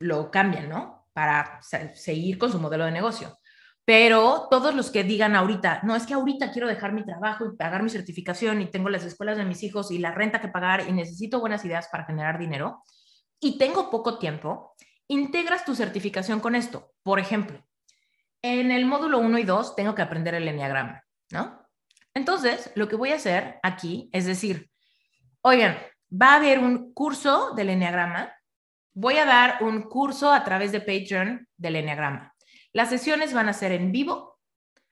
lo 0.00 0.30
cambian, 0.30 0.68
¿no? 0.68 0.97
Para 1.18 1.58
seguir 1.62 2.38
con 2.38 2.52
su 2.52 2.60
modelo 2.60 2.84
de 2.84 2.92
negocio. 2.92 3.36
Pero 3.84 4.46
todos 4.52 4.72
los 4.72 4.92
que 4.92 5.02
digan 5.02 5.34
ahorita, 5.34 5.80
no, 5.82 5.96
es 5.96 6.06
que 6.06 6.14
ahorita 6.14 6.52
quiero 6.52 6.68
dejar 6.68 6.92
mi 6.92 7.04
trabajo 7.04 7.44
y 7.44 7.56
pagar 7.56 7.82
mi 7.82 7.90
certificación 7.90 8.62
y 8.62 8.70
tengo 8.70 8.88
las 8.88 9.02
escuelas 9.02 9.36
de 9.36 9.44
mis 9.44 9.64
hijos 9.64 9.90
y 9.90 9.98
la 9.98 10.12
renta 10.12 10.40
que 10.40 10.46
pagar 10.46 10.88
y 10.88 10.92
necesito 10.92 11.40
buenas 11.40 11.64
ideas 11.64 11.88
para 11.90 12.04
generar 12.04 12.38
dinero 12.38 12.84
y 13.40 13.58
tengo 13.58 13.90
poco 13.90 14.20
tiempo, 14.20 14.76
integras 15.08 15.64
tu 15.64 15.74
certificación 15.74 16.38
con 16.38 16.54
esto. 16.54 16.92
Por 17.02 17.18
ejemplo, 17.18 17.66
en 18.42 18.70
el 18.70 18.86
módulo 18.86 19.18
1 19.18 19.38
y 19.38 19.42
2 19.42 19.74
tengo 19.74 19.96
que 19.96 20.02
aprender 20.02 20.36
el 20.36 20.46
enneagrama, 20.46 21.02
¿no? 21.32 21.66
Entonces, 22.14 22.70
lo 22.76 22.86
que 22.86 22.94
voy 22.94 23.10
a 23.10 23.16
hacer 23.16 23.58
aquí 23.64 24.08
es 24.12 24.24
decir, 24.24 24.70
oigan, 25.40 25.78
va 26.12 26.34
a 26.34 26.36
haber 26.36 26.60
un 26.60 26.94
curso 26.94 27.54
del 27.56 27.70
enneagrama, 27.70 28.32
voy 28.98 29.18
a 29.18 29.24
dar 29.24 29.62
un 29.62 29.82
curso 29.82 30.32
a 30.32 30.44
través 30.44 30.72
de 30.72 30.80
Patreon 30.80 31.46
del 31.56 31.76
enneagrama 31.76 32.34
las 32.72 32.90
sesiones 32.90 33.32
van 33.32 33.48
a 33.48 33.54
ser 33.54 33.72
en 33.72 33.92
vivo, 33.92 34.38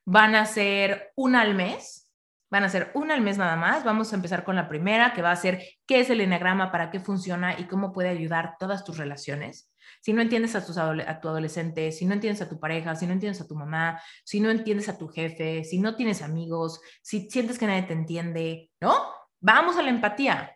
van 0.05 0.35
a 0.35 0.47
ser 0.47 1.13
una 1.15 1.43
al 1.43 1.55
mes, 1.55 2.13
van 2.51 2.65
a 2.65 2.69
ser 2.69 2.91
una 2.95 3.15
al 3.15 3.21
mes 3.21 3.39
nada 3.39 3.57
más. 3.57 3.85
Vamos 3.85 4.13
a 4.13 4.17
empezar 4.17 4.45
con 4.45 4.57
la 4.57 4.69
primera, 4.69 5.13
que 5.13 5.23
va 5.23 5.31
a 5.31 5.37
ser 5.37 5.63
qué 5.87 6.01
es 6.01 6.11
el 6.11 6.21
enagrama, 6.21 6.73
para 6.73 6.91
qué 6.91 7.01
funciona 7.01 7.59
y 7.59 7.65
cómo 7.65 7.93
puede 7.93 8.09
ayudar 8.09 8.57
todas 8.59 8.85
tus 8.85 8.99
relaciones. 8.99 9.71
Si 10.01 10.13
no 10.13 10.23
entiendes 10.23 10.57
a, 10.57 10.65
tus 10.65 10.79
a 10.79 11.21
tu 11.21 11.29
adolescente, 11.29 11.93
si 11.93 12.07
no 12.07 12.15
entiendes 12.15 12.43
a 12.43 12.49
tu 12.49 12.59
pareja, 12.59 12.97
si 12.97 13.07
no 13.07 13.13
entiendes 13.13 13.41
a 13.41 13.47
tu 13.47 13.55
mamá, 13.55 14.01
si 14.25 14.41
no 14.41 14.51
entiendes 14.51 14.89
a 14.89 14.99
tu 14.99 15.09
jefe, 15.09 15.65
si 15.65 15.79
no 15.79 15.95
tienes 15.97 16.23
amigos, 16.23 16.81
si 17.03 17.31
sientes 17.31 17.59
que 17.59 17.67
nadie 17.67 17.83
te 17.83 17.93
entiende, 17.93 18.71
¿no? 18.81 18.95
Vamos 19.41 19.77
a 19.77 19.83
la 19.83 19.91
empatía 19.91 20.56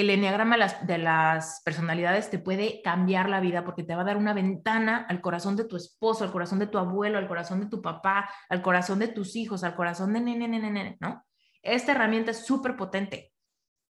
el 0.00 0.10
enneagrama 0.10 0.56
de 0.56 0.98
las 0.98 1.62
personalidades 1.64 2.28
te 2.28 2.38
puede 2.38 2.82
cambiar 2.82 3.30
la 3.30 3.40
vida 3.40 3.64
porque 3.64 3.82
te 3.82 3.94
va 3.94 4.02
a 4.02 4.06
dar 4.06 4.16
una 4.16 4.34
ventana 4.34 5.06
al 5.08 5.20
corazón 5.20 5.56
de 5.56 5.64
tu 5.64 5.76
esposo, 5.76 6.24
al 6.24 6.32
corazón 6.32 6.58
de 6.58 6.66
tu 6.66 6.76
abuelo, 6.76 7.18
al 7.18 7.28
corazón 7.28 7.60
de 7.60 7.66
tu 7.66 7.80
papá, 7.80 8.28
al 8.50 8.60
corazón 8.62 8.98
de 8.98 9.08
tus 9.08 9.36
hijos, 9.36 9.64
al 9.64 9.74
corazón 9.74 10.12
de 10.12 10.20
nene, 10.20 10.48
nene, 10.48 10.70
nene, 10.70 10.96
¿no? 11.00 11.24
Esta 11.62 11.92
herramienta 11.92 12.30
es 12.30 12.44
súper 12.44 12.76
potente 12.76 13.32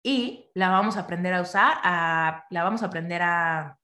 y 0.02 0.50
la 0.54 0.68
vamos 0.68 0.96
a 0.96 1.00
aprender 1.00 1.34
a 1.34 1.42
usar, 1.42 1.78
la 1.82 2.62
vamos 2.62 2.82
a 2.82 2.86
aprender 2.86 3.22
a, 3.22 3.76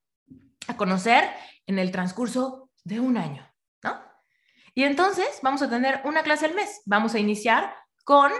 a 0.68 0.76
conocer 0.76 1.28
en 1.66 1.78
el 1.78 1.90
transcurso 1.90 2.70
de 2.84 3.00
un 3.00 3.16
año, 3.16 3.44
¿no? 3.82 4.00
Y 4.72 4.84
entonces 4.84 5.40
vamos 5.42 5.62
a 5.62 5.70
tener 5.70 6.00
una 6.04 6.22
clase 6.22 6.46
al 6.46 6.54
mes. 6.54 6.82
Vamos 6.86 7.14
a 7.14 7.18
iniciar 7.18 7.74
con 8.04 8.30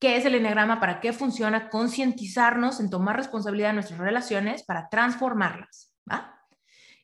qué 0.00 0.16
es 0.16 0.24
el 0.24 0.34
enneagrama, 0.34 0.80
para 0.80 1.00
qué 1.00 1.12
funciona, 1.12 1.68
concientizarnos 1.68 2.80
en 2.80 2.88
tomar 2.88 3.16
responsabilidad 3.16 3.68
de 3.68 3.74
nuestras 3.74 4.00
relaciones 4.00 4.62
para 4.62 4.88
transformarlas, 4.88 5.94
¿va? 6.10 6.40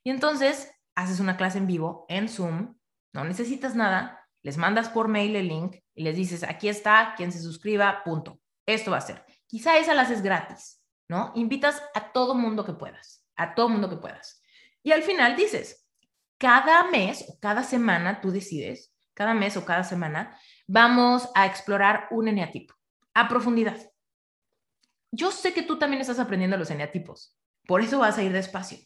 Y 0.02 0.10
entonces 0.10 0.72
haces 0.94 1.20
una 1.20 1.36
clase 1.36 1.58
en 1.58 1.66
vivo 1.66 2.06
en 2.08 2.28
Zoom, 2.28 2.74
no 3.12 3.24
necesitas 3.24 3.74
nada, 3.74 4.26
les 4.42 4.56
mandas 4.56 4.88
por 4.88 5.08
mail 5.08 5.36
el 5.36 5.48
link 5.48 5.76
y 5.94 6.04
les 6.04 6.16
dices, 6.16 6.42
aquí 6.42 6.68
está, 6.68 7.14
quien 7.16 7.32
se 7.32 7.40
suscriba, 7.40 8.02
punto. 8.02 8.40
Esto 8.64 8.90
va 8.90 8.98
a 8.98 9.02
ser. 9.02 9.24
Quizá 9.46 9.76
esa 9.76 9.94
la 9.94 10.02
haces 10.02 10.22
gratis, 10.22 10.82
¿no? 11.08 11.32
Invitas 11.34 11.82
a 11.94 12.12
todo 12.12 12.34
mundo 12.34 12.64
que 12.64 12.72
puedas, 12.72 13.24
a 13.36 13.54
todo 13.54 13.68
mundo 13.68 13.90
que 13.90 13.96
puedas. 13.96 14.42
Y 14.82 14.92
al 14.92 15.02
final 15.02 15.36
dices, 15.36 15.86
cada 16.38 16.84
mes 16.84 17.26
o 17.28 17.38
cada 17.40 17.62
semana, 17.62 18.20
tú 18.20 18.30
decides, 18.30 18.94
cada 19.12 19.34
mes 19.34 19.56
o 19.56 19.64
cada 19.64 19.84
semana, 19.84 20.38
vamos 20.66 21.28
a 21.34 21.46
explorar 21.46 22.08
un 22.10 22.28
eneatipo 22.28 22.75
a 23.16 23.28
profundidad. 23.28 23.78
Yo 25.10 25.30
sé 25.30 25.54
que 25.54 25.62
tú 25.62 25.78
también 25.78 26.02
estás 26.02 26.18
aprendiendo 26.18 26.58
los 26.58 26.70
eneatipos, 26.70 27.34
por 27.66 27.80
eso 27.80 27.98
vas 27.98 28.18
a 28.18 28.22
ir 28.22 28.30
despacio, 28.30 28.78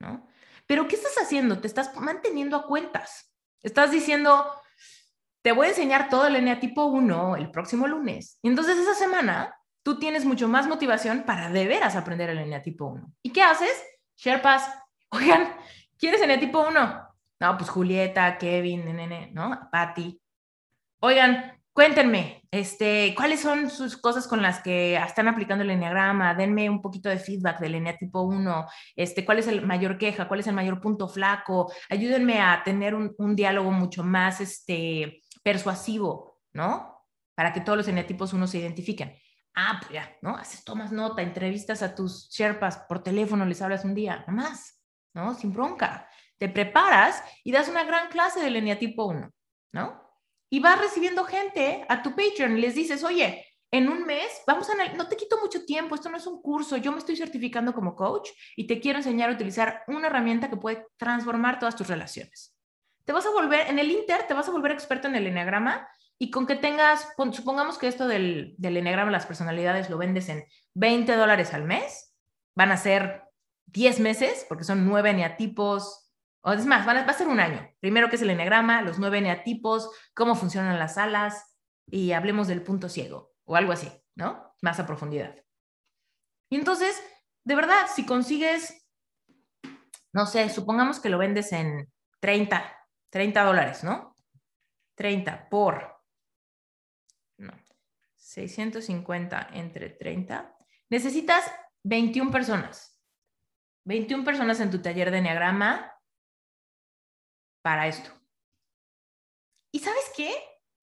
¿no? 0.00 0.26
Pero 0.66 0.88
¿qué 0.88 0.96
estás 0.96 1.16
haciendo? 1.20 1.60
Te 1.60 1.66
estás 1.66 1.94
manteniendo 2.00 2.56
a 2.56 2.66
cuentas. 2.66 3.34
Estás 3.62 3.90
diciendo, 3.90 4.50
te 5.42 5.52
voy 5.52 5.66
a 5.66 5.70
enseñar 5.70 6.08
todo 6.08 6.26
el 6.26 6.36
eneatipo 6.36 6.86
1 6.86 7.36
el 7.36 7.50
próximo 7.50 7.86
lunes. 7.86 8.38
Y 8.40 8.48
entonces 8.48 8.78
esa 8.78 8.94
semana 8.94 9.54
tú 9.82 9.98
tienes 9.98 10.24
mucho 10.24 10.48
más 10.48 10.66
motivación 10.66 11.24
para 11.24 11.50
de 11.50 11.66
veras 11.66 11.94
aprender 11.94 12.30
el 12.30 12.38
eneatipo 12.38 12.86
1. 12.86 13.12
¿Y 13.22 13.30
qué 13.30 13.42
haces? 13.42 13.84
Sherpas, 14.16 14.66
oigan, 15.10 15.54
¿quieres 15.98 16.22
eneatipo 16.22 16.66
1? 16.66 17.08
No, 17.40 17.58
pues 17.58 17.68
Julieta, 17.68 18.38
Kevin, 18.38 18.96
nene, 18.96 19.30
¿no? 19.34 19.68
Patty. 19.70 20.18
Oigan, 21.00 21.53
Cuéntenme, 21.74 22.46
este, 22.52 23.16
¿cuáles 23.16 23.40
son 23.40 23.68
sus 23.68 23.96
cosas 23.96 24.28
con 24.28 24.40
las 24.40 24.62
que 24.62 24.94
están 24.94 25.26
aplicando 25.26 25.64
el 25.64 25.70
enneagrama? 25.70 26.32
Denme 26.32 26.70
un 26.70 26.80
poquito 26.80 27.08
de 27.08 27.18
feedback 27.18 27.58
del 27.58 27.84
tipo 27.98 28.22
1, 28.22 28.66
este, 28.94 29.24
¿cuál 29.24 29.40
es 29.40 29.48
el 29.48 29.66
mayor 29.66 29.98
queja? 29.98 30.28
¿Cuál 30.28 30.38
es 30.38 30.46
el 30.46 30.54
mayor 30.54 30.80
punto 30.80 31.08
flaco? 31.08 31.72
Ayúdenme 31.90 32.40
a 32.40 32.62
tener 32.62 32.94
un, 32.94 33.34
diálogo 33.34 33.72
mucho 33.72 34.04
más 34.04 34.40
este, 34.40 35.24
persuasivo, 35.42 36.38
¿no? 36.52 37.08
Para 37.34 37.52
que 37.52 37.60
todos 37.60 37.78
los 37.78 37.88
eneatipos 37.88 38.32
1 38.32 38.46
se 38.46 38.58
identifiquen. 38.58 39.18
Ah, 39.56 39.78
pues 39.80 39.94
ya, 39.94 40.16
¿no? 40.22 40.36
Haces, 40.36 40.62
tomas 40.62 40.92
nota, 40.92 41.22
entrevistas 41.22 41.82
a 41.82 41.96
tus 41.96 42.28
Sherpas 42.30 42.84
por 42.88 43.02
teléfono, 43.02 43.44
les 43.46 43.60
hablas 43.62 43.84
un 43.84 43.96
día, 43.96 44.18
nada 44.28 44.32
más, 44.32 44.80
¿no? 45.12 45.34
Sin 45.34 45.52
bronca. 45.52 46.08
Te 46.38 46.48
preparas 46.48 47.20
y 47.42 47.50
das 47.50 47.68
una 47.68 47.82
gran 47.82 48.10
clase 48.10 48.40
del 48.40 48.54
eneatipo 48.54 49.06
1, 49.06 49.28
¿no? 49.72 50.03
Y 50.50 50.60
vas 50.60 50.80
recibiendo 50.80 51.24
gente 51.24 51.84
a 51.88 52.02
tu 52.02 52.10
Patreon 52.10 52.56
y 52.56 52.60
les 52.60 52.74
dices, 52.74 53.02
oye, 53.04 53.44
en 53.70 53.88
un 53.88 54.04
mes, 54.04 54.42
vamos 54.46 54.70
a, 54.70 54.94
no 54.94 55.08
te 55.08 55.16
quito 55.16 55.40
mucho 55.40 55.64
tiempo, 55.64 55.96
esto 55.96 56.08
no 56.08 56.16
es 56.16 56.28
un 56.28 56.40
curso, 56.40 56.76
yo 56.76 56.92
me 56.92 56.98
estoy 56.98 57.16
certificando 57.16 57.74
como 57.74 57.96
coach 57.96 58.30
y 58.54 58.68
te 58.68 58.78
quiero 58.80 58.98
enseñar 58.98 59.30
a 59.30 59.32
utilizar 59.32 59.82
una 59.88 60.06
herramienta 60.06 60.48
que 60.48 60.56
puede 60.56 60.86
transformar 60.96 61.58
todas 61.58 61.74
tus 61.74 61.88
relaciones. 61.88 62.56
Te 63.04 63.12
vas 63.12 63.26
a 63.26 63.30
volver, 63.30 63.68
en 63.68 63.80
el 63.80 63.90
Inter, 63.90 64.28
te 64.28 64.34
vas 64.34 64.48
a 64.48 64.52
volver 64.52 64.70
experto 64.70 65.08
en 65.08 65.16
el 65.16 65.26
Enneagrama 65.26 65.88
y 66.20 66.30
con 66.30 66.46
que 66.46 66.54
tengas, 66.54 67.08
supongamos 67.32 67.76
que 67.76 67.88
esto 67.88 68.06
del, 68.06 68.54
del 68.58 68.76
Enneagrama, 68.76 69.10
las 69.10 69.26
personalidades, 69.26 69.90
lo 69.90 69.98
vendes 69.98 70.28
en 70.28 70.44
20 70.74 71.16
dólares 71.16 71.52
al 71.52 71.64
mes, 71.64 72.14
van 72.54 72.70
a 72.70 72.76
ser 72.76 73.24
10 73.66 73.98
meses, 73.98 74.46
porque 74.48 74.62
son 74.62 74.86
9 74.86 75.10
eneatipos, 75.10 76.03
o 76.46 76.52
es 76.52 76.66
más, 76.66 76.86
va 76.86 76.92
a 76.92 77.12
ser 77.14 77.26
un 77.26 77.40
año. 77.40 77.66
Primero, 77.80 78.10
¿qué 78.10 78.16
es 78.16 78.22
el 78.22 78.28
enegrama? 78.28 78.82
Los 78.82 78.98
nueve 78.98 79.16
eneatipos, 79.16 79.90
cómo 80.12 80.34
funcionan 80.34 80.78
las 80.78 80.98
alas 80.98 81.56
y 81.86 82.12
hablemos 82.12 82.48
del 82.48 82.62
punto 82.62 82.90
ciego 82.90 83.32
o 83.44 83.56
algo 83.56 83.72
así, 83.72 83.90
¿no? 84.14 84.54
Más 84.60 84.78
a 84.78 84.86
profundidad. 84.86 85.34
Y 86.50 86.56
entonces, 86.56 87.02
de 87.44 87.54
verdad, 87.54 87.86
si 87.94 88.04
consigues, 88.04 88.86
no 90.12 90.26
sé, 90.26 90.50
supongamos 90.50 91.00
que 91.00 91.08
lo 91.08 91.16
vendes 91.16 91.50
en 91.52 91.90
30, 92.20 92.62
30 93.08 93.42
dólares, 93.42 93.82
¿no? 93.82 94.14
30 94.96 95.48
por, 95.48 95.98
no, 97.38 97.54
650 98.16 99.48
entre 99.54 99.88
30. 99.88 100.54
Necesitas 100.90 101.50
21 101.84 102.30
personas. 102.30 103.00
21 103.86 104.24
personas 104.24 104.60
en 104.60 104.70
tu 104.70 104.82
taller 104.82 105.10
de 105.10 105.18
enneagrama 105.18 105.93
para 107.64 107.88
esto. 107.88 108.10
¿Y 109.72 109.78
sabes 109.78 110.12
qué? 110.14 110.30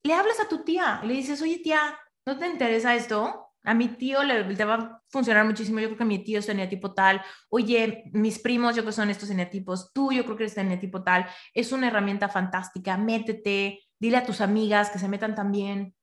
Le 0.02 0.14
hablas 0.14 0.40
a 0.40 0.48
tu 0.48 0.64
tía 0.64 1.00
y 1.04 1.06
le 1.06 1.14
dices, 1.14 1.40
oye 1.40 1.60
tía, 1.60 1.96
¿no 2.26 2.36
te 2.36 2.48
interesa 2.48 2.96
esto? 2.96 3.50
A 3.62 3.72
mi 3.72 3.86
tío 3.86 4.24
le, 4.24 4.52
va 4.64 4.74
a 4.74 5.02
funcionar 5.08 5.46
muchísimo. 5.46 5.78
Yo 5.78 5.86
creo 5.86 5.98
que 5.98 6.04
mi 6.04 6.24
tío 6.24 6.40
es 6.40 6.48
eneatipo 6.48 6.92
tal. 6.92 7.22
Oye, 7.48 8.10
mis 8.12 8.40
primos, 8.40 8.74
yo 8.74 8.82
creo 8.82 8.90
que 8.90 8.96
son 8.96 9.10
estos 9.10 9.30
eneatipos. 9.30 9.92
Tú, 9.92 10.10
yo 10.10 10.24
creo 10.24 10.36
que 10.36 10.42
eres 10.42 10.56
eneatipo 10.56 11.04
tal. 11.04 11.26
Es 11.54 11.70
una 11.70 11.86
herramienta 11.86 12.28
fantástica. 12.28 12.98
Métete. 12.98 13.80
Dile 14.00 14.16
a 14.16 14.26
tus 14.26 14.40
amigas 14.40 14.90
que 14.90 14.98
se 14.98 15.06
metan 15.06 15.36
también. 15.36 15.94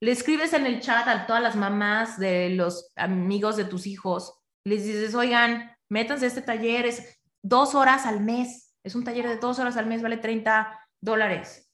Le 0.00 0.12
escribes 0.12 0.52
en 0.52 0.66
el 0.66 0.80
chat 0.80 1.08
a 1.08 1.26
todas 1.26 1.42
las 1.42 1.56
mamás 1.56 2.18
de 2.18 2.50
los 2.50 2.92
amigos 2.96 3.56
de 3.56 3.64
tus 3.64 3.86
hijos. 3.86 4.38
Les 4.64 4.84
dices, 4.84 5.14
oigan, 5.14 5.74
métanse 5.88 6.26
a 6.26 6.28
este 6.28 6.42
taller. 6.42 6.84
Es 6.84 7.22
dos 7.40 7.74
horas 7.74 8.04
al 8.04 8.20
mes. 8.20 8.69
Es 8.82 8.94
un 8.94 9.04
taller 9.04 9.28
de 9.28 9.36
dos 9.36 9.58
horas 9.58 9.76
al 9.76 9.86
mes, 9.86 10.02
vale 10.02 10.16
30 10.16 10.88
dólares. 11.00 11.70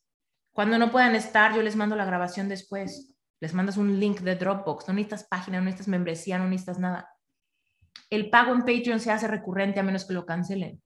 Cuando 0.53 0.79
no 0.79 0.91
puedan 0.91 1.15
estar, 1.15 1.55
yo 1.55 1.63
les 1.63 1.77
mando 1.77 1.97
la 1.97 2.05
grabación 2.05 2.49
después 2.49 3.17
les 3.41 3.53
mandas 3.53 3.77
un 3.77 4.01
link 4.01 4.21
de 4.21 4.35
Dropbox, 4.35 4.89
no 4.89 4.95
necesitas 4.95 5.25
página, 5.25 5.59
no 5.59 5.65
necesitas 5.65 5.89
membresía, 5.89 6.39
no 6.39 6.49
necesitas 6.49 6.79
nada. 6.79 7.11
El 8.09 8.31
pago 8.31 8.53
en 8.53 8.61
Patreon 8.61 9.01
se 9.01 9.11
hace 9.11 9.29
recurrente 9.29 9.81
a 9.81 9.83
menos 9.83 10.07
que 10.07 10.15
lo 10.15 10.25
cancelen. 10.25 10.83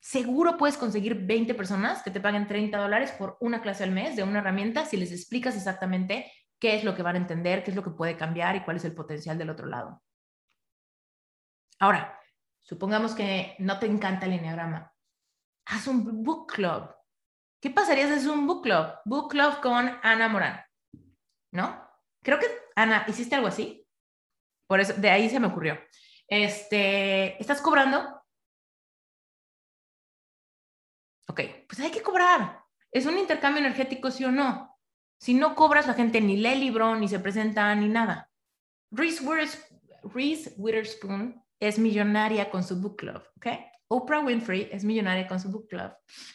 Seguro 0.00 0.56
puedes 0.56 0.76
conseguir 0.76 1.14
20 1.14 1.54
personas 1.54 2.02
que 2.02 2.10
te 2.10 2.20
paguen 2.20 2.48
30 2.48 2.76
dólares 2.78 3.12
por 3.12 3.36
una 3.40 3.62
clase 3.62 3.84
al 3.84 3.92
mes 3.92 4.16
de 4.16 4.24
una 4.24 4.40
herramienta 4.40 4.84
si 4.84 4.96
les 4.96 5.12
explicas 5.12 5.54
exactamente 5.54 6.32
qué 6.58 6.74
es 6.74 6.82
lo 6.82 6.96
que 6.96 7.02
van 7.02 7.14
a 7.14 7.18
entender, 7.18 7.62
qué 7.62 7.70
es 7.70 7.76
lo 7.76 7.84
que 7.84 7.90
puede 7.90 8.16
cambiar 8.16 8.56
y 8.56 8.64
cuál 8.64 8.78
es 8.78 8.84
el 8.84 8.94
potencial 8.94 9.38
del 9.38 9.50
otro 9.50 9.66
lado. 9.66 10.02
Ahora, 11.78 12.18
supongamos 12.60 13.14
que 13.14 13.54
no 13.60 13.78
te 13.78 13.86
encanta 13.86 14.26
el 14.26 14.32
enneagrama. 14.32 14.91
Haz 15.66 15.86
un 15.86 16.22
book 16.22 16.52
club. 16.52 16.94
¿Qué 17.60 17.70
pasaría 17.70 18.06
si 18.06 18.14
haces 18.14 18.26
un 18.26 18.46
book 18.46 18.62
club? 18.62 18.86
Book 19.04 19.30
club 19.30 19.60
con 19.60 19.88
Ana 20.02 20.28
Morán. 20.28 20.64
¿no? 21.52 21.88
Creo 22.22 22.38
que, 22.38 22.46
Ana, 22.74 23.04
¿hiciste 23.06 23.36
algo 23.36 23.48
así? 23.48 23.86
Por 24.66 24.80
eso, 24.80 24.94
de 24.94 25.10
ahí 25.10 25.28
se 25.28 25.38
me 25.38 25.46
ocurrió. 25.46 25.78
Este, 26.26 27.40
¿estás 27.40 27.60
cobrando? 27.60 28.22
Ok, 31.28 31.40
pues 31.68 31.80
hay 31.80 31.90
que 31.90 32.02
cobrar. 32.02 32.62
¿Es 32.90 33.06
un 33.06 33.18
intercambio 33.18 33.60
energético, 33.60 34.10
sí 34.10 34.24
o 34.24 34.32
no? 34.32 34.78
Si 35.18 35.34
no 35.34 35.54
cobras, 35.54 35.86
la 35.86 35.94
gente 35.94 36.20
ni 36.20 36.36
lee 36.36 36.56
libro, 36.56 36.96
ni 36.96 37.08
se 37.08 37.20
presenta, 37.20 37.74
ni 37.74 37.88
nada. 37.88 38.30
Reese, 38.90 39.24
Witherspoon 40.56 41.44
es 41.60 41.78
millonaria 41.78 42.50
con 42.50 42.64
su 42.64 42.80
book 42.80 42.96
club, 42.96 43.22
¿ok? 43.36 43.46
Oprah 43.92 44.20
Winfrey 44.20 44.70
es 44.72 44.84
millonaria 44.84 45.28
con 45.28 45.38
su 45.38 45.50
book 45.50 45.68
club. 45.68 45.92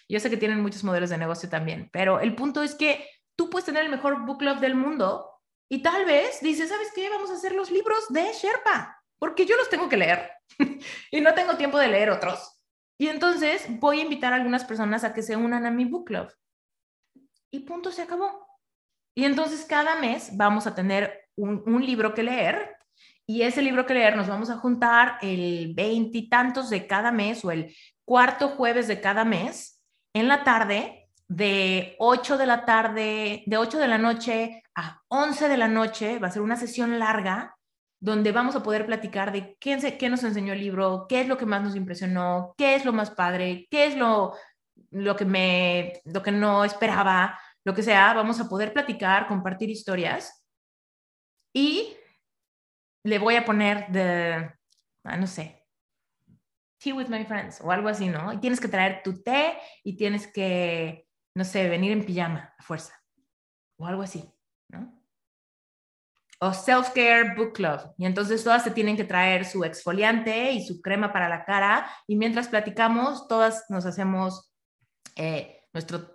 Yo 0.08 0.20
sé 0.20 0.30
que 0.30 0.38
tienen 0.38 0.62
muchos 0.62 0.84
modelos 0.84 1.10
de 1.10 1.18
negocio 1.18 1.50
también, 1.50 1.90
pero 1.92 2.20
el 2.20 2.36
punto 2.36 2.62
es 2.62 2.76
que 2.76 3.10
tú 3.36 3.50
puedes 3.50 3.66
tener 3.66 3.84
el 3.84 3.90
mejor 3.90 4.26
book 4.26 4.38
club 4.38 4.60
del 4.60 4.76
mundo 4.76 5.28
y 5.70 5.82
tal 5.82 6.06
vez 6.06 6.40
dices, 6.42 6.70
¿sabes 6.70 6.90
qué? 6.94 7.10
Vamos 7.10 7.32
a 7.32 7.34
hacer 7.34 7.54
los 7.54 7.72
libros 7.72 8.06
de 8.10 8.32
Sherpa, 8.32 9.04
porque 9.20 9.46
yo 9.46 9.58
los 9.58 9.70
tengo 9.70 9.90
que 9.90 9.98
leer 9.98 10.30
y 11.12 11.22
no 11.22 11.34
tengo 11.34 11.58
tiempo 11.58 11.80
de 11.80 11.88
leer 11.88 12.12
otros. 12.12 12.62
Y 13.00 13.08
entonces 13.08 13.66
voy 13.80 14.00
a 14.00 14.04
invitar 14.04 14.34
a 14.34 14.36
algunas 14.36 14.64
personas 14.64 15.04
a 15.04 15.14
que 15.14 15.24
se 15.24 15.36
unan 15.36 15.66
a 15.66 15.72
mi 15.72 15.86
book 15.86 16.06
club. 16.06 16.32
Y 17.52 17.62
punto, 17.62 17.92
se 17.92 18.04
acabó. 18.04 18.48
Y 19.16 19.26
entonces 19.26 19.66
cada 19.66 20.00
mes 20.00 20.38
vamos 20.38 20.68
a 20.68 20.76
tener 20.76 21.28
un, 21.36 21.64
un 21.66 21.84
libro 21.84 22.14
que 22.14 22.24
leer 22.24 22.77
y 23.30 23.42
ese 23.42 23.62
libro 23.62 23.86
que 23.86 23.94
leer 23.94 24.16
nos 24.16 24.28
vamos 24.28 24.50
a 24.50 24.58
juntar 24.58 25.18
el 25.22 25.74
veintitantos 25.76 26.70
de 26.70 26.88
cada 26.88 27.12
mes 27.12 27.44
o 27.44 27.52
el 27.52 27.76
cuarto 28.06 28.50
jueves 28.50 28.88
de 28.88 29.02
cada 29.02 29.26
mes 29.26 29.84
en 30.14 30.30
la 30.30 30.46
tarde 30.46 31.10
de 31.28 31.98
8 32.00 32.38
de 32.38 32.46
la 32.46 32.64
tarde, 32.64 33.44
de 33.46 33.58
8 33.58 33.80
de 33.80 33.88
la 33.90 33.98
noche 33.98 34.64
a 34.76 35.02
11 35.10 35.50
de 35.50 35.58
la 35.58 35.68
noche, 35.68 36.20
va 36.20 36.30
a 36.30 36.32
ser 36.32 36.42
una 36.42 36.56
sesión 36.56 37.00
larga 37.00 37.58
donde 38.00 38.32
vamos 38.32 38.56
a 38.56 38.64
poder 38.64 38.86
platicar 38.86 39.34
de 39.34 39.58
qué, 39.60 39.98
qué 40.00 40.10
nos 40.10 40.24
enseñó 40.24 40.54
el 40.54 40.62
libro, 40.62 41.06
qué 41.10 41.20
es 41.22 41.28
lo 41.28 41.38
que 41.38 41.46
más 41.46 41.62
nos 41.62 41.76
impresionó, 41.76 42.54
qué 42.58 42.76
es 42.76 42.86
lo 42.86 42.94
más 42.94 43.12
padre, 43.12 43.68
qué 43.70 43.88
es 43.88 43.98
lo, 43.98 44.36
lo, 44.92 45.18
que, 45.18 45.26
me, 45.26 46.02
lo 46.06 46.24
que 46.24 46.32
no 46.32 46.64
esperaba, 46.64 47.38
lo 47.66 47.74
que 47.74 47.84
sea, 47.84 48.14
vamos 48.14 48.40
a 48.40 48.48
poder 48.48 48.72
platicar, 48.72 49.28
compartir 49.28 49.70
historias. 49.70 50.46
Y 51.54 51.98
le 53.08 53.20
voy 53.20 53.36
a 53.36 53.46
poner 53.46 53.88
de, 53.90 54.52
ah, 55.04 55.18
no 55.18 55.28
sé, 55.28 55.66
tea 56.78 56.94
with 56.94 57.08
my 57.08 57.26
friends 57.26 57.60
o 57.62 57.72
algo 57.72 57.90
así, 57.90 58.10
¿no? 58.10 58.34
Y 58.34 58.38
tienes 58.38 58.60
que 58.60 58.68
traer 58.68 59.02
tu 59.04 59.24
té 59.24 59.58
y 59.84 59.96
tienes 59.96 60.28
que 60.28 61.08
no 61.38 61.46
sé, 61.46 61.70
venir 61.70 61.92
en 61.92 62.04
pijama 62.04 62.52
a 62.58 62.64
fuerza 62.64 63.00
o 63.78 63.86
algo 63.86 64.02
así, 64.02 64.28
¿no? 64.70 64.92
O 66.40 66.52
self-care 66.52 67.36
book 67.36 67.54
club. 67.54 67.80
Y 67.98 68.08
entonces 68.08 68.44
todas 68.44 68.64
se 68.64 68.72
tienen 68.72 68.98
que 68.98 69.04
traer 69.04 69.46
su 69.46 69.64
exfoliante 69.64 70.52
y 70.52 70.66
su 70.66 70.82
crema 70.82 71.14
para 71.14 71.30
la 71.30 71.46
cara. 71.46 71.88
Y 72.08 72.16
mientras 72.16 72.48
platicamos, 72.48 73.28
todas 73.28 73.66
nos 73.70 73.86
hacemos 73.86 74.52
eh, 75.16 75.62
nuestra 75.74 76.08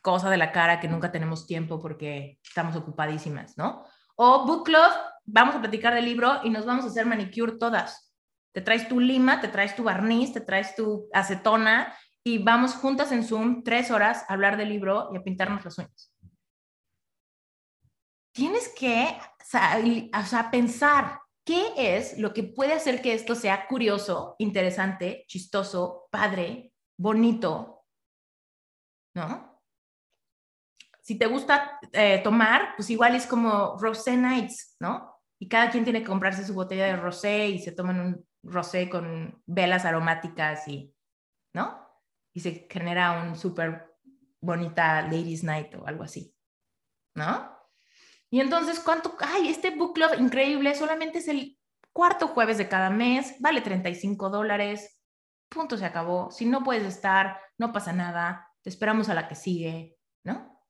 cosa 0.00 0.30
de 0.30 0.36
la 0.36 0.52
cara 0.52 0.78
que 0.78 0.88
nunca 0.88 1.10
tenemos 1.10 1.46
tiempo 1.46 1.80
porque 1.80 2.38
estamos 2.44 2.76
ocupadísimas, 2.76 3.58
¿no? 3.58 3.84
O 4.14 4.46
book 4.46 4.64
club, 4.64 4.90
vamos 5.24 5.54
a 5.54 5.60
platicar 5.60 5.94
del 5.94 6.04
libro 6.04 6.40
y 6.44 6.50
nos 6.50 6.66
vamos 6.66 6.84
a 6.84 6.88
hacer 6.88 7.06
manicure 7.06 7.58
todas. 7.58 8.12
Te 8.52 8.60
traes 8.60 8.88
tu 8.88 9.00
lima, 9.00 9.40
te 9.40 9.48
traes 9.48 9.74
tu 9.74 9.82
barniz, 9.82 10.32
te 10.32 10.40
traes 10.40 10.74
tu 10.74 11.08
acetona 11.12 11.96
y 12.24 12.38
vamos 12.38 12.74
juntas 12.74 13.10
en 13.12 13.24
Zoom 13.24 13.62
tres 13.64 13.90
horas 13.90 14.24
a 14.28 14.34
hablar 14.34 14.56
del 14.56 14.68
libro 14.68 15.10
y 15.12 15.16
a 15.16 15.22
pintarnos 15.22 15.64
las 15.64 15.78
uñas. 15.78 16.14
Tienes 18.32 18.72
que 18.78 19.18
pensar 20.50 21.20
qué 21.44 21.72
es 21.76 22.18
lo 22.18 22.32
que 22.32 22.44
puede 22.44 22.72
hacer 22.74 23.02
que 23.02 23.14
esto 23.14 23.34
sea 23.34 23.66
curioso, 23.66 24.36
interesante, 24.38 25.24
chistoso, 25.26 26.08
padre, 26.10 26.72
bonito, 26.96 27.84
¿no? 29.14 29.60
Si 31.02 31.18
te 31.18 31.26
gusta 31.26 31.80
eh, 31.92 32.20
tomar, 32.22 32.74
pues 32.76 32.88
igual 32.90 33.16
es 33.16 33.26
como 33.26 33.76
Rosé 33.78 34.16
Nights, 34.16 34.76
¿no? 34.78 35.11
Y 35.42 35.48
cada 35.48 35.70
quien 35.70 35.82
tiene 35.82 36.02
que 36.02 36.06
comprarse 36.06 36.46
su 36.46 36.54
botella 36.54 36.86
de 36.86 36.94
rosé 36.94 37.48
y 37.48 37.58
se 37.58 37.72
toman 37.72 37.98
un 37.98 38.26
rosé 38.44 38.88
con 38.88 39.42
velas 39.44 39.84
aromáticas 39.84 40.68
y, 40.68 40.94
¿no? 41.52 41.84
y 42.32 42.38
se 42.38 42.68
genera 42.70 43.20
un 43.24 43.34
súper 43.34 43.92
bonita 44.40 45.02
Ladies 45.02 45.42
Night 45.42 45.74
o 45.74 45.84
algo 45.84 46.04
así, 46.04 46.32
¿no? 47.16 47.58
Y 48.30 48.38
entonces, 48.38 48.78
¿cuánto? 48.78 49.16
Ay, 49.18 49.48
este 49.48 49.70
book 49.70 49.94
club 49.94 50.12
increíble, 50.16 50.76
solamente 50.76 51.18
es 51.18 51.26
el 51.26 51.58
cuarto 51.92 52.28
jueves 52.28 52.56
de 52.56 52.68
cada 52.68 52.90
mes, 52.90 53.34
vale 53.40 53.62
35 53.62 54.30
dólares, 54.30 55.02
punto, 55.48 55.76
se 55.76 55.86
acabó. 55.86 56.30
Si 56.30 56.46
no 56.46 56.62
puedes 56.62 56.84
estar, 56.84 57.40
no 57.58 57.72
pasa 57.72 57.92
nada, 57.92 58.48
te 58.62 58.70
esperamos 58.70 59.08
a 59.08 59.14
la 59.14 59.26
que 59.26 59.34
sigue, 59.34 59.98
¿no? 60.22 60.64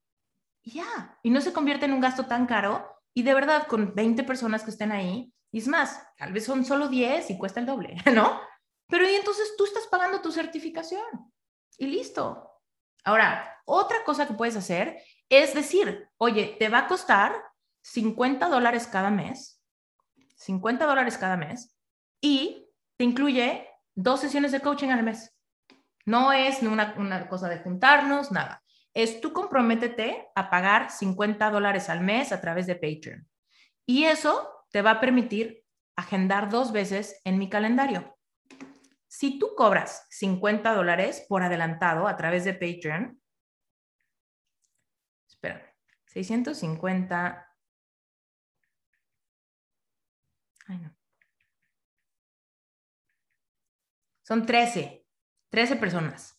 Y 0.62 0.77
ya, 0.77 1.18
y 1.23 1.29
no 1.29 1.43
se 1.43 1.53
convierte 1.53 1.85
en 1.85 1.93
un 1.93 2.01
gasto 2.01 2.25
tan 2.25 2.47
caro 2.47 2.91
y 3.15 3.23
de 3.23 3.35
verdad 3.35 3.67
con 3.67 3.95
20 3.95 4.25
personas 4.25 4.63
que 4.63 4.71
estén 4.71 4.93
ahí, 4.93 5.33
y 5.51 5.59
es 5.59 5.69
más, 5.69 6.03
tal 6.17 6.33
vez 6.33 6.45
son 6.45 6.65
solo 6.65 6.89
10 6.89 7.31
y 7.31 7.39
cuesta 7.39 7.61
el 7.61 7.67
doble, 7.67 7.97
¿no? 8.15 8.41
Pero 8.89 9.09
y 9.09 9.15
entonces 9.15 9.55
tú 9.57 9.65
estás 9.65 9.87
pagando 9.87 10.21
tu 10.21 10.33
certificación 10.33 11.33
y 11.79 11.87
listo. 11.87 12.51
Ahora, 13.05 13.61
otra 13.65 14.05
cosa 14.05 14.27
que 14.27 14.35
puedes 14.35 14.57
hacer 14.57 15.03
es 15.29 15.55
decir, 15.55 16.09
oye, 16.19 16.57
te 16.59 16.69
va 16.69 16.81
a 16.81 16.87
costar 16.87 17.35
50 17.83 18.49
dólares 18.49 18.87
cada 18.87 19.11
mes, 19.11 19.61
50 20.37 20.87
dólares 20.87 21.19
cada 21.19 21.37
mes, 21.37 21.75
y 22.21 22.69
te 22.97 23.05
incluye 23.05 23.69
dos 23.95 24.21
sesiones 24.21 24.53
de 24.53 24.61
coaching 24.61 24.91
al 24.91 25.03
mes. 25.03 25.35
No 26.05 26.33
es 26.33 26.63
una, 26.63 26.95
una 26.99 27.29
cosa 27.29 27.49
de 27.49 27.59
juntarnos, 27.59 28.31
nada. 28.31 28.62
Es 28.95 29.20
tú 29.20 29.32
comprométete 29.32 30.28
a 30.34 30.51
pagar 30.51 30.90
50 30.90 31.51
dólares 31.51 31.88
al 31.88 32.01
mes 32.01 32.32
a 32.32 32.40
través 32.40 32.66
de 32.66 32.74
Patreon. 32.74 33.28
Y 33.86 34.05
eso 34.05 34.66
te 34.70 34.82
va 34.82 34.93
a 34.93 35.01
permitir 35.01 35.64
agendar 35.97 36.51
dos 36.51 36.72
veces 36.72 37.20
en 37.24 37.38
mi 37.38 37.49
calendario. 37.49 38.16
Si 39.09 39.38
tú 39.38 39.55
cobras 39.57 40.07
50 40.11 40.74
dólares 40.74 41.24
por 41.28 41.43
adelantado 41.43 42.09
a 42.09 42.16
través 42.16 42.45
de 42.45 42.55
Patreon, 42.55 43.20
espera, 45.28 45.74
650. 46.07 47.49
Ay, 50.66 50.78
no. 50.78 50.95
Son 54.22 54.47
13, 54.47 55.05
13 55.51 55.76
personas, 55.76 56.36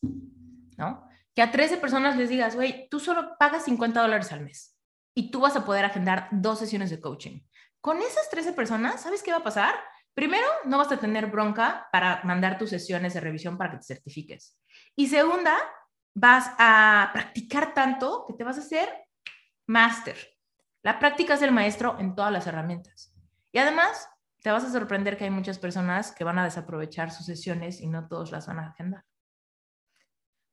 ¿no? 0.77 1.07
Que 1.35 1.41
a 1.41 1.51
13 1.51 1.77
personas 1.77 2.17
les 2.17 2.29
digas, 2.29 2.55
güey, 2.55 2.87
tú 2.89 2.99
solo 2.99 3.35
pagas 3.39 3.65
50 3.65 4.01
dólares 4.01 4.31
al 4.31 4.41
mes 4.41 4.77
y 5.15 5.31
tú 5.31 5.41
vas 5.41 5.55
a 5.55 5.65
poder 5.65 5.85
agendar 5.85 6.27
dos 6.31 6.59
sesiones 6.59 6.89
de 6.89 6.99
coaching. 6.99 7.41
Con 7.81 8.01
esas 8.01 8.29
13 8.29 8.53
personas, 8.53 9.01
¿sabes 9.01 9.23
qué 9.23 9.31
va 9.31 9.37
a 9.37 9.43
pasar? 9.43 9.75
Primero, 10.13 10.47
no 10.65 10.77
vas 10.77 10.91
a 10.91 10.97
tener 10.97 11.27
bronca 11.27 11.87
para 11.91 12.21
mandar 12.23 12.57
tus 12.57 12.69
sesiones 12.69 13.13
de 13.13 13.19
revisión 13.19 13.57
para 13.57 13.71
que 13.71 13.77
te 13.77 13.83
certifiques. 13.83 14.59
Y 14.95 15.07
segunda, 15.07 15.57
vas 16.13 16.51
a 16.59 17.09
practicar 17.13 17.73
tanto 17.73 18.25
que 18.27 18.33
te 18.33 18.43
vas 18.43 18.57
a 18.57 18.61
hacer 18.61 18.89
máster. 19.65 20.17
La 20.83 20.99
práctica 20.99 21.33
es 21.33 21.41
el 21.41 21.51
maestro 21.51 21.97
en 21.99 22.15
todas 22.15 22.31
las 22.31 22.45
herramientas. 22.45 23.13
Y 23.51 23.57
además, 23.57 24.07
te 24.41 24.51
vas 24.51 24.63
a 24.63 24.71
sorprender 24.71 25.17
que 25.17 25.23
hay 25.23 25.29
muchas 25.29 25.57
personas 25.57 26.11
que 26.11 26.23
van 26.23 26.37
a 26.37 26.43
desaprovechar 26.43 27.11
sus 27.11 27.25
sesiones 27.25 27.81
y 27.81 27.87
no 27.87 28.07
todos 28.07 28.31
las 28.31 28.47
van 28.47 28.59
a 28.59 28.67
agendar. 28.67 29.03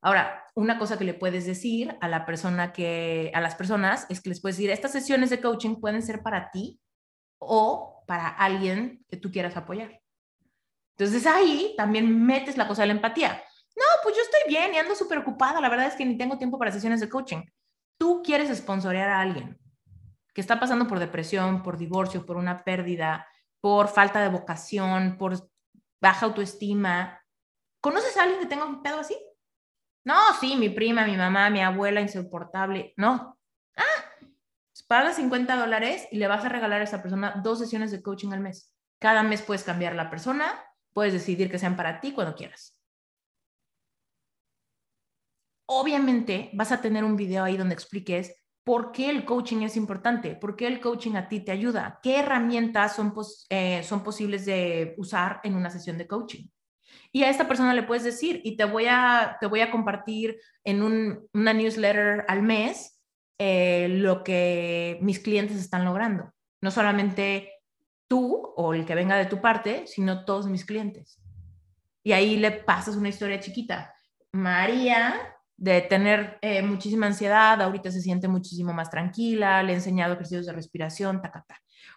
Ahora, 0.01 0.45
una 0.55 0.79
cosa 0.79 0.97
que 0.97 1.03
le 1.03 1.13
puedes 1.13 1.45
decir 1.45 1.95
a 2.01 2.07
la 2.07 2.25
persona 2.25 2.73
que, 2.73 3.31
a 3.35 3.41
las 3.41 3.55
personas 3.55 4.07
es 4.09 4.19
que 4.19 4.29
les 4.29 4.41
puedes 4.41 4.57
decir, 4.57 4.71
estas 4.71 4.91
sesiones 4.91 5.29
de 5.29 5.39
coaching 5.39 5.75
pueden 5.75 6.01
ser 6.01 6.23
para 6.23 6.49
ti 6.49 6.79
o 7.39 8.03
para 8.07 8.27
alguien 8.27 9.05
que 9.07 9.17
tú 9.17 9.31
quieras 9.31 9.55
apoyar. 9.55 10.01
Entonces 10.97 11.25
ahí 11.25 11.73
también 11.77 12.25
metes 12.25 12.57
la 12.57 12.67
cosa 12.67 12.81
de 12.81 12.87
la 12.87 12.93
empatía. 12.93 13.43
No, 13.75 13.85
pues 14.03 14.15
yo 14.15 14.21
estoy 14.21 14.41
bien 14.47 14.73
y 14.73 14.77
ando 14.77 14.95
súper 14.95 15.19
ocupada. 15.19 15.61
La 15.61 15.69
verdad 15.69 15.87
es 15.87 15.95
que 15.95 16.05
ni 16.05 16.17
tengo 16.17 16.37
tiempo 16.37 16.59
para 16.59 16.71
sesiones 16.71 16.99
de 16.99 17.09
coaching. 17.09 17.43
Tú 17.97 18.21
quieres 18.23 18.55
sponsorear 18.55 19.09
a 19.09 19.21
alguien 19.21 19.59
que 20.33 20.41
está 20.41 20.59
pasando 20.59 20.87
por 20.87 20.99
depresión, 20.99 21.61
por 21.63 21.77
divorcio, 21.77 22.25
por 22.25 22.37
una 22.37 22.63
pérdida, 22.63 23.27
por 23.59 23.87
falta 23.87 24.21
de 24.21 24.29
vocación, 24.29 25.17
por 25.17 25.49
baja 26.01 26.25
autoestima. 26.25 27.21
¿Conoces 27.79 28.17
a 28.17 28.23
alguien 28.23 28.39
que 28.41 28.47
tenga 28.47 28.65
un 28.65 28.81
pedo 28.81 28.99
así? 28.99 29.15
No, 30.03 30.15
sí, 30.39 30.55
mi 30.55 30.69
prima, 30.69 31.05
mi 31.05 31.15
mamá, 31.15 31.49
mi 31.49 31.61
abuela 31.61 32.01
insoportable. 32.01 32.93
No. 32.97 33.37
Ah, 33.75 33.83
pues 34.71 34.83
paga 34.87 35.13
50 35.13 35.55
dólares 35.55 36.07
y 36.11 36.17
le 36.17 36.27
vas 36.27 36.43
a 36.43 36.49
regalar 36.49 36.81
a 36.81 36.85
esa 36.85 37.01
persona 37.01 37.41
dos 37.43 37.59
sesiones 37.59 37.91
de 37.91 38.01
coaching 38.01 38.31
al 38.31 38.39
mes. 38.39 38.73
Cada 38.99 39.23
mes 39.23 39.41
puedes 39.41 39.63
cambiar 39.63 39.95
la 39.95 40.09
persona, 40.09 40.53
puedes 40.93 41.13
decidir 41.13 41.49
que 41.51 41.59
sean 41.59 41.75
para 41.75 41.99
ti 41.99 42.13
cuando 42.13 42.35
quieras. 42.35 42.77
Obviamente 45.67 46.49
vas 46.53 46.71
a 46.71 46.81
tener 46.81 47.03
un 47.03 47.15
video 47.15 47.43
ahí 47.43 47.55
donde 47.55 47.73
expliques 47.73 48.35
por 48.63 48.91
qué 48.91 49.09
el 49.09 49.25
coaching 49.25 49.61
es 49.63 49.75
importante, 49.75 50.35
por 50.35 50.55
qué 50.55 50.67
el 50.67 50.79
coaching 50.79 51.15
a 51.15 51.27
ti 51.27 51.39
te 51.39 51.51
ayuda, 51.51 51.99
qué 52.03 52.19
herramientas 52.19 52.95
son, 52.95 53.13
eh, 53.49 53.81
son 53.83 54.03
posibles 54.03 54.45
de 54.45 54.95
usar 54.97 55.39
en 55.43 55.55
una 55.55 55.69
sesión 55.69 55.97
de 55.97 56.07
coaching. 56.07 56.47
Y 57.11 57.23
a 57.23 57.29
esta 57.29 57.47
persona 57.47 57.73
le 57.73 57.83
puedes 57.83 58.03
decir, 58.03 58.41
y 58.43 58.55
te 58.55 58.65
voy 58.65 58.85
a, 58.87 59.37
te 59.39 59.47
voy 59.47 59.61
a 59.61 59.71
compartir 59.71 60.37
en 60.63 60.81
una 61.33 61.53
newsletter 61.53 62.25
al 62.27 62.41
mes 62.41 63.01
eh, 63.37 63.87
lo 63.89 64.23
que 64.23 64.97
mis 65.01 65.19
clientes 65.19 65.57
están 65.57 65.83
logrando. 65.83 66.31
No 66.61 66.71
solamente 66.71 67.51
tú 68.07 68.53
o 68.55 68.73
el 68.73 68.85
que 68.85 68.95
venga 68.95 69.17
de 69.17 69.25
tu 69.25 69.41
parte, 69.41 69.87
sino 69.87 70.25
todos 70.25 70.47
mis 70.47 70.63
clientes. 70.63 71.19
Y 72.03 72.13
ahí 72.13 72.37
le 72.37 72.51
pasas 72.51 72.95
una 72.95 73.09
historia 73.09 73.39
chiquita. 73.39 73.93
María, 74.31 75.35
de 75.61 75.81
tener 75.81 76.39
eh, 76.41 76.63
muchísima 76.63 77.05
ansiedad, 77.05 77.61
ahorita 77.61 77.91
se 77.91 78.01
siente 78.01 78.27
muchísimo 78.27 78.73
más 78.73 78.89
tranquila, 78.89 79.61
le 79.61 79.73
he 79.73 79.75
enseñado 79.75 80.13
ejercicios 80.13 80.47
de 80.47 80.53
respiración, 80.53 81.21
ta, 81.21 81.31
ta. 81.31 81.45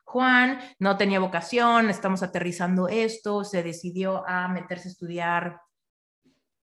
Juan 0.05 0.61
no 0.79 0.97
tenía 0.97 1.21
vocación, 1.21 1.91
estamos 1.91 2.23
aterrizando 2.23 2.89
esto, 2.89 3.45
se 3.45 3.63
decidió 3.63 4.27
a 4.29 4.49
meterse 4.49 4.89
a 4.89 4.93
estudiar, 4.93 5.61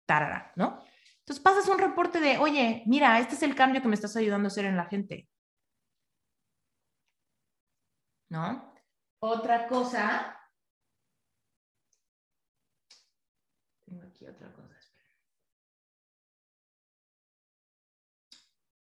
tarara, 0.06 0.52
¿no? 0.56 0.84
Entonces 1.20 1.44
pasas 1.44 1.68
un 1.70 1.80
reporte 1.80 2.20
de, 2.20 2.38
oye, 2.38 2.84
mira, 2.86 3.20
este 3.20 3.36
es 3.36 3.44
el 3.44 3.56
cambio 3.56 3.82
que 3.82 3.88
me 3.88 3.96
estás 3.96 4.16
ayudando 4.16 4.48
a 4.48 4.52
hacer 4.52 4.66
en 4.66 4.76
la 4.76 4.86
gente. 4.86 5.30
¿No? 8.30 8.74
Otra 9.20 9.68
cosa. 9.68 10.38
Tengo 13.86 14.04
aquí 14.04 14.26
otra 14.26 14.52
cosa. 14.52 14.76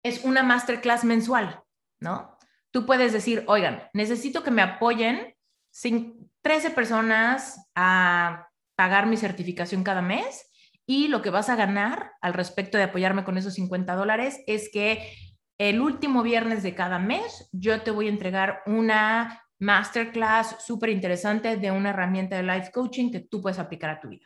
Es 0.04 0.24
una 0.24 0.42
masterclass 0.42 1.04
mensual, 1.04 1.64
¿no? 2.00 2.38
Tú 2.72 2.86
puedes 2.86 3.14
decir, 3.14 3.44
oigan, 3.48 3.84
necesito 3.94 4.44
que 4.44 4.52
me 4.52 4.62
apoyen 4.62 5.36
sin 5.70 6.32
13 6.42 6.72
personas 6.72 7.70
a 7.76 8.48
pagar 8.76 9.06
mi 9.06 9.18
certificación 9.18 9.84
cada 9.84 10.02
mes 10.02 10.50
y 10.86 11.08
lo 11.08 11.22
que 11.22 11.30
vas 11.30 11.50
a 11.50 11.56
ganar 11.56 12.14
al 12.22 12.34
respecto 12.34 12.78
de 12.78 12.86
apoyarme 12.86 13.24
con 13.24 13.38
esos 13.38 13.54
50 13.54 13.96
dólares 13.96 14.42
es 14.48 14.70
que 14.74 15.14
el 15.58 15.80
último 15.80 16.24
viernes 16.24 16.64
de 16.64 16.74
cada 16.74 16.98
mes 16.98 17.48
yo 17.52 17.82
te 17.82 17.92
voy 17.92 18.08
a 18.08 18.10
entregar 18.10 18.64
una 18.66 19.44
masterclass 19.60 20.56
súper 20.66 20.90
interesante 20.90 21.56
de 21.56 21.72
una 21.72 21.92
herramienta 21.92 22.36
de 22.36 22.44
life 22.44 22.72
coaching 22.72 23.12
que 23.12 23.20
tú 23.20 23.42
puedes 23.42 23.60
aplicar 23.60 23.92
a 23.92 24.00
tu 24.00 24.10
vida. 24.10 24.26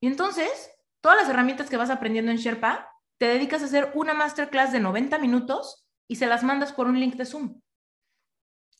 Y 0.00 0.08
entonces, 0.08 0.72
todas 1.00 1.18
las 1.18 1.28
herramientas 1.28 1.70
que 1.70 1.76
vas 1.76 1.90
aprendiendo 1.90 2.32
en 2.32 2.38
Sherpa, 2.38 2.88
te 3.18 3.26
dedicas 3.26 3.62
a 3.62 3.66
hacer 3.66 3.92
una 3.94 4.12
masterclass 4.12 4.72
de 4.72 4.80
90 4.80 5.18
minutos 5.18 5.86
y 6.10 6.16
se 6.16 6.26
las 6.26 6.42
mandas 6.42 6.72
por 6.72 6.88
un 6.88 6.98
link 6.98 7.14
de 7.14 7.24
Zoom. 7.24 7.60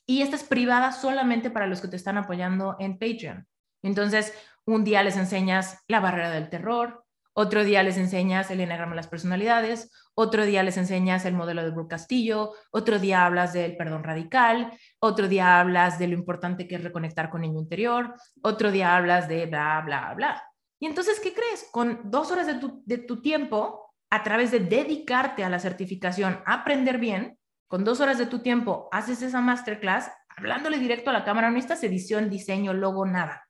Y 0.05 0.23
esta 0.23 0.35
es 0.35 0.43
privada 0.43 0.91
solamente 0.91 1.49
para 1.49 1.69
los 1.69 1.81
que 1.81 1.87
te 1.87 1.95
están 1.95 2.19
apoyando 2.19 2.75
en 2.81 2.99
Patreon. 2.99 3.47
Entonces, 3.85 4.35
un 4.67 4.83
día 4.83 5.05
les 5.05 5.17
enseñas 5.17 5.79
la 5.87 6.01
barrera 6.01 6.33
del 6.33 6.51
terror, 6.51 7.05
otro 7.33 7.63
día 7.63 7.85
les 7.85 7.99
enseñas 7.99 8.51
el 8.51 8.59
enagrama 8.59 8.91
de 8.91 8.97
las 8.97 9.07
personalidades, 9.07 9.93
otro 10.15 10.45
día 10.45 10.65
les 10.65 10.77
enseñas 10.77 11.25
el 11.25 11.35
modelo 11.35 11.63
de 11.63 11.71
Brooke 11.71 11.91
Castillo, 11.91 12.53
otro 12.73 12.99
día 12.99 13.25
hablas 13.25 13.53
del 13.53 13.77
perdón 13.77 14.03
radical, 14.03 14.77
otro 14.99 15.29
día 15.29 15.61
hablas 15.61 16.01
de 16.01 16.09
lo 16.09 16.15
importante 16.15 16.67
que 16.67 16.75
es 16.75 16.83
reconectar 16.83 17.31
con 17.31 17.43
niño 17.43 17.61
interior, 17.61 18.17
otro 18.43 18.73
día 18.73 18.97
hablas 18.97 19.29
de 19.29 19.47
bla, 19.47 19.81
bla, 19.87 20.15
bla. 20.15 20.43
Y 20.81 20.87
entonces, 20.87 21.21
¿qué 21.21 21.33
crees? 21.33 21.69
Con 21.71 22.11
dos 22.11 22.33
horas 22.33 22.49
de 22.49 22.55
tu, 22.55 22.83
de 22.85 22.99
tu 22.99 23.23
tiempo, 23.23 23.90
a 24.11 24.23
través 24.23 24.51
de 24.51 24.61
dedicarte 24.61 25.45
a 25.45 25.49
la 25.49 25.61
certificación, 25.61 26.41
aprender 26.45 26.99
bien, 26.99 27.39
con 27.69 27.85
dos 27.85 28.01
horas 28.01 28.19
de 28.19 28.27
tu 28.27 28.41
tiempo, 28.41 28.89
haces 28.91 29.23
esa 29.23 29.41
masterclass, 29.41 30.11
hablándole 30.29 30.79
directo 30.79 31.11
a 31.11 31.13
la 31.13 31.25
cámara, 31.25 31.49
no 31.49 31.55
necesitas 31.55 31.85
edición, 31.85 32.29
diseño, 32.29 32.75
logo, 32.75 33.07
nada. 33.07 33.49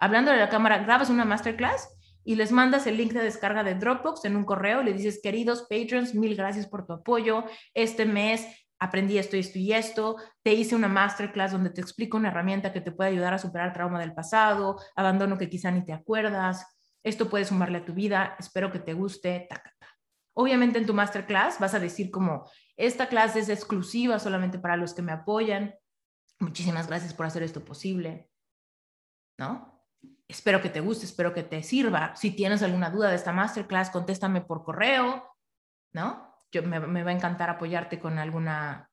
Hablándole 0.00 0.38
a 0.38 0.46
la 0.46 0.48
cámara, 0.48 0.78
grabas 0.78 1.10
una 1.10 1.26
masterclass 1.26 1.88
y 2.24 2.36
les 2.36 2.50
mandas 2.50 2.86
el 2.86 2.96
link 2.96 3.12
de 3.12 3.22
descarga 3.22 3.64
de 3.64 3.74
Dropbox 3.74 4.24
en 4.24 4.36
un 4.36 4.44
correo, 4.44 4.82
le 4.82 4.94
dices, 4.94 5.20
queridos 5.22 5.66
patrons, 5.68 6.14
mil 6.14 6.34
gracias 6.34 6.66
por 6.66 6.86
tu 6.86 6.94
apoyo. 6.94 7.44
Este 7.74 8.06
mes 8.06 8.46
aprendí 8.78 9.18
esto 9.18 9.36
y 9.36 9.40
esto 9.40 9.58
y 9.58 9.72
esto, 9.72 10.16
te 10.42 10.54
hice 10.54 10.74
una 10.74 10.88
masterclass 10.88 11.52
donde 11.52 11.70
te 11.70 11.80
explico 11.80 12.16
una 12.16 12.28
herramienta 12.28 12.72
que 12.72 12.80
te 12.80 12.92
puede 12.92 13.10
ayudar 13.10 13.34
a 13.34 13.38
superar 13.38 13.72
trauma 13.72 14.00
del 14.00 14.14
pasado, 14.14 14.78
abandono 14.96 15.36
que 15.36 15.50
quizá 15.50 15.70
ni 15.70 15.84
te 15.84 15.92
acuerdas. 15.92 16.64
Esto 17.02 17.28
puede 17.28 17.44
sumarle 17.44 17.78
a 17.78 17.84
tu 17.84 17.92
vida, 17.92 18.36
espero 18.38 18.70
que 18.72 18.78
te 18.78 18.94
guste. 18.94 19.46
Taca. 19.48 19.77
Obviamente 20.40 20.78
en 20.78 20.86
tu 20.86 20.94
masterclass 20.94 21.58
vas 21.58 21.74
a 21.74 21.80
decir 21.80 22.12
como, 22.12 22.48
esta 22.76 23.08
clase 23.08 23.40
es 23.40 23.48
exclusiva 23.48 24.20
solamente 24.20 24.60
para 24.60 24.76
los 24.76 24.94
que 24.94 25.02
me 25.02 25.10
apoyan. 25.10 25.74
Muchísimas 26.38 26.86
gracias 26.86 27.12
por 27.12 27.26
hacer 27.26 27.42
esto 27.42 27.64
posible. 27.64 28.30
¿No? 29.36 29.84
Espero 30.28 30.62
que 30.62 30.68
te 30.68 30.78
guste, 30.78 31.06
espero 31.06 31.34
que 31.34 31.42
te 31.42 31.64
sirva. 31.64 32.14
Si 32.14 32.30
tienes 32.30 32.62
alguna 32.62 32.88
duda 32.88 33.08
de 33.08 33.16
esta 33.16 33.32
masterclass, 33.32 33.90
contéstame 33.90 34.40
por 34.40 34.62
correo, 34.62 35.28
¿no? 35.92 36.32
Yo 36.52 36.62
me, 36.62 36.78
va 36.78 37.10
a 37.10 37.14
encantar 37.14 37.50
apoyarte 37.50 37.98
con 37.98 38.16
alguna, 38.16 38.92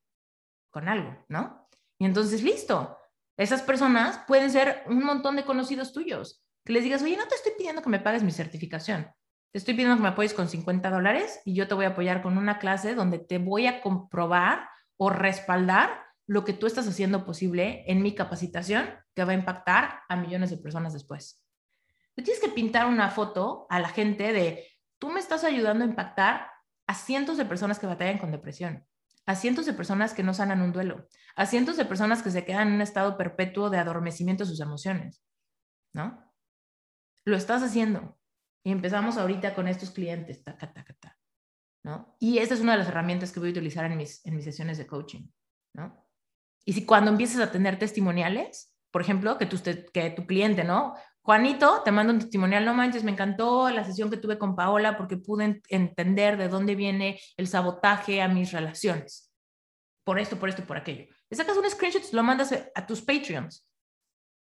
con 0.71 0.89
algo, 0.89 1.15
¿no? 1.29 1.69
Y 1.99 2.05
entonces, 2.05 2.41
listo. 2.41 2.97
Esas 3.37 3.61
personas 3.61 4.19
pueden 4.25 4.49
ser 4.49 4.81
un 4.87 5.03
montón 5.03 5.35
de 5.35 5.45
conocidos 5.45 5.93
tuyos. 5.93 6.43
Que 6.65 6.73
les 6.73 6.83
digas, 6.83 7.03
oye, 7.03 7.17
no 7.17 7.27
te 7.27 7.35
estoy 7.35 7.51
pidiendo 7.55 7.83
que 7.83 7.89
me 7.89 7.99
pagues 7.99 8.23
mi 8.23 8.31
certificación 8.31 9.13
te 9.55 9.59
estoy 9.59 9.73
pidiendo 9.73 9.95
que 9.95 10.01
me 10.01 10.09
apoyes 10.09 10.33
con 10.33 10.49
50 10.49 10.91
dólares 10.91 11.39
y 11.45 11.53
yo 11.53 11.65
te 11.65 11.75
voy 11.75 11.85
a 11.85 11.91
apoyar 11.91 12.21
con 12.21 12.37
una 12.37 12.59
clase 12.59 12.93
donde 12.93 13.19
te 13.19 13.37
voy 13.37 13.67
a 13.67 13.81
comprobar 13.81 14.67
o 14.97 15.09
respaldar 15.09 15.91
lo 16.27 16.43
que 16.43 16.51
tú 16.51 16.67
estás 16.67 16.85
haciendo 16.89 17.25
posible 17.25 17.85
en 17.87 18.01
mi 18.01 18.13
capacitación 18.13 18.89
que 19.13 19.23
va 19.23 19.31
a 19.31 19.35
impactar 19.35 20.01
a 20.09 20.17
millones 20.17 20.49
de 20.49 20.57
personas 20.57 20.91
después. 20.91 21.41
Tú 22.17 22.21
tienes 22.21 22.43
que 22.43 22.49
pintar 22.49 22.87
una 22.87 23.09
foto 23.11 23.65
a 23.69 23.79
la 23.79 23.87
gente 23.87 24.33
de, 24.33 24.67
tú 24.99 25.09
me 25.09 25.21
estás 25.21 25.45
ayudando 25.45 25.85
a 25.85 25.87
impactar 25.87 26.49
a 26.85 26.93
cientos 26.93 27.37
de 27.37 27.45
personas 27.45 27.79
que 27.79 27.87
batallan 27.87 28.17
con 28.17 28.31
depresión, 28.31 28.85
a 29.25 29.35
cientos 29.35 29.65
de 29.65 29.71
personas 29.71 30.13
que 30.13 30.23
no 30.23 30.33
sanan 30.33 30.61
un 30.61 30.73
duelo, 30.73 31.07
a 31.37 31.45
cientos 31.45 31.77
de 31.77 31.85
personas 31.85 32.21
que 32.21 32.31
se 32.31 32.43
quedan 32.43 32.67
en 32.67 32.73
un 32.73 32.81
estado 32.81 33.15
perpetuo 33.15 33.69
de 33.69 33.77
adormecimiento 33.77 34.43
de 34.43 34.49
sus 34.49 34.59
emociones, 34.59 35.23
¿no? 35.93 36.29
Lo 37.23 37.37
estás 37.37 37.63
haciendo. 37.63 38.17
Y 38.65 38.71
empezamos 38.71 39.17
ahorita 39.17 39.53
con 39.53 39.67
estos 39.67 39.91
clientes, 39.91 40.43
taca, 40.43 40.73
taca, 40.73 40.95
taca, 40.95 41.19
¿no? 41.83 42.17
Y 42.19 42.39
esta 42.39 42.55
es 42.55 42.61
una 42.61 42.71
de 42.71 42.79
las 42.79 42.87
herramientas 42.87 43.31
que 43.31 43.39
voy 43.39 43.49
a 43.49 43.51
utilizar 43.51 43.85
en 43.85 43.95
mis, 43.95 44.25
en 44.25 44.35
mis 44.35 44.43
sesiones 44.43 44.79
de 44.79 44.87
coaching, 44.87 45.27
¿no? 45.75 46.03
Y 46.65 46.73
si 46.73 46.83
cuando 46.83 47.11
empieces 47.11 47.39
a 47.39 47.51
tener 47.51 47.77
testimoniales, 47.77 48.75
por 48.89 49.03
ejemplo, 49.03 49.37
que 49.37 49.45
tu, 49.45 49.57
que 49.93 50.09
tu 50.09 50.25
cliente, 50.25 50.63
¿no? 50.63 50.95
Juanito, 51.21 51.83
te 51.83 51.91
mando 51.91 52.11
un 52.11 52.19
testimonial, 52.19 52.65
no 52.65 52.73
manches, 52.73 53.03
me 53.03 53.11
encantó 53.11 53.69
la 53.69 53.83
sesión 53.83 54.09
que 54.09 54.17
tuve 54.17 54.39
con 54.39 54.55
Paola 54.55 54.97
porque 54.97 55.17
pude 55.17 55.61
entender 55.69 56.35
de 56.37 56.49
dónde 56.49 56.73
viene 56.73 57.19
el 57.37 57.47
sabotaje 57.47 58.23
a 58.23 58.27
mis 58.27 58.51
relaciones. 58.51 59.31
Por 60.03 60.17
esto, 60.17 60.37
por 60.37 60.49
esto, 60.49 60.65
por 60.65 60.77
aquello. 60.77 61.05
Le 61.29 61.37
sacas 61.37 61.55
un 61.55 61.69
screenshot, 61.69 62.13
lo 62.13 62.23
mandas 62.23 62.51
a 62.73 62.87
tus 62.87 63.01
Patreons. 63.01 63.67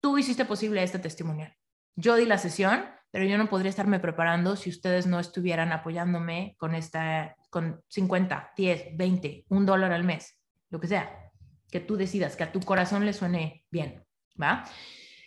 Tú 0.02 0.18
hiciste 0.18 0.46
posible 0.46 0.82
este 0.82 1.00
testimonial. 1.00 1.54
Yo 1.98 2.16
di 2.16 2.26
la 2.26 2.38
sesión, 2.38 2.86
pero 3.12 3.26
yo 3.26 3.38
no 3.38 3.50
podría 3.50 3.70
estarme 3.70 4.00
preparando 4.00 4.56
si 4.56 4.70
ustedes 4.70 5.08
no 5.08 5.20
estuvieran 5.20 5.72
apoyándome 5.72 6.56
con 6.58 6.76
esta, 6.76 7.36
con 7.50 7.82
50, 7.88 8.54
10, 8.56 8.98
20, 8.98 9.46
un 9.50 9.66
dólar 9.66 9.92
al 9.92 10.04
mes, 10.04 10.38
lo 10.70 10.80
que 10.80 10.88
sea, 10.88 11.32
que 11.72 11.80
tú 11.80 11.96
decidas, 11.96 12.36
que 12.36 12.44
a 12.44 12.52
tu 12.52 12.60
corazón 12.62 13.06
le 13.06 13.14
suene 13.14 13.66
bien, 13.72 14.04
¿va? 14.42 14.66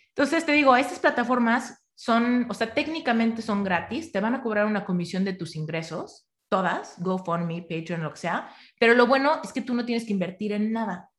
Entonces 0.09 0.45
te 0.45 0.51
digo, 0.51 0.75
estas 0.75 0.99
plataformas 0.99 1.83
son, 1.95 2.47
o 2.49 2.53
sea, 2.53 2.73
técnicamente 2.73 3.41
son 3.41 3.63
gratis, 3.63 4.11
te 4.11 4.19
van 4.19 4.35
a 4.35 4.41
cobrar 4.41 4.65
una 4.65 4.85
comisión 4.85 5.23
de 5.23 5.33
tus 5.33 5.55
ingresos, 5.55 6.27
todas, 6.49 6.95
GoFundMe, 6.99 7.61
Patreon, 7.61 8.03
lo 8.03 8.11
que 8.11 8.19
sea, 8.19 8.53
pero 8.79 8.93
lo 8.93 9.07
bueno 9.07 9.39
es 9.43 9.53
que 9.53 9.61
tú 9.61 9.73
no 9.73 9.85
tienes 9.85 10.05
que 10.05 10.11
invertir 10.11 10.51
en 10.51 10.71
nada. 10.73 11.09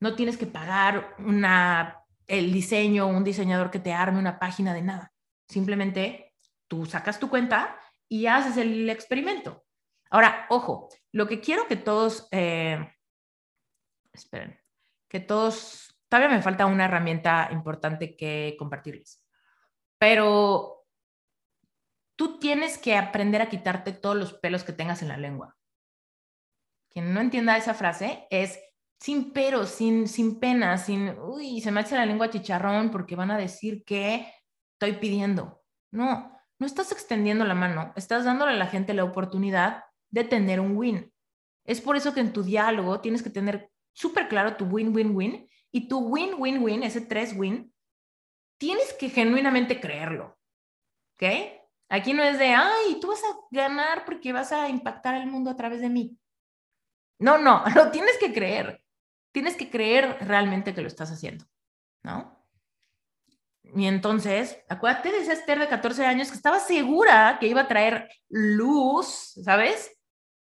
No 0.00 0.16
tienes 0.16 0.36
que 0.36 0.46
pagar 0.46 1.14
una, 1.18 2.02
el 2.26 2.52
diseño, 2.52 3.06
un 3.06 3.22
diseñador 3.22 3.70
que 3.70 3.78
te 3.78 3.92
arme 3.92 4.18
una 4.18 4.40
página 4.40 4.74
de 4.74 4.82
nada. 4.82 5.12
Simplemente 5.48 6.34
tú 6.68 6.86
sacas 6.86 7.18
tu 7.18 7.28
cuenta 7.28 7.78
y 8.08 8.26
haces 8.26 8.56
el 8.56 8.88
experimento. 8.90 9.64
Ahora, 10.10 10.46
ojo, 10.50 10.88
lo 11.12 11.26
que 11.26 11.40
quiero 11.40 11.66
que 11.66 11.76
todos, 11.76 12.28
eh, 12.30 12.94
esperen, 14.12 14.60
que 15.08 15.20
todos, 15.20 15.98
todavía 16.08 16.34
me 16.34 16.42
falta 16.42 16.66
una 16.66 16.84
herramienta 16.84 17.48
importante 17.52 18.16
que 18.16 18.54
compartirles, 18.58 19.24
pero 19.98 20.84
tú 22.16 22.38
tienes 22.38 22.76
que 22.76 22.96
aprender 22.96 23.40
a 23.40 23.48
quitarte 23.48 23.92
todos 23.92 24.16
los 24.16 24.34
pelos 24.34 24.64
que 24.64 24.72
tengas 24.72 25.00
en 25.02 25.08
la 25.08 25.16
lengua. 25.16 25.56
Quien 26.90 27.14
no 27.14 27.20
entienda 27.20 27.56
esa 27.56 27.72
frase 27.72 28.26
es 28.30 28.60
sin 29.00 29.32
peros, 29.32 29.70
sin, 29.70 30.06
sin 30.06 30.38
pena, 30.38 30.76
sin, 30.78 31.18
uy, 31.18 31.60
se 31.60 31.72
me 31.72 31.80
hace 31.80 31.96
la 31.96 32.06
lengua 32.06 32.30
chicharrón 32.30 32.90
porque 32.90 33.16
van 33.16 33.30
a 33.30 33.38
decir 33.38 33.82
que 33.84 34.30
estoy 34.82 34.98
pidiendo. 34.98 35.62
No, 35.92 36.38
no 36.58 36.66
estás 36.66 36.92
extendiendo 36.92 37.44
la 37.44 37.54
mano, 37.54 37.92
estás 37.96 38.24
dándole 38.24 38.52
a 38.52 38.56
la 38.56 38.66
gente 38.66 38.94
la 38.94 39.04
oportunidad 39.04 39.84
de 40.10 40.24
tener 40.24 40.60
un 40.60 40.76
win. 40.76 41.12
Es 41.64 41.80
por 41.80 41.96
eso 41.96 42.12
que 42.12 42.20
en 42.20 42.32
tu 42.32 42.42
diálogo 42.42 43.00
tienes 43.00 43.22
que 43.22 43.30
tener 43.30 43.70
súper 43.92 44.28
claro 44.28 44.56
tu 44.56 44.64
win-win-win 44.64 45.48
y 45.70 45.88
tu 45.88 45.98
win-win-win, 46.00 46.82
ese 46.82 47.00
tres 47.02 47.34
win, 47.36 47.72
tienes 48.58 48.92
que 48.94 49.08
genuinamente 49.10 49.80
creerlo. 49.80 50.38
¿Ok? 51.14 51.28
Aquí 51.88 52.12
no 52.14 52.22
es 52.22 52.38
de, 52.38 52.46
ay, 52.46 52.98
tú 53.00 53.08
vas 53.08 53.22
a 53.22 53.36
ganar 53.50 54.04
porque 54.04 54.32
vas 54.32 54.50
a 54.50 54.68
impactar 54.68 55.14
al 55.14 55.26
mundo 55.26 55.50
a 55.50 55.56
través 55.56 55.80
de 55.80 55.90
mí. 55.90 56.18
No, 57.18 57.38
no, 57.38 57.62
lo 57.74 57.90
tienes 57.90 58.18
que 58.18 58.32
creer 58.32 58.82
tienes 59.32 59.56
que 59.56 59.70
creer 59.70 60.18
realmente 60.20 60.74
que 60.74 60.82
lo 60.82 60.88
estás 60.88 61.10
haciendo, 61.10 61.46
¿no? 62.04 62.41
Y 63.74 63.86
entonces, 63.86 64.58
acuérdate 64.68 65.10
de 65.10 65.18
esa 65.18 65.32
Esther 65.32 65.58
de 65.58 65.68
14 65.68 66.04
años 66.04 66.28
que 66.28 66.36
estaba 66.36 66.60
segura 66.60 67.38
que 67.40 67.46
iba 67.46 67.62
a 67.62 67.68
traer 67.68 68.08
luz, 68.28 69.32
¿sabes? 69.42 69.98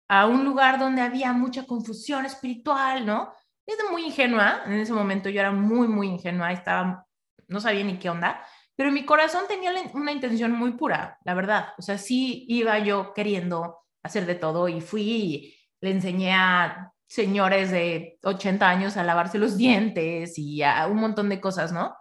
A 0.07 0.27
un 0.27 0.45
lugar 0.45 0.77
donde 0.77 1.01
había 1.01 1.33
mucha 1.33 1.65
confusión 1.65 2.25
espiritual, 2.25 3.05
¿no? 3.05 3.33
Es 3.65 3.77
muy 3.89 4.05
ingenua, 4.05 4.61
en 4.65 4.73
ese 4.73 4.93
momento 4.93 5.29
yo 5.29 5.39
era 5.39 5.51
muy, 5.51 5.87
muy 5.87 6.07
ingenua, 6.07 6.51
estaba, 6.51 7.07
no 7.47 7.59
sabía 7.59 7.83
ni 7.83 7.97
qué 7.97 8.11
onda, 8.11 8.45
pero 8.75 8.91
mi 8.91 9.05
corazón 9.05 9.45
tenía 9.47 9.71
una 9.93 10.11
intención 10.11 10.51
muy 10.51 10.73
pura, 10.73 11.17
la 11.23 11.33
verdad. 11.33 11.69
O 11.79 11.81
sea, 11.81 11.97
sí 11.97 12.45
iba 12.47 12.77
yo 12.79 13.13
queriendo 13.13 13.79
hacer 14.03 14.27
de 14.27 14.35
todo 14.35 14.67
y 14.69 14.81
fui 14.81 15.01
y 15.01 15.55
le 15.81 15.91
enseñé 15.91 16.33
a 16.33 16.91
señores 17.07 17.71
de 17.71 18.19
80 18.23 18.69
años 18.69 18.97
a 18.97 19.03
lavarse 19.03 19.39
los 19.39 19.57
dientes 19.57 20.37
y 20.37 20.61
a 20.61 20.85
un 20.87 20.97
montón 20.97 21.29
de 21.29 21.41
cosas, 21.41 21.71
¿no? 21.71 21.95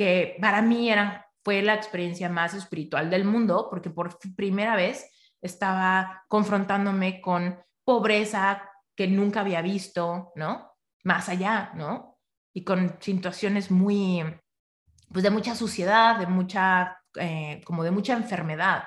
Que 0.00 0.38
para 0.40 0.62
mí 0.62 0.88
eran, 0.88 1.20
fue 1.44 1.60
la 1.60 1.74
experiencia 1.74 2.30
más 2.30 2.54
espiritual 2.54 3.10
del 3.10 3.26
mundo, 3.26 3.66
porque 3.68 3.90
por 3.90 4.18
primera 4.34 4.74
vez 4.74 5.10
estaba 5.42 6.24
confrontándome 6.26 7.20
con 7.20 7.62
pobreza 7.84 8.62
que 8.96 9.06
nunca 9.06 9.40
había 9.40 9.60
visto, 9.60 10.32
¿no? 10.36 10.72
Más 11.04 11.28
allá, 11.28 11.72
¿no? 11.74 12.16
Y 12.54 12.64
con 12.64 12.96
situaciones 12.98 13.70
muy, 13.70 14.24
pues 15.12 15.22
de 15.22 15.28
mucha 15.28 15.54
suciedad, 15.54 16.18
de 16.18 16.26
mucha, 16.26 16.98
eh, 17.16 17.60
como 17.66 17.84
de 17.84 17.90
mucha 17.90 18.14
enfermedad, 18.14 18.84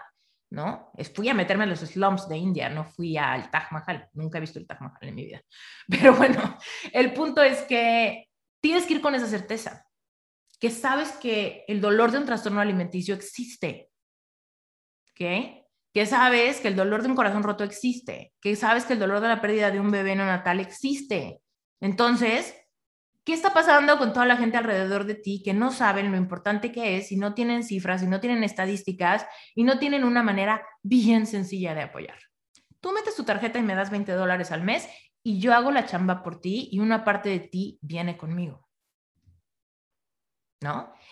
¿no? 0.49 0.91
Fui 1.13 1.29
a 1.29 1.35
meterme 1.35 1.65
en 1.65 1.69
los 1.69 1.81
slums 1.81 2.27
de 2.27 2.37
India, 2.37 2.69
no 2.69 2.85
fui 2.85 3.17
al 3.17 3.51
Taj 3.51 3.71
Mahal, 3.71 4.09
nunca 4.13 4.39
he 4.39 4.41
visto 4.41 4.57
el 4.57 4.65
Taj 4.65 4.81
Mahal 4.81 5.09
en 5.09 5.13
mi 5.13 5.25
vida. 5.25 5.43
Pero 5.87 6.15
bueno, 6.15 6.57
el 6.91 7.13
punto 7.13 7.43
es 7.43 7.61
que 7.61 8.29
tienes 8.59 8.87
que 8.87 8.95
ir 8.95 9.01
con 9.01 9.13
esa 9.13 9.27
certeza, 9.27 9.85
que 10.63 10.69
sabes 10.69 11.11
que 11.11 11.65
el 11.67 11.81
dolor 11.81 12.13
de 12.13 12.19
un 12.19 12.25
trastorno 12.25 12.61
alimenticio 12.61 13.13
existe, 13.15 13.91
¿ok? 15.09 15.65
Que 15.93 16.05
sabes 16.05 16.61
que 16.61 16.69
el 16.69 16.77
dolor 16.77 17.01
de 17.01 17.09
un 17.09 17.17
corazón 17.17 17.43
roto 17.43 17.65
existe, 17.65 18.31
que 18.39 18.55
sabes 18.55 18.85
que 18.85 18.93
el 18.93 18.99
dolor 18.99 19.19
de 19.19 19.27
la 19.27 19.41
pérdida 19.41 19.71
de 19.71 19.81
un 19.81 19.91
bebé 19.91 20.15
neonatal 20.15 20.61
existe. 20.61 21.41
Entonces, 21.81 22.55
¿Qué 23.25 23.33
está 23.33 23.53
pasando 23.53 23.97
con 23.97 24.13
toda 24.13 24.25
la 24.25 24.37
gente 24.37 24.55
alrededor 24.55 25.05
de 25.05 25.15
ti 25.15 25.41
que 25.43 25.53
no 25.53 25.71
saben 25.71 26.11
lo 26.11 26.17
importante 26.17 26.71
que 26.71 26.97
es 26.97 27.11
y 27.11 27.17
no 27.17 27.33
tienen 27.33 27.63
cifras 27.63 28.03
y 28.03 28.07
no 28.07 28.21
tienen 28.21 28.43
estadísticas 28.43 29.25
y 29.55 29.63
no 29.63 29.79
tienen 29.79 30.03
una 30.03 30.23
manera 30.23 30.65
bien 30.81 31.25
sencilla 31.25 31.73
de 31.73 31.81
apoyar? 31.83 32.17
Tú 32.79 32.91
metes 32.91 33.15
tu 33.15 33.23
tarjeta 33.23 33.59
y 33.59 33.63
me 33.63 33.75
das 33.75 33.91
20 33.91 34.13
dólares 34.13 34.51
al 34.51 34.63
mes 34.63 34.87
y 35.23 35.39
yo 35.39 35.53
hago 35.53 35.71
la 35.71 35.85
chamba 35.85 36.21
por 36.21 36.39
ti 36.41 36.69
y 36.71 36.79
una 36.79 37.03
parte 37.03 37.29
de 37.29 37.39
ti 37.39 37.79
viene 37.81 38.17
conmigo. 38.17 38.62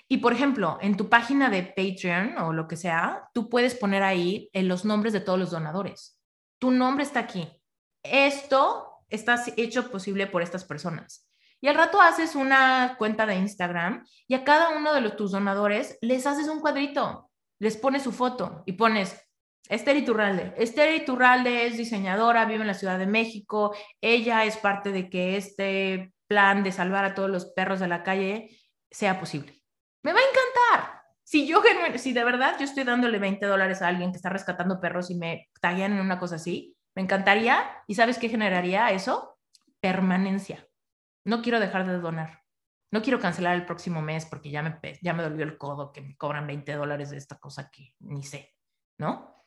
Y 0.08 0.18
por 0.18 0.34
ejemplo, 0.34 0.78
en 0.82 0.98
tu 0.98 1.10
página 1.10 1.50
de 1.50 1.64
Patreon 1.64 2.38
o 2.38 2.54
lo 2.54 2.68
que 2.68 2.76
sea, 2.76 3.30
tú 3.34 3.50
puedes 3.50 3.76
poner 3.76 4.04
ahí 4.04 4.50
en 4.54 4.68
los 4.68 4.86
nombres 4.86 5.14
de 5.14 5.22
todos 5.22 5.40
los 5.40 5.52
donadores. 5.52 6.20
Tu 6.60 6.72
nombre 6.72 7.04
está 7.04 7.22
aquí. 7.22 7.48
Esto 8.04 8.92
está 9.10 9.44
hecho 9.58 9.92
posible 9.92 10.28
por 10.28 10.42
estas 10.42 10.66
personas. 10.66 11.28
Y 11.62 11.68
al 11.68 11.76
rato 11.76 12.02
haces 12.02 12.36
una 12.36 12.96
cuenta 12.98 13.26
de 13.26 13.36
Instagram 13.36 14.06
y 14.28 14.34
a 14.34 14.44
cada 14.44 14.76
uno 14.76 14.94
de 14.94 15.02
los, 15.02 15.16
tus 15.16 15.32
donadores 15.32 15.98
les 16.02 16.26
haces 16.26 16.48
un 16.48 16.60
cuadrito, 16.60 17.30
les 17.60 17.78
pones 17.78 18.02
su 18.02 18.12
foto 18.12 18.64
y 18.66 18.74
pones 18.74 19.16
Esther 19.70 19.96
Iturralde. 19.96 20.54
Esther 20.58 20.96
Iturralde 20.96 21.68
es 21.68 21.78
diseñadora, 21.78 22.46
vive 22.46 22.62
en 22.62 22.68
la 22.68 22.74
Ciudad 22.74 22.98
de 22.98 23.06
México. 23.06 23.76
Ella 24.02 24.44
es 24.44 24.58
parte 24.58 24.92
de 24.92 25.10
que 25.10 25.38
este 25.38 26.14
plan 26.28 26.64
de 26.64 26.72
salvar 26.72 27.06
a 27.06 27.14
todos 27.14 27.30
los 27.30 27.46
perros 27.46 27.80
de 27.80 27.88
la 27.88 28.04
calle 28.04 28.61
sea 28.92 29.20
posible. 29.20 29.64
Me 30.04 30.14
va 30.14 30.20
a 30.20 30.24
encantar. 30.24 31.02
Si 31.24 31.48
yo, 31.48 31.62
si 31.98 32.14
de 32.14 32.24
verdad 32.24 32.58
yo 32.60 32.66
estoy 32.66 32.84
dándole 32.84 33.18
20 33.18 33.46
dólares 33.46 33.82
a 33.82 33.88
alguien 33.88 34.12
que 34.12 34.18
está 34.18 34.30
rescatando 34.30 34.82
perros 34.82 35.10
y 35.10 35.16
me 35.16 35.50
taguean 35.62 35.94
en 35.94 36.02
una 36.02 36.20
cosa 36.20 36.36
así, 36.36 36.76
me 36.94 37.02
encantaría. 37.02 37.84
¿Y 37.88 37.96
sabes 37.96 38.18
qué 38.18 38.28
generaría 38.28 38.92
eso? 38.92 39.40
Permanencia 39.80 40.68
no 41.24 41.42
quiero 41.42 41.60
dejar 41.60 41.88
de 41.88 42.00
donar. 42.00 42.42
No 42.92 43.02
quiero 43.02 43.20
cancelar 43.20 43.56
el 43.56 43.66
próximo 43.66 44.02
mes 44.02 44.26
porque 44.26 44.52
ya 44.52 44.62
me, 44.62 44.80
ya 45.02 45.14
me 45.14 45.24
dolió 45.24 45.44
el 45.44 45.58
codo 45.58 45.92
que 45.92 46.02
me 46.02 46.18
cobran 46.18 46.48
20 46.48 46.74
dólares 46.74 47.10
de 47.12 47.18
esta 47.18 47.38
cosa 47.38 47.70
que 47.70 47.96
ni 48.00 48.24
sé, 48.24 48.54
¿no? 48.98 49.44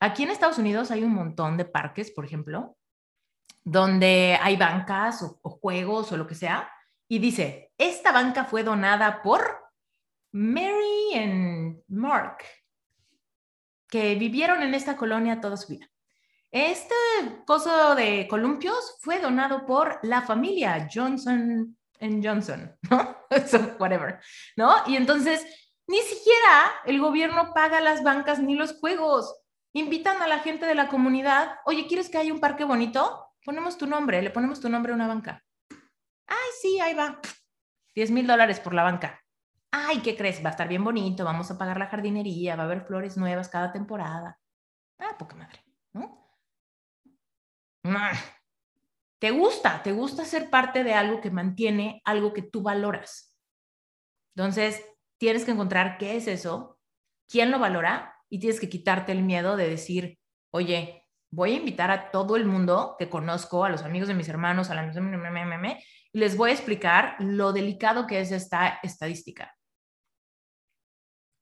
Aquí 0.00 0.24
en 0.24 0.30
Estados 0.30 0.58
Unidos 0.58 0.90
hay 0.90 1.04
un 1.04 1.14
montón 1.14 1.56
de 1.56 1.64
parques, 1.64 2.10
por 2.10 2.26
ejemplo, 2.26 2.76
donde 3.64 4.38
hay 4.40 4.56
bancas 4.56 5.22
o 5.22 5.50
juegos 5.50 6.12
o 6.12 6.18
lo 6.18 6.26
que 6.26 6.34
sea, 6.34 6.70
y 7.08 7.18
dice, 7.18 7.72
esta 7.78 8.12
banca 8.12 8.44
fue 8.44 8.62
donada 8.62 9.22
por 9.22 9.70
Mary 10.32 11.14
y 11.14 11.82
Mark, 11.88 12.38
que 13.88 14.14
vivieron 14.16 14.62
en 14.62 14.74
esta 14.74 14.96
colonia 14.96 15.40
toda 15.40 15.56
su 15.56 15.72
vida. 15.72 15.88
Este 16.50 16.94
coso 17.46 17.94
de 17.94 18.26
columpios 18.28 18.96
fue 19.00 19.18
donado 19.20 19.66
por 19.66 19.98
la 20.02 20.22
familia 20.22 20.88
Johnson 20.92 21.76
Johnson, 22.00 22.76
¿no? 22.90 23.16
whatever, 23.78 24.20
¿no? 24.56 24.74
Y 24.86 24.96
entonces, 24.96 25.44
ni 25.86 25.98
siquiera 25.98 26.72
el 26.84 27.00
gobierno 27.00 27.52
paga 27.54 27.80
las 27.80 28.02
bancas 28.02 28.38
ni 28.38 28.54
los 28.54 28.78
juegos. 28.78 29.34
Invitan 29.72 30.22
a 30.22 30.26
la 30.26 30.40
gente 30.40 30.66
de 30.66 30.74
la 30.74 30.88
comunidad, 30.88 31.56
oye, 31.64 31.86
¿quieres 31.86 32.08
que 32.08 32.18
haya 32.18 32.32
un 32.32 32.40
parque 32.40 32.64
bonito? 32.64 33.26
Ponemos 33.44 33.76
tu 33.76 33.86
nombre, 33.86 34.22
le 34.22 34.30
ponemos 34.30 34.60
tu 34.60 34.68
nombre 34.68 34.92
a 34.92 34.94
una 34.94 35.08
banca. 35.08 35.44
Ay, 36.26 36.50
sí, 36.60 36.80
ahí 36.80 36.94
va. 36.94 37.20
10 37.94 38.10
mil 38.10 38.26
dólares 38.26 38.60
por 38.60 38.74
la 38.74 38.82
banca. 38.82 39.20
Ay, 39.70 40.00
¿qué 40.00 40.16
crees? 40.16 40.44
Va 40.44 40.48
a 40.48 40.52
estar 40.52 40.68
bien 40.68 40.84
bonito, 40.84 41.24
vamos 41.24 41.50
a 41.50 41.58
pagar 41.58 41.78
la 41.78 41.88
jardinería, 41.88 42.56
va 42.56 42.62
a 42.62 42.66
haber 42.66 42.82
flores 42.82 43.16
nuevas 43.16 43.48
cada 43.48 43.72
temporada. 43.72 44.38
Ah, 44.98 45.16
poca 45.18 45.36
madre, 45.36 45.62
¿no? 45.92 46.26
Te 49.18 49.30
gusta, 49.30 49.82
te 49.82 49.92
gusta 49.92 50.24
ser 50.24 50.50
parte 50.50 50.84
de 50.84 50.94
algo 50.94 51.20
que 51.20 51.30
mantiene 51.30 52.02
algo 52.04 52.32
que 52.32 52.42
tú 52.42 52.62
valoras. 52.62 53.36
Entonces, 54.34 54.84
tienes 55.18 55.44
que 55.44 55.52
encontrar 55.52 55.96
qué 55.98 56.16
es 56.16 56.26
eso, 56.26 56.78
quién 57.28 57.50
lo 57.50 57.58
valora 57.58 58.14
y 58.28 58.38
tienes 58.38 58.60
que 58.60 58.68
quitarte 58.68 59.12
el 59.12 59.22
miedo 59.22 59.56
de 59.56 59.68
decir, 59.68 60.18
oye, 60.50 61.06
voy 61.30 61.52
a 61.52 61.56
invitar 61.56 61.90
a 61.90 62.10
todo 62.10 62.36
el 62.36 62.44
mundo 62.44 62.96
que 62.98 63.08
conozco, 63.08 63.64
a 63.64 63.70
los 63.70 63.82
amigos 63.82 64.08
de 64.08 64.14
mis 64.14 64.28
hermanos, 64.28 64.70
a 64.70 64.74
la 64.74 64.82
les 66.16 66.36
voy 66.36 66.50
a 66.50 66.54
explicar 66.54 67.16
lo 67.20 67.52
delicado 67.52 68.06
que 68.06 68.20
es 68.20 68.32
esta 68.32 68.80
estadística, 68.82 69.54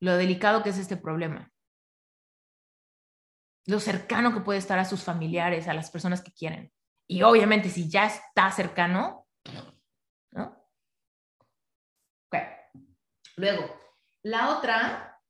lo 0.00 0.16
delicado 0.16 0.62
que 0.62 0.70
es 0.70 0.78
este 0.78 0.96
problema 0.96 1.50
lo 3.66 3.80
cercano 3.80 4.32
que 4.34 4.40
puede 4.40 4.58
estar 4.58 4.78
a 4.78 4.84
sus 4.84 5.02
familiares, 5.02 5.68
a 5.68 5.74
las 5.74 5.90
personas 5.90 6.22
que 6.22 6.32
quieren. 6.32 6.72
Y 7.08 7.22
obviamente 7.22 7.70
si 7.70 7.88
ya 7.88 8.06
está 8.06 8.50
cercano, 8.50 9.26
¿no? 10.32 10.60
Luego, 13.36 13.76
la 14.22 14.56
otra 14.56 15.20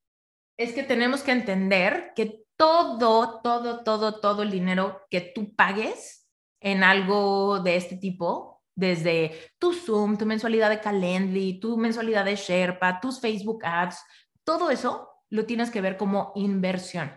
es 0.59 0.75
que 0.75 0.83
tenemos 0.83 1.23
que 1.23 1.33
entender 1.33 2.13
que 2.15 2.45
todo, 2.57 3.41
todo, 3.41 3.83
todo, 3.83 4.21
todo 4.21 4.43
el 4.43 4.51
dinero 4.51 5.07
que 5.11 5.21
tú 5.21 5.55
pagues 5.55 6.29
en 6.61 6.85
algo 6.85 7.61
de 7.61 7.77
este 7.77 7.97
tipo, 7.97 8.54
desde 8.75 9.53
tu 9.59 9.73
Zoom, 9.73 10.17
tu 10.17 10.27
mensualidad 10.27 10.71
de 10.71 10.81
Calendly, 10.81 11.61
tu 11.61 11.77
mensualidad 11.77 12.25
de 12.25 12.37
Sherpa, 12.37 13.01
tus 13.01 13.21
Facebook 13.21 13.65
Ads, 13.65 13.99
todo 14.45 14.71
eso 14.71 15.09
lo 15.31 15.47
tienes 15.47 15.71
que 15.71 15.81
ver 15.81 15.97
como 15.97 16.33
inversión. 16.35 17.13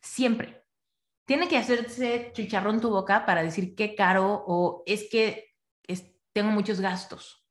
Siempre. 0.00 0.64
Tiene 1.24 1.48
que 1.48 1.56
hacerse 1.56 2.30
chicharrón 2.34 2.80
tu 2.80 2.90
boca 2.90 3.24
para 3.24 3.42
decir 3.42 3.74
qué 3.74 3.94
caro 3.94 4.44
o 4.46 4.82
es 4.86 5.08
que 5.10 5.52
tengo 6.32 6.50
muchos 6.50 6.80
gastos. 6.80 7.46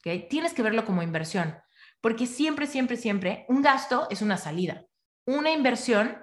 ¿Okay? 0.00 0.28
Tienes 0.28 0.54
que 0.54 0.62
verlo 0.62 0.84
como 0.84 1.02
inversión, 1.02 1.56
porque 2.00 2.26
siempre, 2.26 2.66
siempre, 2.66 2.96
siempre 2.96 3.44
un 3.48 3.62
gasto 3.62 4.08
es 4.10 4.22
una 4.22 4.36
salida. 4.36 4.86
Una 5.26 5.52
inversión 5.52 6.18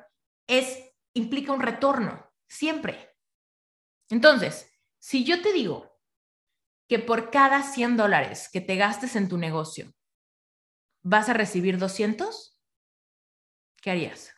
es, 0.47 0.79
implica 1.13 1.53
un 1.53 1.61
retorno, 1.61 2.29
siempre. 2.47 3.15
Entonces, 4.09 4.71
si 4.99 5.23
yo 5.23 5.41
te 5.41 5.53
digo 5.53 5.86
que 6.87 6.99
por 6.99 7.31
cada 7.31 7.63
100 7.63 7.97
dólares 7.97 8.49
que 8.51 8.61
te 8.61 8.75
gastes 8.75 9.15
en 9.15 9.27
tu 9.27 9.37
negocio, 9.37 9.93
vas 11.03 11.29
a 11.29 11.33
recibir 11.33 11.77
200, 11.77 12.59
¿qué 13.81 13.91
harías? 13.91 14.33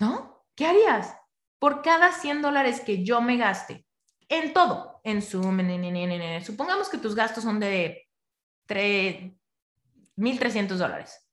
¿No? 0.00 0.44
¿Qué 0.54 0.66
harías? 0.66 1.16
Por 1.58 1.82
cada 1.82 2.12
100 2.12 2.42
dólares 2.42 2.80
que 2.80 3.04
yo 3.04 3.20
me 3.20 3.36
gaste 3.36 3.86
en 4.28 4.52
todo, 4.52 5.00
en 5.04 5.22
en, 5.22 6.44
supongamos 6.44 6.88
que 6.88 6.98
tus 6.98 7.14
gastos 7.14 7.44
son 7.44 7.60
de 7.60 8.08
1.300 10.16 10.78
dólares 10.78 11.26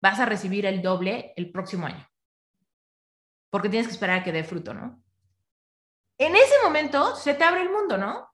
vas 0.00 0.20
a 0.20 0.26
recibir 0.26 0.66
el 0.66 0.82
doble 0.82 1.32
el 1.36 1.50
próximo 1.50 1.86
año. 1.86 2.06
Porque 3.50 3.68
tienes 3.68 3.88
que 3.88 3.94
esperar 3.94 4.20
a 4.20 4.24
que 4.24 4.32
dé 4.32 4.44
fruto, 4.44 4.74
¿no? 4.74 5.02
En 6.18 6.34
ese 6.36 6.54
momento 6.64 7.16
se 7.16 7.34
te 7.34 7.44
abre 7.44 7.62
el 7.62 7.70
mundo, 7.70 7.96
¿no? 7.96 8.28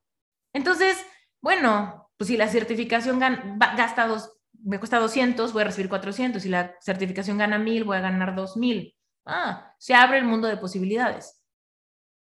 Entonces, 0.53 1.05
bueno, 1.41 2.11
pues 2.16 2.28
si 2.28 2.37
la 2.37 2.49
certificación 2.49 3.18
gasta 3.59 4.07
dos, 4.07 4.39
me 4.53 4.78
cuesta 4.78 4.99
200, 4.99 5.53
voy 5.53 5.62
a 5.62 5.66
recibir 5.66 5.89
400. 5.89 6.43
Si 6.43 6.49
la 6.49 6.74
certificación 6.80 7.39
gana 7.39 7.59
1000, 7.59 7.85
voy 7.85 7.97
a 7.99 8.01
ganar 8.01 8.35
2000. 8.35 8.97
Ah, 9.26 9.74
se 9.78 9.95
abre 9.95 10.18
el 10.18 10.24
mundo 10.24 10.49
de 10.49 10.57
posibilidades. 10.57 11.43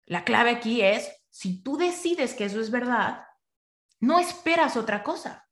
La 0.05 0.23
clave 0.23 0.51
aquí 0.51 0.81
es, 0.81 1.11
si 1.29 1.61
tú 1.63 1.77
decides 1.77 2.33
que 2.33 2.45
eso 2.45 2.59
es 2.59 2.71
verdad, 2.71 3.25
no 3.99 4.19
esperas 4.19 4.77
otra 4.77 5.03
cosa. 5.03 5.47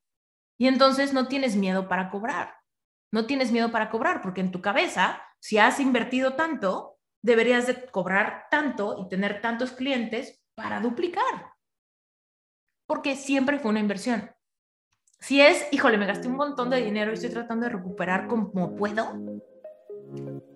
Y 0.57 0.67
entonces 0.67 1.13
no 1.13 1.27
tienes 1.27 1.55
miedo 1.55 1.87
para 1.87 2.09
cobrar 2.09 2.55
no 3.15 3.25
tienes 3.25 3.53
miedo 3.53 3.71
para 3.71 3.89
cobrar, 3.89 4.21
porque 4.21 4.41
en 4.41 4.51
tu 4.51 4.61
cabeza, 4.61 5.21
si 5.39 5.57
has 5.57 5.79
invertido 5.79 6.33
tanto, 6.33 6.94
deberías 7.25 7.65
de 7.65 7.87
cobrar 7.87 8.45
tanto 8.51 8.97
y 8.99 9.09
tener 9.09 9.41
tantos 9.41 9.71
clientes 9.71 10.43
para 10.53 10.79
duplicar. 10.79 11.53
Porque 12.85 13.15
siempre 13.15 13.57
fue 13.57 13.71
una 13.71 13.79
inversión. 13.79 14.29
Si 15.19 15.41
es, 15.41 15.67
híjole, 15.71 15.97
me 15.97 16.05
gasté 16.05 16.27
un 16.27 16.35
montón 16.35 16.69
de 16.69 16.83
dinero 16.83 17.09
y 17.09 17.15
estoy 17.15 17.31
tratando 17.31 17.65
de 17.65 17.71
recuperar 17.71 18.27
como 18.27 18.75
puedo, 18.75 19.19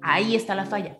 ahí 0.02 0.36
está 0.36 0.54
la 0.54 0.66
falla. 0.66 1.00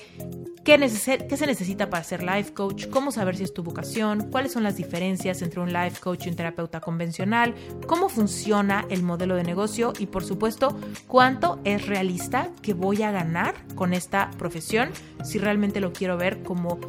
¿Qué, 0.66 0.80
¿Qué, 0.80 1.36
se 1.36 1.46
necesita 1.46 1.90
para 1.90 2.02
ser 2.02 2.24
life 2.24 2.52
coach? 2.52 2.88
¿Cómo 2.88 3.12
saber 3.12 3.36
si 3.36 3.44
es 3.44 3.54
tu 3.54 3.62
vocación? 3.62 4.32
¿Cuáles 4.32 4.50
son 4.50 4.64
las 4.64 4.76
diferencias 4.76 5.40
entre 5.42 5.60
un 5.60 5.72
life 5.72 6.00
coach 6.00 6.26
y 6.26 6.30
un 6.30 6.34
terapeuta 6.34 6.80
convencional? 6.80 7.54
¿Cómo 7.86 8.08
funciona 8.08 8.84
el 8.90 9.04
modelo 9.04 9.36
de 9.36 9.44
negocio? 9.44 9.92
Y 10.00 10.06
por 10.06 10.24
supuesto, 10.24 10.76
¿cuánto 11.06 11.60
es 11.62 11.86
realista 11.86 12.50
que 12.62 12.74
voy 12.74 13.04
a 13.04 13.12
ganar 13.12 13.54
con 13.76 13.92
esta 13.92 14.32
profesión 14.38 14.90
si 15.22 15.38
realmente 15.38 15.78
lo 15.78 15.92
quiero 15.92 16.16
ver 16.16 16.42
como 16.42 16.80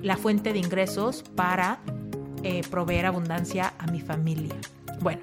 la 0.00 0.16
fuente 0.16 0.52
de 0.52 0.60
ingresos 0.60 1.24
para 1.34 1.80
eh, 2.44 2.60
proveer 2.70 3.06
abundancia 3.06 3.74
a 3.80 3.88
mi 3.88 4.00
familia? 4.00 4.54
Bueno, 5.00 5.22